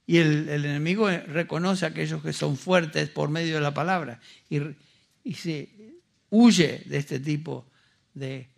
Y 0.06 0.18
el, 0.18 0.48
enemigo 0.48 1.10
reconoce 1.10 1.84
a 1.84 1.88
aquellos 1.88 2.22
que 2.22 2.32
son 2.32 2.56
fuertes 2.56 3.10
por 3.10 3.28
medio 3.28 3.56
de 3.56 3.60
la 3.60 3.74
palabra 3.74 4.20
y, 4.48 4.60
y 5.24 5.34
se 5.34 5.68
huye 6.30 6.82
de 6.86 6.96
este 6.98 7.20
tipo 7.20 7.66
de 8.14 8.48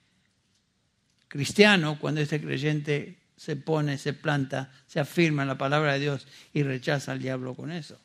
cristiano 1.28 1.98
cuando 1.98 2.20
este 2.20 2.40
creyente 2.40 3.18
se 3.36 3.56
pone, 3.56 3.96
se 3.96 4.12
planta, 4.12 4.70
se 4.86 5.00
afirma 5.00 5.42
en 5.42 5.48
la 5.48 5.58
palabra 5.58 5.94
de 5.94 6.00
Dios 6.00 6.26
y 6.52 6.62
rechaza 6.62 7.12
al 7.12 7.20
diablo 7.20 7.54
con 7.54 7.72
eso. 7.72 7.98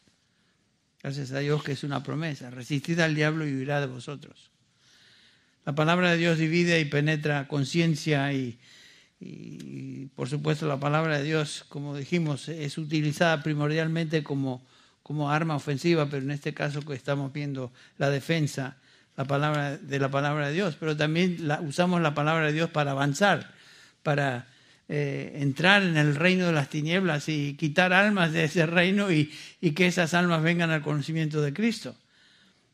Gracias 1.04 1.32
a 1.34 1.40
Dios 1.40 1.62
que 1.62 1.74
es 1.74 1.84
una 1.84 2.02
promesa. 2.02 2.50
Resistid 2.50 3.00
al 3.00 3.14
diablo 3.14 3.46
y 3.46 3.54
huirá 3.54 3.82
de 3.82 3.88
vosotros. 3.88 4.50
La 5.66 5.74
palabra 5.74 6.12
de 6.12 6.18
Dios 6.18 6.38
divide 6.38 6.80
y 6.80 6.86
penetra 6.86 7.48
conciencia 7.48 8.32
y, 8.34 8.60
y, 9.20 10.08
por 10.16 10.30
supuesto 10.30 10.68
la 10.68 10.80
palabra 10.80 11.18
de 11.18 11.24
Dios, 11.24 11.66
como 11.70 11.96
dijimos, 11.96 12.50
es 12.50 12.78
utilizada 12.78 13.42
primordialmente 13.44 14.24
como, 14.24 14.66
como 15.04 15.32
arma 15.32 15.56
ofensiva, 15.56 16.08
pero 16.10 16.24
en 16.24 16.32
este 16.32 16.54
caso 16.54 16.82
que 16.82 16.94
estamos 16.94 17.34
viendo 17.34 17.72
la 17.98 18.10
defensa 18.10 18.78
la 19.18 19.26
palabra, 19.26 19.78
de 19.78 20.00
la 20.00 20.10
palabra 20.10 20.48
de 20.48 20.54
Dios, 20.54 20.76
pero 20.80 20.98
también 20.98 21.50
usamos 21.62 22.02
la 22.02 22.14
palabra 22.14 22.48
de 22.48 22.54
Dios 22.54 22.70
para 22.70 22.92
avanzar, 22.92 23.54
para 24.04 24.48
eh, 24.90 25.38
entrar 25.40 25.84
en 25.84 25.98
el 25.98 26.16
reino 26.16 26.46
de 26.48 26.52
las 26.52 26.70
tinieblas 26.70 27.30
y 27.30 27.56
quitar 27.56 27.94
almas 27.94 28.34
de 28.34 28.44
ese 28.44 28.66
reino 28.66 29.12
y, 29.12 29.32
que 29.76 29.88
esas 29.88 30.14
almas 30.14 30.44
vengan 30.44 30.70
al 30.70 30.82
conocimiento 30.82 31.42
de 31.42 31.54
Cristo. 31.54 31.96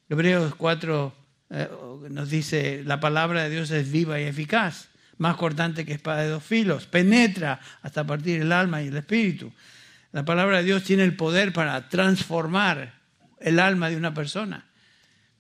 Hebreos 0.09 0.55
4 0.55 1.20
eh, 1.51 1.69
nos 2.09 2.29
dice, 2.29 2.83
la 2.85 2.99
palabra 2.99 3.43
de 3.43 3.49
Dios 3.49 3.71
es 3.71 3.91
viva 3.91 4.19
y 4.19 4.23
eficaz, 4.23 4.89
más 5.17 5.35
cortante 5.35 5.85
que 5.85 5.93
espada 5.93 6.23
de 6.23 6.29
dos 6.29 6.43
filos, 6.43 6.87
penetra 6.87 7.59
hasta 7.81 8.05
partir 8.05 8.41
el 8.41 8.51
alma 8.51 8.81
y 8.81 8.87
el 8.87 8.97
espíritu. 8.97 9.51
La 10.11 10.25
palabra 10.25 10.57
de 10.57 10.63
Dios 10.63 10.83
tiene 10.83 11.03
el 11.03 11.15
poder 11.15 11.53
para 11.53 11.89
transformar 11.89 12.93
el 13.39 13.59
alma 13.59 13.89
de 13.89 13.97
una 13.97 14.13
persona 14.13 14.65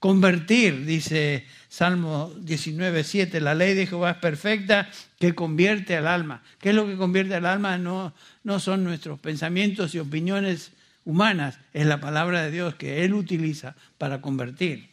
convertir, 0.01 0.83
dice 0.83 1.45
Salmo 1.69 2.33
19, 2.39 3.03
7, 3.03 3.39
la 3.39 3.53
ley 3.53 3.75
de 3.75 3.85
Jehová 3.85 4.09
es 4.09 4.17
perfecta 4.17 4.89
que 5.19 5.35
convierte 5.35 5.95
al 5.95 6.07
alma. 6.07 6.41
¿Qué 6.59 6.69
es 6.69 6.75
lo 6.75 6.87
que 6.87 6.97
convierte 6.97 7.35
al 7.35 7.45
alma? 7.45 7.77
No, 7.77 8.11
no 8.43 8.59
son 8.59 8.83
nuestros 8.83 9.19
pensamientos 9.19 9.93
y 9.93 9.99
opiniones 9.99 10.71
humanas, 11.05 11.59
es 11.71 11.85
la 11.85 12.01
palabra 12.01 12.41
de 12.41 12.49
Dios 12.49 12.73
que 12.73 13.05
Él 13.05 13.13
utiliza 13.13 13.75
para 13.99 14.21
convertir. 14.21 14.89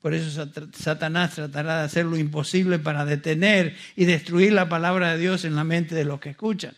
Por 0.00 0.14
eso 0.14 0.48
Satanás 0.74 1.34
tratará 1.34 1.78
de 1.78 1.84
hacer 1.84 2.06
lo 2.06 2.16
imposible 2.16 2.78
para 2.78 3.04
detener 3.04 3.76
y 3.96 4.04
destruir 4.04 4.52
la 4.52 4.68
palabra 4.68 5.12
de 5.12 5.18
Dios 5.18 5.44
en 5.44 5.56
la 5.56 5.64
mente 5.64 5.94
de 5.94 6.04
los 6.04 6.20
que 6.20 6.30
escuchan. 6.30 6.74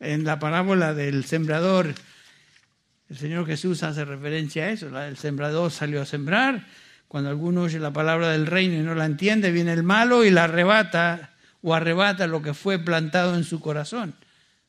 En 0.00 0.24
la 0.24 0.38
parábola 0.38 0.94
del 0.94 1.24
sembrador, 1.24 1.94
el 3.08 3.18
Señor 3.18 3.46
Jesús 3.46 3.82
hace 3.82 4.04
referencia 4.04 4.64
a 4.64 4.70
eso. 4.70 5.00
El 5.00 5.16
sembrador 5.18 5.70
salió 5.70 6.00
a 6.00 6.06
sembrar. 6.06 6.66
Cuando 7.08 7.28
alguno 7.28 7.62
oye 7.62 7.78
la 7.78 7.92
palabra 7.92 8.30
del 8.30 8.46
reino 8.46 8.74
y 8.74 8.80
no 8.80 8.94
la 8.94 9.04
entiende, 9.04 9.52
viene 9.52 9.74
el 9.74 9.82
malo 9.82 10.24
y 10.24 10.30
la 10.30 10.44
arrebata 10.44 11.34
o 11.60 11.74
arrebata 11.74 12.26
lo 12.26 12.40
que 12.40 12.54
fue 12.54 12.78
plantado 12.78 13.34
en 13.36 13.44
su 13.44 13.60
corazón 13.60 14.14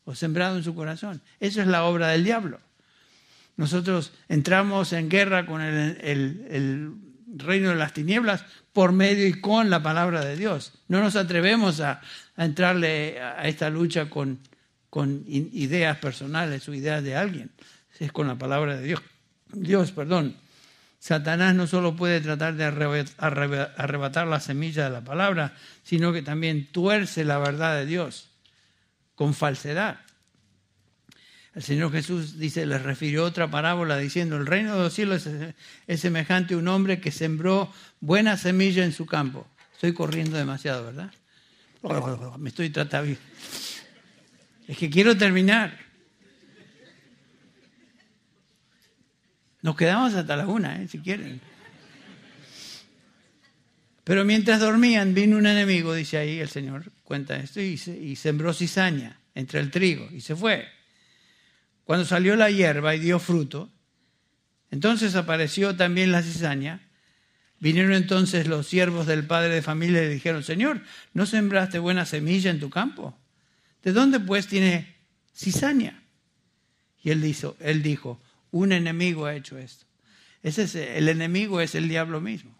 o 0.05 0.13
sembrado 0.15 0.57
en 0.57 0.63
su 0.63 0.75
corazón. 0.75 1.21
Esa 1.39 1.61
es 1.61 1.67
la 1.67 1.85
obra 1.85 2.09
del 2.09 2.23
diablo. 2.23 2.59
Nosotros 3.55 4.11
entramos 4.27 4.93
en 4.93 5.09
guerra 5.09 5.45
con 5.45 5.61
el, 5.61 6.95
reino 7.33 7.69
de 7.69 7.75
las 7.75 7.93
tinieblas 7.93 8.45
por 8.71 8.91
medio 8.91 9.27
y 9.27 9.39
con 9.39 9.69
la 9.69 9.83
palabra 9.83 10.23
de 10.23 10.37
Dios. 10.37 10.73
No 10.87 11.01
nos 11.01 11.15
atrevemos 11.15 11.79
a, 11.79 12.01
entrarle 12.37 13.21
a 13.21 13.47
esta 13.47 13.69
lucha 13.69 14.09
con, 14.09 14.39
con 14.89 15.23
ideas 15.27 15.97
personales 15.97 16.67
o 16.67 16.73
ideas 16.73 17.03
de 17.03 17.15
alguien 17.15 17.51
es 17.99 18.11
con 18.11 18.27
la 18.27 18.35
palabra 18.35 18.77
de 18.77 18.83
Dios. 18.83 19.01
Dios, 19.51 19.91
perdón. 19.91 20.35
Satanás 20.99 21.53
no 21.53 21.67
solo 21.67 21.95
puede 21.95 22.21
tratar 22.21 22.55
de 22.55 22.63
arrebatar 22.63 24.27
la 24.27 24.39
semilla 24.39 24.85
de 24.85 24.89
la 24.89 25.01
palabra, 25.01 25.53
sino 25.83 26.13
que 26.13 26.21
también 26.21 26.71
tuerce 26.71 27.25
la 27.25 27.39
verdad 27.39 27.75
de 27.75 27.85
Dios 27.85 28.29
con 29.15 29.33
falsedad. 29.33 29.99
El 31.55 31.61
Señor 31.61 31.91
Jesús 31.91 32.39
dice, 32.39 32.65
les 32.65 32.81
refirió 32.81 33.23
otra 33.23 33.49
parábola 33.49 33.97
diciendo, 33.97 34.37
el 34.37 34.47
reino 34.47 34.75
de 34.75 34.83
los 34.83 34.93
cielos 34.93 35.27
es, 35.87 35.99
semejante 35.99 36.55
a 36.55 36.57
un 36.57 36.67
hombre 36.67 36.99
que 36.99 37.11
sembró 37.11 37.71
buena 37.99 38.37
semilla 38.37 38.83
en 38.83 38.91
su 38.91 39.05
campo. 39.05 39.47
Estoy 39.73 39.93
corriendo 39.93 40.37
demasiado, 40.37 40.85
¿verdad? 40.85 41.11
Me 42.39 42.49
estoy 42.49 42.71
tratando. 42.71 43.15
Es 44.67 44.77
que 44.77 44.89
quiero 44.89 45.15
terminar. 45.15 45.77
Nos 49.61 49.75
quedamos 49.75 50.13
hasta 50.15 50.35
la 50.35 50.47
una, 50.47 50.81
¿eh? 50.81 50.87
si 50.87 50.99
quieren. 50.99 51.39
Pero 54.03 54.25
mientras 54.25 54.59
dormían, 54.59 55.13
vino 55.13 55.37
un 55.37 55.45
enemigo, 55.45 55.93
dice 55.93 56.17
ahí 56.17 56.39
el 56.39 56.49
Señor, 56.49 56.91
cuenta 57.03 57.37
esto, 57.37 57.61
y, 57.61 57.79
y 58.01 58.15
sembró 58.15 58.53
cizaña 58.53 59.19
entre 59.35 59.59
el 59.59 59.69
trigo 59.69 60.09
y 60.11 60.19
se 60.21 60.35
fue. 60.35 60.67
Cuando 61.85 62.05
salió 62.05 62.35
la 62.35 62.49
hierba 62.49 62.95
y 62.95 62.99
dio 62.99 63.19
fruto, 63.19 63.71
entonces 64.71 65.15
apareció 65.15 65.75
también 65.75 66.11
la 66.11 66.23
cizaña. 66.23 66.81
Vinieron 67.59 67.93
entonces 67.93 68.47
los 68.47 68.67
siervos 68.67 69.05
del 69.07 69.25
padre 69.25 69.53
de 69.53 69.61
familia 69.61 70.01
y 70.01 70.07
le 70.07 70.13
dijeron, 70.13 70.43
Señor, 70.43 70.81
¿no 71.13 71.25
sembraste 71.25 71.79
buena 71.79 72.05
semilla 72.05 72.49
en 72.49 72.59
tu 72.59 72.69
campo? 72.69 73.17
¿De 73.83 73.91
dónde 73.91 74.19
pues 74.19 74.47
tiene 74.47 74.95
cizaña? 75.35 76.03
Y 77.03 77.11
él 77.11 77.21
dijo, 77.21 77.55
él 77.59 77.83
dijo 77.83 78.19
un 78.53 78.71
enemigo 78.71 79.25
ha 79.25 79.35
hecho 79.35 79.57
esto. 79.57 79.85
Ese 80.43 80.63
es, 80.63 80.75
el 80.75 81.09
enemigo 81.09 81.59
es 81.59 81.75
el 81.75 81.89
diablo 81.89 82.21
mismo. 82.21 82.55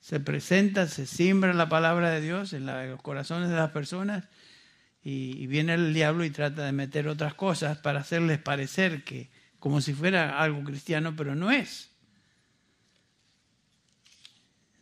Se 0.00 0.20
presenta, 0.20 0.88
se 0.88 1.06
siembra 1.06 1.54
la 1.54 1.68
palabra 1.68 2.10
de 2.10 2.20
Dios 2.20 2.52
en, 2.52 2.66
los 2.66 3.00
corazones 3.00 3.48
de 3.48 3.56
las 3.56 3.70
personas 3.70 4.24
y, 5.04 5.46
viene 5.46 5.74
el 5.74 5.92
diablo 5.92 6.24
y 6.24 6.30
trata 6.30 6.64
de 6.64 6.72
meter 6.72 7.08
otras 7.08 7.34
cosas 7.34 7.76
para 7.76 8.00
hacerles 8.00 8.38
parecer 8.38 9.04
que 9.04 9.28
como 9.58 9.82
si 9.82 9.92
fuera 9.92 10.40
algo 10.40 10.64
cristiano, 10.64 11.14
pero 11.14 11.34
no 11.34 11.50
es. 11.50 11.90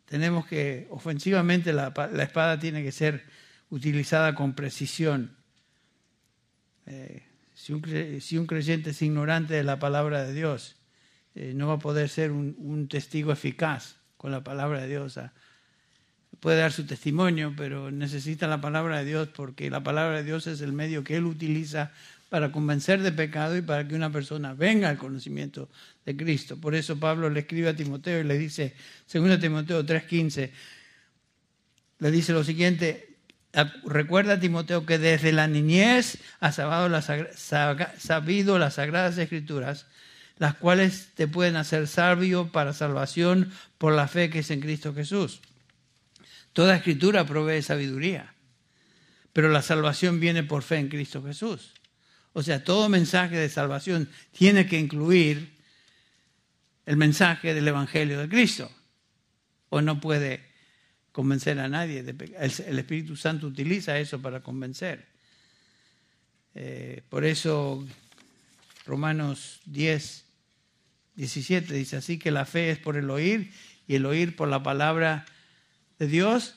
Tenemos 0.07 0.47
que, 0.47 0.87
ofensivamente, 0.91 1.73
la, 1.73 1.93
espada 2.21 2.59
tiene 2.59 2.83
que 2.83 2.93
ser 2.93 3.25
utilizada 3.71 4.35
con 4.35 4.55
precisión. 4.55 5.37
Eh, 6.87 7.23
si 7.55 7.73
un, 7.73 8.47
creyente 8.47 8.91
es 8.91 9.03
ignorante 9.03 9.55
de 9.55 9.65
la 9.65 9.79
palabra 9.79 10.25
de 10.25 10.35
Dios, 10.35 10.77
eh, 11.35 11.53
no 11.55 11.69
va 11.69 11.75
a 11.75 11.79
poder 11.79 12.09
ser 12.09 12.31
un, 12.31 12.89
testigo 12.89 13.33
eficaz 13.33 13.97
con 14.17 14.31
la 14.31 14.45
palabra 14.45 14.83
de 14.83 14.89
Dios. 14.89 15.19
Puede 16.43 16.59
dar 16.59 16.73
su 16.73 16.85
testimonio, 16.85 17.55
pero 17.57 17.93
necesita 17.93 18.49
la 18.49 18.61
palabra 18.61 18.99
de 18.99 19.05
Dios 19.05 19.29
porque 19.29 19.71
la 19.71 19.85
palabra 19.85 20.17
de 20.17 20.25
Dios 20.25 20.49
es 20.49 20.61
el 20.61 20.73
medio 20.73 21.05
que 21.05 21.15
Él 21.15 21.25
utiliza 21.25 21.93
para 22.31 22.51
convencer 22.51 23.01
de 23.01 23.13
pecado 23.13 23.57
y 23.57 23.63
para 23.63 23.87
que 23.87 23.95
una 23.95 24.11
persona 24.11 24.53
venga 24.53 24.89
al 24.89 24.99
conocimiento 24.99 25.69
de 26.05 26.17
Cristo. 26.17 26.57
Por 26.57 26.75
eso 26.75 26.99
Pablo 26.99 27.31
le 27.31 27.41
escribe 27.41 27.69
a 27.69 27.77
Timoteo 27.77 28.21
y 28.21 28.25
le 28.25 28.37
dice, 28.37 28.75
2 29.13 29.39
Timoteo 29.39 29.87
3:15, 29.87 30.51
le 32.01 32.11
dice 32.11 32.33
lo 32.33 32.43
siguiente, 32.43 33.09
Recuerda, 33.85 34.41
Timoteo, 34.41 34.85
que 34.87 34.99
desde 34.99 35.31
la 35.31 35.47
niñez 35.47 36.19
has 36.41 36.57
sabido 36.57 36.89
las, 36.89 37.05
sagradas 38.73 39.19
escrituras, 39.19 39.87
las 40.39 40.55
cuales 40.55 41.11
te 41.15 41.29
pueden 41.29 41.57
hacer 41.57 41.87
sabio 41.87 42.51
para 42.51 42.73
salvación 42.73 43.53
por 43.79 43.93
la 43.93 44.09
fe 44.09 44.31
que 44.31 44.39
es 44.39 44.51
en 44.51 44.61
Cristo 44.61 44.95
Jesús. 44.95 45.43
Toda 46.53 46.77
escritura 46.77 47.25
provee 47.25 47.63
sabiduría, 47.63 48.35
pero 49.33 49.49
la 49.49 49.63
salvación 49.63 50.21
viene 50.21 50.43
por 50.43 50.63
fe 50.63 50.77
en 50.77 50.89
Cristo 50.89 51.23
Jesús. 51.23 51.73
O 52.35 52.43
sea, 52.43 52.65
todo 52.65 52.89
mensaje 52.89 53.37
de 53.37 53.49
salvación 53.49 54.09
tiene 54.33 54.67
que 54.67 54.79
incluir 54.79 55.53
el 56.87 56.97
mensaje 56.97 57.55
del 57.55 57.69
Evangelio 57.69 58.19
de 58.19 58.29
Cristo. 58.29 58.71
O 59.69 59.81
no 59.81 60.01
puede 60.01 60.43
convencer 61.13 61.59
a 61.59 61.69
nadie. 61.69 62.01
El, 62.01 62.79
Espíritu 62.79 63.17
Santo 63.17 63.47
utiliza 63.47 63.99
eso 63.99 64.21
para 64.21 64.41
convencer. 64.41 65.07
Eh, 66.55 67.03
por 67.09 67.25
eso 67.25 67.87
Romanos 68.85 69.61
10, 69.67 70.25
17 71.17 71.73
dice, 71.73 71.97
así 71.97 72.19
que 72.19 72.31
la 72.31 72.45
fe 72.45 72.71
es 72.71 72.79
por 72.79 72.97
el 72.97 73.09
oír 73.11 73.53
y 73.87 73.95
el 73.95 74.05
oír 74.07 74.37
por 74.37 74.49
la 74.49 74.63
palabra 74.63 75.25
de 76.03 76.09
Dios. 76.09 76.57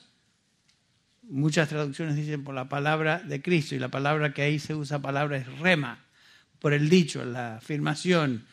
Muchas 1.22 1.68
traducciones 1.68 2.16
dicen 2.16 2.42
por 2.42 2.52
la 2.52 2.68
palabra 2.68 3.20
de 3.20 3.40
Cristo 3.40 3.76
y 3.76 3.78
la 3.78 3.88
palabra 3.88 4.34
que 4.34 4.42
ahí 4.42 4.58
se 4.58 4.74
usa 4.74 4.98
palabra 4.98 5.36
es 5.36 5.46
rema, 5.60 6.04
por 6.58 6.72
el 6.72 6.88
dicho, 6.88 7.24
la 7.24 7.58
afirmación, 7.58 8.44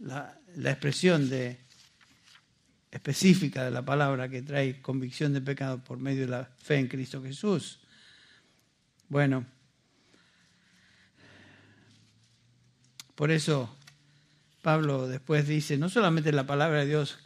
la, 0.00 0.36
la 0.56 0.70
expresión 0.70 1.30
de, 1.30 1.60
específica 2.90 3.64
de 3.64 3.70
la 3.70 3.84
palabra 3.84 4.28
que 4.28 4.42
trae 4.42 4.82
convicción 4.82 5.32
de 5.32 5.40
pecado 5.40 5.78
por 5.78 5.98
medio 5.98 6.22
de 6.22 6.32
la 6.32 6.44
fe 6.44 6.78
en 6.78 6.88
Cristo 6.88 7.22
Jesús. 7.22 7.78
Bueno, 9.08 9.46
por 13.14 13.30
eso 13.30 13.72
Pablo 14.62 15.06
después 15.06 15.46
dice, 15.46 15.78
no 15.78 15.88
solamente 15.88 16.32
la 16.32 16.44
palabra 16.44 16.80
de 16.80 16.86
Dios 16.86 17.23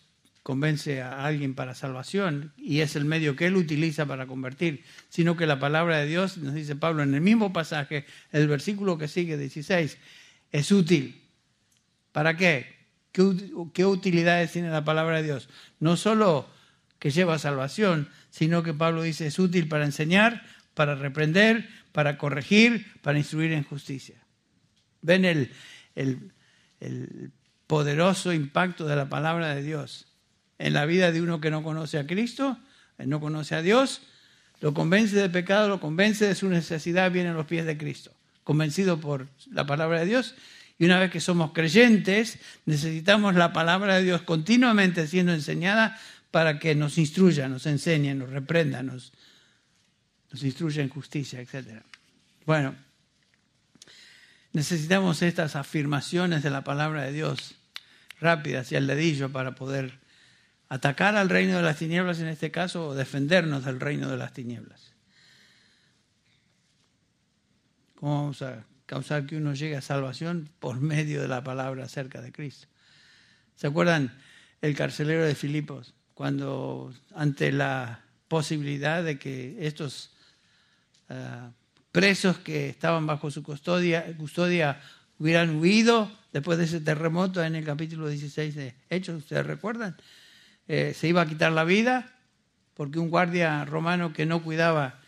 convence 0.49 1.03
a 1.03 1.27
alguien 1.27 1.55
para 1.55 1.75
salvación 1.75 2.55
y 2.57 2.81
es 2.81 2.97
el 2.97 3.05
medio 3.05 3.37
que 3.37 3.45
él 3.45 3.57
utiliza 3.57 4.07
para 4.07 4.27
convertir, 4.27 4.83
sino 5.11 5.37
que 5.37 5.47
la 5.47 5.61
palabra 5.61 5.99
de 5.99 6.07
Dios, 6.07 6.39
nos 6.39 6.55
dice 6.55 6.75
Pablo 6.75 7.03
en 7.03 7.13
el 7.13 7.21
mismo 7.21 7.53
pasaje, 7.53 8.07
el 8.33 8.49
versículo 8.49 8.97
que 8.97 9.09
sigue, 9.09 9.37
16, 9.37 9.99
es 10.51 10.73
útil. 10.73 11.23
¿Para 12.13 12.39
qué? 12.39 12.79
¿Qué, 13.13 13.85
utilidades 13.85 14.51
tiene 14.51 14.71
la 14.71 14.87
palabra 14.87 15.19
de 15.19 15.25
Dios? 15.25 15.51
No 15.81 15.99
solo 15.99 16.49
que 16.99 17.11
lleva 17.11 17.35
a 17.35 17.39
salvación, 17.39 18.09
sino 18.31 18.63
que 18.63 18.73
Pablo 18.73 19.03
dice 19.03 19.27
es 19.27 19.39
útil 19.39 19.69
para 19.69 19.85
enseñar, 19.85 20.47
para 20.73 20.95
reprender, 20.95 21.69
para 21.93 22.17
corregir, 22.17 22.87
para 23.03 23.19
instruir 23.19 23.53
en 23.53 23.65
justicia. 23.65 24.17
¿Ven 25.03 25.27
el, 25.27 25.53
el 25.95 27.33
poderoso 27.67 28.33
impacto 28.33 28.87
de 28.87 28.97
la 28.97 29.11
palabra 29.11 29.55
de 29.55 29.63
Dios 29.63 30.08
en 30.59 30.73
la 30.73 30.87
vida 30.87 31.13
de 31.13 31.23
uno 31.23 31.41
que 31.41 31.51
no 31.51 31.63
conoce 31.63 31.99
a 31.99 32.07
Cristo, 32.07 32.59
no 32.99 33.21
conoce 33.21 33.55
a 33.55 33.63
Dios? 33.63 34.03
Lo 34.61 34.75
convence 34.75 35.17
de 35.17 35.31
pecado, 35.31 35.69
lo 35.69 35.81
convence 35.81 36.27
de 36.27 36.35
su 36.35 36.49
necesidad, 36.49 37.13
viene 37.13 37.31
a 37.31 37.35
los 37.35 37.47
pies 37.47 37.65
de 37.65 37.79
Cristo. 37.79 38.13
Convencido 38.45 38.99
por 38.99 39.29
la 39.51 39.67
palabra 39.67 40.01
de 40.01 40.07
Dios 40.07 40.35
y 40.79 40.85
una 40.85 40.99
vez 40.99 41.11
que 41.11 41.21
somos 41.21 41.53
creyentes, 41.53 42.39
necesitamos 42.65 43.35
la 43.35 43.53
palabra 43.53 43.97
de 43.97 44.05
Dios 44.05 44.23
continuamente 44.23 45.07
siendo 45.09 45.33
enseñada 45.33 45.99
para 46.31 46.59
que 46.59 46.75
nos 46.75 46.99
instruya, 46.99 47.49
nos 47.49 47.67
enseñe, 47.67 48.15
nos 48.15 48.31
reprenda, 48.31 48.83
nos, 48.83 49.13
nos 50.31 50.43
instruya 50.45 50.83
en 50.83 50.89
justicia, 50.89 51.41
etc. 51.41 51.83
Bueno, 52.47 52.77
necesitamos 54.53 55.23
estas 55.23 55.57
afirmaciones 55.57 56.43
de 56.45 56.51
la 56.51 56.63
palabra 56.63 57.03
de 57.03 57.13
Dios 57.13 57.57
rápidas 58.21 58.71
y 58.71 58.77
al 58.77 58.87
dedillo 58.87 59.31
para 59.31 59.55
poder 59.57 59.99
atacar 60.69 61.17
al 61.17 61.29
reino 61.29 61.57
de 61.57 61.63
las 61.63 61.79
tinieblas 61.79 62.21
en 62.21 62.29
este 62.29 62.51
caso 62.51 62.89
o 62.89 62.95
defendernos 62.95 63.65
del 63.65 63.81
reino 63.81 64.09
de 64.09 64.17
las 64.17 64.33
tinieblas. 64.33 64.93
¿Cómo 67.95 68.15
vamos 68.23 68.43
a 68.43 68.65
causar 68.89 69.27
que 69.27 69.37
uno 69.37 69.53
llegue 69.53 69.77
a 69.77 69.83
salvación 69.83 70.49
por 70.61 70.81
medio 70.81 71.21
de 71.21 71.29
la 71.29 71.45
palabra 71.45 71.85
acerca 71.85 72.23
de 72.23 72.33
Cristo. 72.33 72.69
¿Se 73.55 73.67
acuerdan 73.67 74.19
el 74.63 74.75
carcelero 74.75 75.27
de 75.27 75.35
Filipos? 75.35 75.95
Cuando 76.15 76.93
ante 77.15 77.53
la 77.53 78.03
posibilidad 78.29 79.05
de 79.05 79.19
que 79.19 79.59
estos 79.61 80.11
ah, 81.11 81.51
presos 81.93 82.39
que 82.39 82.71
estaban 82.71 83.07
bajo 83.07 83.31
su 83.31 83.43
custodia, 83.43 84.07
custodia 84.17 84.81
hubieran 85.19 85.57
huido 85.57 86.11
después 86.33 86.57
de 86.57 86.65
ese 86.65 86.81
terremoto 86.81 87.45
en 87.45 87.57
el 87.57 87.65
capítulo 87.67 88.09
16 88.09 88.55
de 88.55 88.75
Hechos, 88.89 89.19
¿ustedes 89.19 89.45
recuerdan? 89.45 89.99
Eh, 90.69 90.93
se 90.95 91.09
iba 91.09 91.23
a 91.23 91.27
quitar 91.27 91.51
la 91.53 91.65
vida 91.65 92.15
porque 92.75 92.99
un 92.99 93.11
guardia 93.11 93.65
romano 93.65 94.13
que 94.13 94.27
no 94.27 94.43
cuidaba 94.43 95.01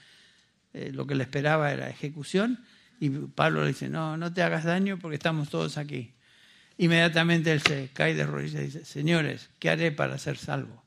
eh, 0.72 0.90
lo 0.92 1.06
que 1.06 1.14
le 1.14 1.22
esperaba 1.22 1.72
era 1.72 1.88
ejecución 1.88 2.64
y 3.00 3.08
Pablo 3.10 3.62
le 3.62 3.68
dice, 3.68 3.88
no, 3.88 4.18
no 4.18 4.32
te 4.32 4.42
hagas 4.42 4.64
daño 4.64 4.98
porque 4.98 5.16
estamos 5.16 5.48
todos 5.48 5.78
aquí. 5.78 6.12
Inmediatamente 6.76 7.50
él 7.50 7.62
se 7.62 7.88
cae 7.94 8.14
de 8.14 8.26
rodillas 8.26 8.60
y 8.60 8.64
dice, 8.66 8.84
señores, 8.84 9.48
¿qué 9.58 9.70
haré 9.70 9.90
para 9.90 10.18
ser 10.18 10.36
salvo? 10.36 10.84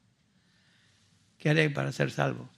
¿Qué 1.40 1.50
haré 1.50 1.72
para 1.72 1.92
ser 1.92 2.12
salvo? 2.12 2.50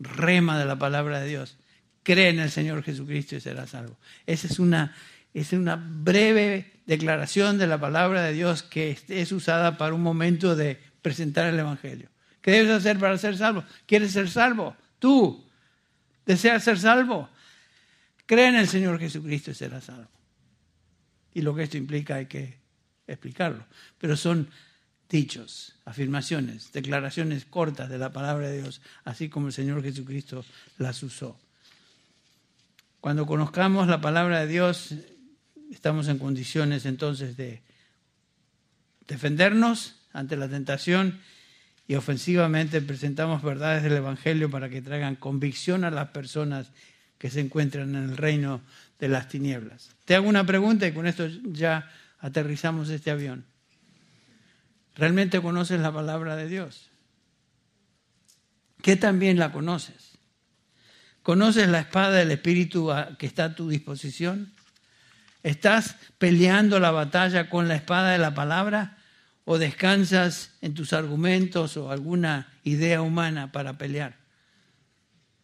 Rema 0.00 0.58
de 0.58 0.64
la 0.64 0.76
palabra 0.76 1.20
de 1.20 1.28
Dios. 1.28 1.56
Cree 2.02 2.28
en 2.28 2.40
el 2.40 2.50
Señor 2.50 2.82
Jesucristo 2.82 3.36
y 3.36 3.40
será 3.40 3.66
salvo. 3.68 3.96
Esa 4.26 4.48
es 4.48 4.58
una, 4.58 4.94
es 5.32 5.52
una 5.52 5.76
breve 5.76 6.72
declaración 6.86 7.58
de 7.58 7.68
la 7.68 7.78
palabra 7.78 8.22
de 8.22 8.32
Dios 8.32 8.62
que 8.64 8.98
es 9.08 9.32
usada 9.32 9.78
para 9.78 9.94
un 9.94 10.02
momento 10.02 10.56
de 10.56 10.80
presentar 11.06 11.46
el 11.46 11.56
Evangelio. 11.56 12.08
¿Qué 12.42 12.50
debes 12.50 12.72
hacer 12.72 12.98
para 12.98 13.16
ser 13.16 13.38
salvo? 13.38 13.62
¿Quieres 13.86 14.10
ser 14.10 14.28
salvo? 14.28 14.74
Tú 14.98 15.44
deseas 16.24 16.64
ser 16.64 16.80
salvo. 16.80 17.30
Cree 18.26 18.48
en 18.48 18.56
el 18.56 18.66
Señor 18.66 18.98
Jesucristo 18.98 19.52
y 19.52 19.54
será 19.54 19.80
salvo. 19.80 20.10
Y 21.32 21.42
lo 21.42 21.54
que 21.54 21.62
esto 21.62 21.76
implica 21.76 22.16
hay 22.16 22.26
que 22.26 22.58
explicarlo. 23.06 23.64
Pero 23.98 24.16
son 24.16 24.50
dichos, 25.08 25.76
afirmaciones, 25.84 26.72
declaraciones 26.72 27.44
cortas 27.44 27.88
de 27.88 27.98
la 27.98 28.10
palabra 28.10 28.48
de 28.48 28.62
Dios, 28.62 28.80
así 29.04 29.28
como 29.28 29.46
el 29.46 29.52
Señor 29.52 29.84
Jesucristo 29.84 30.44
las 30.76 31.00
usó. 31.04 31.38
Cuando 32.98 33.26
conozcamos 33.26 33.86
la 33.86 34.00
palabra 34.00 34.40
de 34.40 34.48
Dios, 34.48 34.92
estamos 35.70 36.08
en 36.08 36.18
condiciones 36.18 36.84
entonces 36.84 37.36
de 37.36 37.62
defendernos 39.06 39.94
ante 40.16 40.36
la 40.36 40.48
tentación 40.48 41.20
y 41.86 41.94
ofensivamente 41.94 42.80
presentamos 42.80 43.42
verdades 43.42 43.82
del 43.82 43.92
Evangelio 43.92 44.50
para 44.50 44.68
que 44.68 44.82
traigan 44.82 45.14
convicción 45.14 45.84
a 45.84 45.90
las 45.90 46.08
personas 46.08 46.72
que 47.18 47.30
se 47.30 47.40
encuentran 47.40 47.94
en 47.94 48.10
el 48.10 48.16
reino 48.16 48.62
de 48.98 49.08
las 49.08 49.28
tinieblas. 49.28 49.90
Te 50.04 50.14
hago 50.14 50.28
una 50.28 50.44
pregunta 50.44 50.86
y 50.86 50.92
con 50.92 51.06
esto 51.06 51.28
ya 51.44 51.90
aterrizamos 52.18 52.88
este 52.88 53.10
avión. 53.10 53.44
¿Realmente 54.94 55.40
conoces 55.40 55.80
la 55.80 55.92
palabra 55.92 56.34
de 56.34 56.48
Dios? 56.48 56.88
¿Qué 58.82 58.96
también 58.96 59.38
la 59.38 59.52
conoces? 59.52 60.12
¿Conoces 61.22 61.68
la 61.68 61.80
espada 61.80 62.16
del 62.16 62.30
Espíritu 62.30 62.90
que 63.18 63.26
está 63.26 63.44
a 63.44 63.54
tu 63.54 63.68
disposición? 63.68 64.52
¿Estás 65.42 65.96
peleando 66.18 66.80
la 66.80 66.90
batalla 66.90 67.50
con 67.50 67.68
la 67.68 67.74
espada 67.74 68.10
de 68.10 68.18
la 68.18 68.34
palabra 68.34 68.96
o 69.46 69.56
descansas 69.56 70.50
en 70.60 70.74
tus 70.74 70.92
argumentos 70.92 71.78
o 71.78 71.90
alguna 71.90 72.52
idea 72.64 73.00
humana 73.00 73.52
para 73.52 73.78
pelear? 73.78 74.18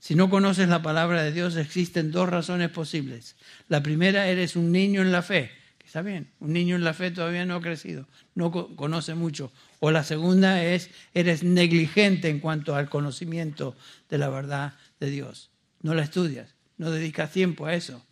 Si 0.02 0.16
no 0.16 0.28
conoces 0.28 0.68
la 0.68 0.82
palabra 0.82 1.22
de 1.22 1.30
Dios, 1.30 1.54
existen 1.54 2.10
dos 2.10 2.28
razones 2.28 2.70
posibles. 2.70 3.36
La 3.68 3.84
primera, 3.84 4.26
eres 4.26 4.56
un 4.56 4.72
niño 4.72 5.00
en 5.00 5.12
la 5.12 5.22
fe, 5.22 5.52
que 5.78 5.86
está 5.86 6.02
bien, 6.02 6.32
un 6.40 6.52
niño 6.52 6.74
en 6.74 6.82
la 6.82 6.92
fe 6.92 7.12
todavía 7.12 7.46
no 7.46 7.54
ha 7.54 7.60
crecido, 7.60 8.08
no 8.34 8.50
conoce 8.50 9.14
mucho. 9.14 9.52
O 9.78 9.92
la 9.92 10.02
segunda 10.02 10.64
es, 10.64 10.90
eres 11.14 11.44
negligente 11.44 12.28
en 12.28 12.40
cuanto 12.40 12.74
al 12.74 12.90
conocimiento 12.90 13.76
de 14.10 14.18
la 14.18 14.28
verdad 14.28 14.74
de 14.98 15.08
Dios. 15.10 15.50
No 15.82 15.94
la 15.94 16.02
estudias, 16.02 16.56
no 16.78 16.90
dedicas 16.90 17.30
tiempo 17.30 17.66
a 17.66 17.74
eso. 17.74 18.04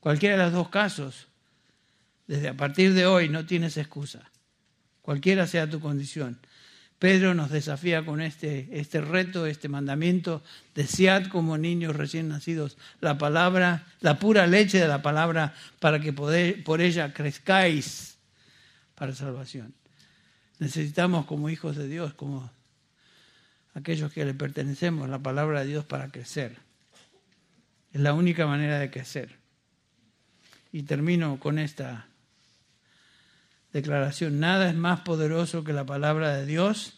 Cualquiera 0.00 0.36
de 0.36 0.42
los 0.44 0.52
dos 0.52 0.68
casos, 0.68 1.28
desde 2.26 2.48
a 2.48 2.56
partir 2.58 2.92
de 2.92 3.06
hoy 3.06 3.30
no 3.30 3.46
tienes 3.46 3.78
excusa, 3.78 4.30
cualquiera 5.08 5.46
sea 5.46 5.70
tu 5.70 5.80
condición. 5.80 6.38
Pedro 6.98 7.32
nos 7.32 7.48
desafía 7.50 8.04
con 8.04 8.20
este, 8.20 8.68
este 8.78 9.00
reto, 9.00 9.46
este 9.46 9.66
mandamiento, 9.66 10.42
desead 10.74 11.28
como 11.28 11.56
niños 11.56 11.96
recién 11.96 12.28
nacidos 12.28 12.76
la 13.00 13.16
palabra, 13.16 13.86
la 14.00 14.18
pura 14.18 14.46
leche 14.46 14.78
de 14.78 14.86
la 14.86 15.00
palabra, 15.00 15.54
para 15.80 15.98
que 15.98 16.12
por 16.12 16.80
ella 16.82 17.14
crezcáis 17.14 18.18
para 18.94 19.14
salvación. 19.14 19.72
Necesitamos 20.58 21.24
como 21.24 21.48
hijos 21.48 21.74
de 21.76 21.88
Dios, 21.88 22.12
como 22.12 22.50
aquellos 23.72 24.12
que 24.12 24.26
le 24.26 24.34
pertenecemos, 24.34 25.08
la 25.08 25.20
palabra 25.20 25.60
de 25.60 25.68
Dios 25.68 25.86
para 25.86 26.10
crecer. 26.10 26.58
Es 27.94 28.02
la 28.02 28.12
única 28.12 28.46
manera 28.46 28.78
de 28.78 28.90
crecer. 28.90 29.38
Y 30.70 30.82
termino 30.82 31.40
con 31.40 31.58
esta 31.58 32.08
declaración. 33.72 34.40
Nada 34.40 34.68
es 34.68 34.74
más 34.74 35.00
poderoso 35.00 35.64
que 35.64 35.72
la 35.72 35.84
palabra 35.84 36.36
de 36.36 36.46
Dios 36.46 36.94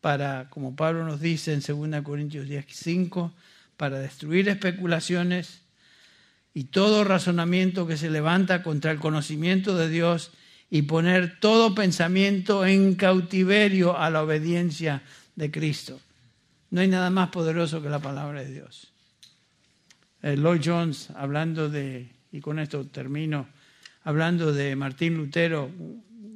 para, 0.00 0.48
como 0.50 0.76
Pablo 0.76 1.04
nos 1.04 1.20
dice 1.20 1.52
en 1.52 1.60
2 1.60 2.02
Corintios 2.02 2.46
10:5, 2.46 3.32
para 3.76 3.98
destruir 3.98 4.48
especulaciones 4.48 5.62
y 6.54 6.64
todo 6.64 7.04
razonamiento 7.04 7.86
que 7.86 7.96
se 7.96 8.08
levanta 8.08 8.62
contra 8.62 8.90
el 8.90 8.98
conocimiento 8.98 9.76
de 9.76 9.88
Dios 9.88 10.30
y 10.70 10.82
poner 10.82 11.38
todo 11.38 11.74
pensamiento 11.74 12.64
en 12.64 12.94
cautiverio 12.94 13.98
a 13.98 14.10
la 14.10 14.22
obediencia 14.22 15.02
de 15.34 15.50
Cristo. 15.50 16.00
No 16.70 16.80
hay 16.80 16.88
nada 16.88 17.10
más 17.10 17.28
poderoso 17.28 17.82
que 17.82 17.88
la 17.88 17.98
palabra 17.98 18.42
de 18.42 18.52
Dios. 18.52 18.92
Eh, 20.22 20.36
Lloyd 20.36 20.62
Jones, 20.64 21.10
hablando 21.14 21.68
de, 21.68 22.10
y 22.32 22.40
con 22.40 22.58
esto 22.58 22.86
termino, 22.86 23.48
hablando 24.06 24.52
de 24.52 24.76
Martín 24.76 25.16
Lutero, 25.16 25.68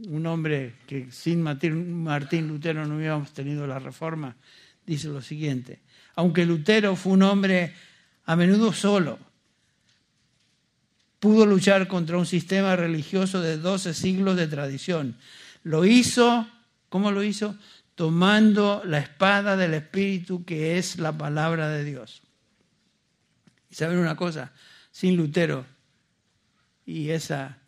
un 0.08 0.26
hombre 0.26 0.74
que 0.88 1.06
sin 1.12 1.40
Martín 1.40 2.48
Lutero 2.48 2.84
no 2.84 2.96
hubiéramos 2.96 3.32
tenido 3.32 3.64
la 3.64 3.78
reforma, 3.78 4.34
dice 4.84 5.06
lo 5.06 5.22
siguiente, 5.22 5.78
aunque 6.16 6.44
Lutero 6.44 6.96
fue 6.96 7.12
un 7.12 7.22
hombre 7.22 7.72
a 8.24 8.34
menudo 8.34 8.72
solo, 8.72 9.20
pudo 11.20 11.46
luchar 11.46 11.86
contra 11.86 12.18
un 12.18 12.26
sistema 12.26 12.74
religioso 12.74 13.40
de 13.40 13.56
12 13.56 13.94
siglos 13.94 14.36
de 14.36 14.48
tradición. 14.48 15.16
Lo 15.62 15.84
hizo, 15.84 16.48
¿cómo 16.88 17.12
lo 17.12 17.22
hizo? 17.22 17.56
Tomando 17.94 18.82
la 18.84 18.98
espada 18.98 19.56
del 19.56 19.74
Espíritu 19.74 20.44
que 20.44 20.76
es 20.76 20.98
la 20.98 21.16
palabra 21.16 21.68
de 21.68 21.84
Dios. 21.84 22.22
Y 23.70 23.76
saben 23.76 23.98
una 23.98 24.16
cosa, 24.16 24.50
sin 24.90 25.16
Lutero 25.16 25.64
y 26.90 27.10
esa 27.10 27.59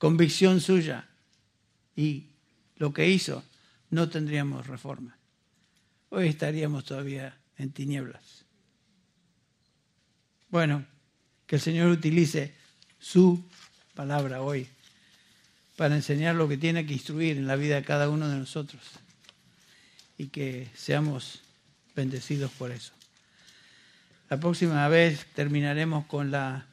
convicción 0.00 0.62
suya 0.62 1.06
y 1.94 2.24
lo 2.76 2.94
que 2.94 3.10
hizo, 3.10 3.44
no 3.90 4.08
tendríamos 4.08 4.66
reforma. 4.66 5.14
Hoy 6.08 6.26
estaríamos 6.26 6.86
todavía 6.86 7.36
en 7.58 7.70
tinieblas. 7.70 8.46
Bueno, 10.48 10.86
que 11.46 11.56
el 11.56 11.62
Señor 11.62 11.90
utilice 11.90 12.54
su 12.98 13.44
palabra 13.94 14.40
hoy 14.40 14.66
para 15.76 15.96
enseñar 15.96 16.34
lo 16.34 16.48
que 16.48 16.56
tiene 16.56 16.86
que 16.86 16.94
instruir 16.94 17.36
en 17.36 17.46
la 17.46 17.56
vida 17.56 17.74
de 17.74 17.84
cada 17.84 18.08
uno 18.08 18.26
de 18.26 18.38
nosotros 18.38 18.82
y 20.16 20.28
que 20.28 20.70
seamos 20.74 21.42
bendecidos 21.94 22.50
por 22.52 22.70
eso. 22.70 22.94
La 24.30 24.40
próxima 24.40 24.88
vez 24.88 25.26
terminaremos 25.34 26.06
con 26.06 26.30
la 26.30 26.64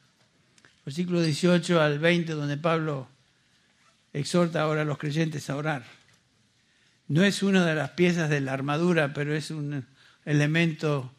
versículo 0.86 1.20
18 1.20 1.82
al 1.82 1.98
20 1.98 2.32
donde 2.32 2.56
Pablo 2.56 3.06
exhorta 4.12 4.62
ahora 4.62 4.82
a 4.82 4.84
los 4.84 4.98
creyentes 4.98 5.48
a 5.50 5.56
orar. 5.56 5.84
No 7.06 7.24
es 7.24 7.42
una 7.42 7.64
de 7.64 7.74
las 7.74 7.90
piezas 7.90 8.28
de 8.28 8.40
la 8.40 8.52
armadura, 8.52 9.12
pero 9.14 9.34
es 9.34 9.50
un 9.50 9.86
elemento 10.24 11.12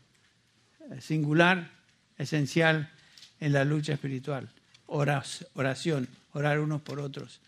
singular, 1.00 1.72
esencial 2.18 2.92
en 3.40 3.54
la 3.54 3.66
lucha 3.66 3.94
espiritual 3.94 4.50
oración, 4.90 6.08
orar 6.34 6.60
unos 6.60 6.82
por 6.82 7.00
otros, 7.00 7.40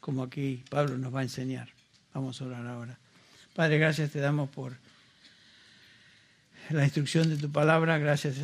como 0.00 0.22
aquí 0.22 0.64
Pablo 0.70 0.98
nos 0.98 1.14
va 1.14 1.20
a 1.20 1.24
enseñar. 1.24 1.68
Vamos 2.12 2.40
a 2.40 2.44
orar 2.44 2.66
ahora. 2.66 2.98
Padre, 3.54 3.78
gracias 3.78 4.10
te 4.10 4.20
damos 4.20 4.50
por 4.50 4.74
la 6.70 6.84
instrucción 6.84 7.28
de 7.28 7.36
tu 7.36 7.50
palabra. 7.50 7.98
Gracias 7.98 8.36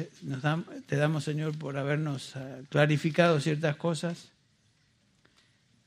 te 0.86 0.96
damos, 0.96 1.24
Señor, 1.24 1.56
por 1.56 1.76
habernos 1.76 2.36
ah, 2.36 2.58
clarificado 2.68 3.40
ciertas 3.40 3.76
cosas. 3.76 4.29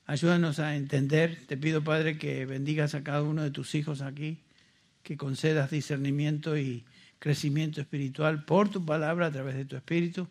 Ayúdanos 0.06 0.60
a 0.60 0.76
entender. 0.76 1.46
Te 1.48 1.56
pido, 1.56 1.84
Padre, 1.84 2.18
que 2.18 2.46
bendigas 2.46 2.94
a 2.94 3.04
cada 3.04 3.24
uno 3.24 3.42
de 3.42 3.52
tus 3.52 3.74
hijos 3.74 4.02
aquí, 4.02 4.40
que 5.02 5.16
concedas 5.16 5.72
discernimiento 5.72 6.58
y 6.58 6.84
crecimiento 7.20 7.80
espiritual 7.80 8.44
por 8.44 8.70
tu 8.70 8.86
palabra 8.86 9.28
a 9.28 9.32
través 9.32 9.56
de 9.56 9.66
tu 9.66 9.78
espíritu. 9.78 10.28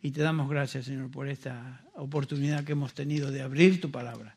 Y 0.00 0.12
te 0.12 0.22
damos 0.22 0.48
gracias, 0.48 0.86
Señor, 0.86 1.10
por 1.10 1.28
esta 1.28 1.82
oportunidad 1.94 2.64
que 2.64 2.72
hemos 2.72 2.94
tenido 2.94 3.30
de 3.30 3.42
abrir 3.42 3.80
tu 3.80 3.90
palabra, 3.90 4.36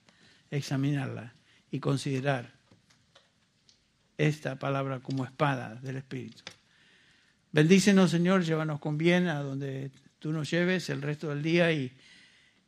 examinarla 0.49 1.33
y 1.71 1.79
considerar 1.79 2.51
esta 4.17 4.59
palabra 4.59 4.99
como 4.99 5.23
espada 5.23 5.75
del 5.75 5.97
Espíritu. 5.97 6.43
Bendícenos, 7.51 8.11
Señor, 8.11 8.43
llévanos 8.43 8.79
con 8.79 8.97
bien 8.97 9.27
a 9.27 9.39
donde 9.39 9.91
tú 10.19 10.31
nos 10.31 10.49
lleves 10.51 10.89
el 10.89 11.01
resto 11.01 11.29
del 11.29 11.41
día 11.41 11.71
y, 11.71 11.91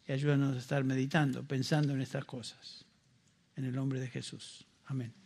y 0.07 0.11
ayúdanos 0.11 0.55
a 0.55 0.59
estar 0.59 0.83
meditando, 0.83 1.43
pensando 1.43 1.93
en 1.93 2.01
estas 2.01 2.25
cosas. 2.25 2.85
En 3.55 3.65
el 3.65 3.73
nombre 3.73 3.99
de 3.99 4.07
Jesús. 4.07 4.65
Amén. 4.85 5.22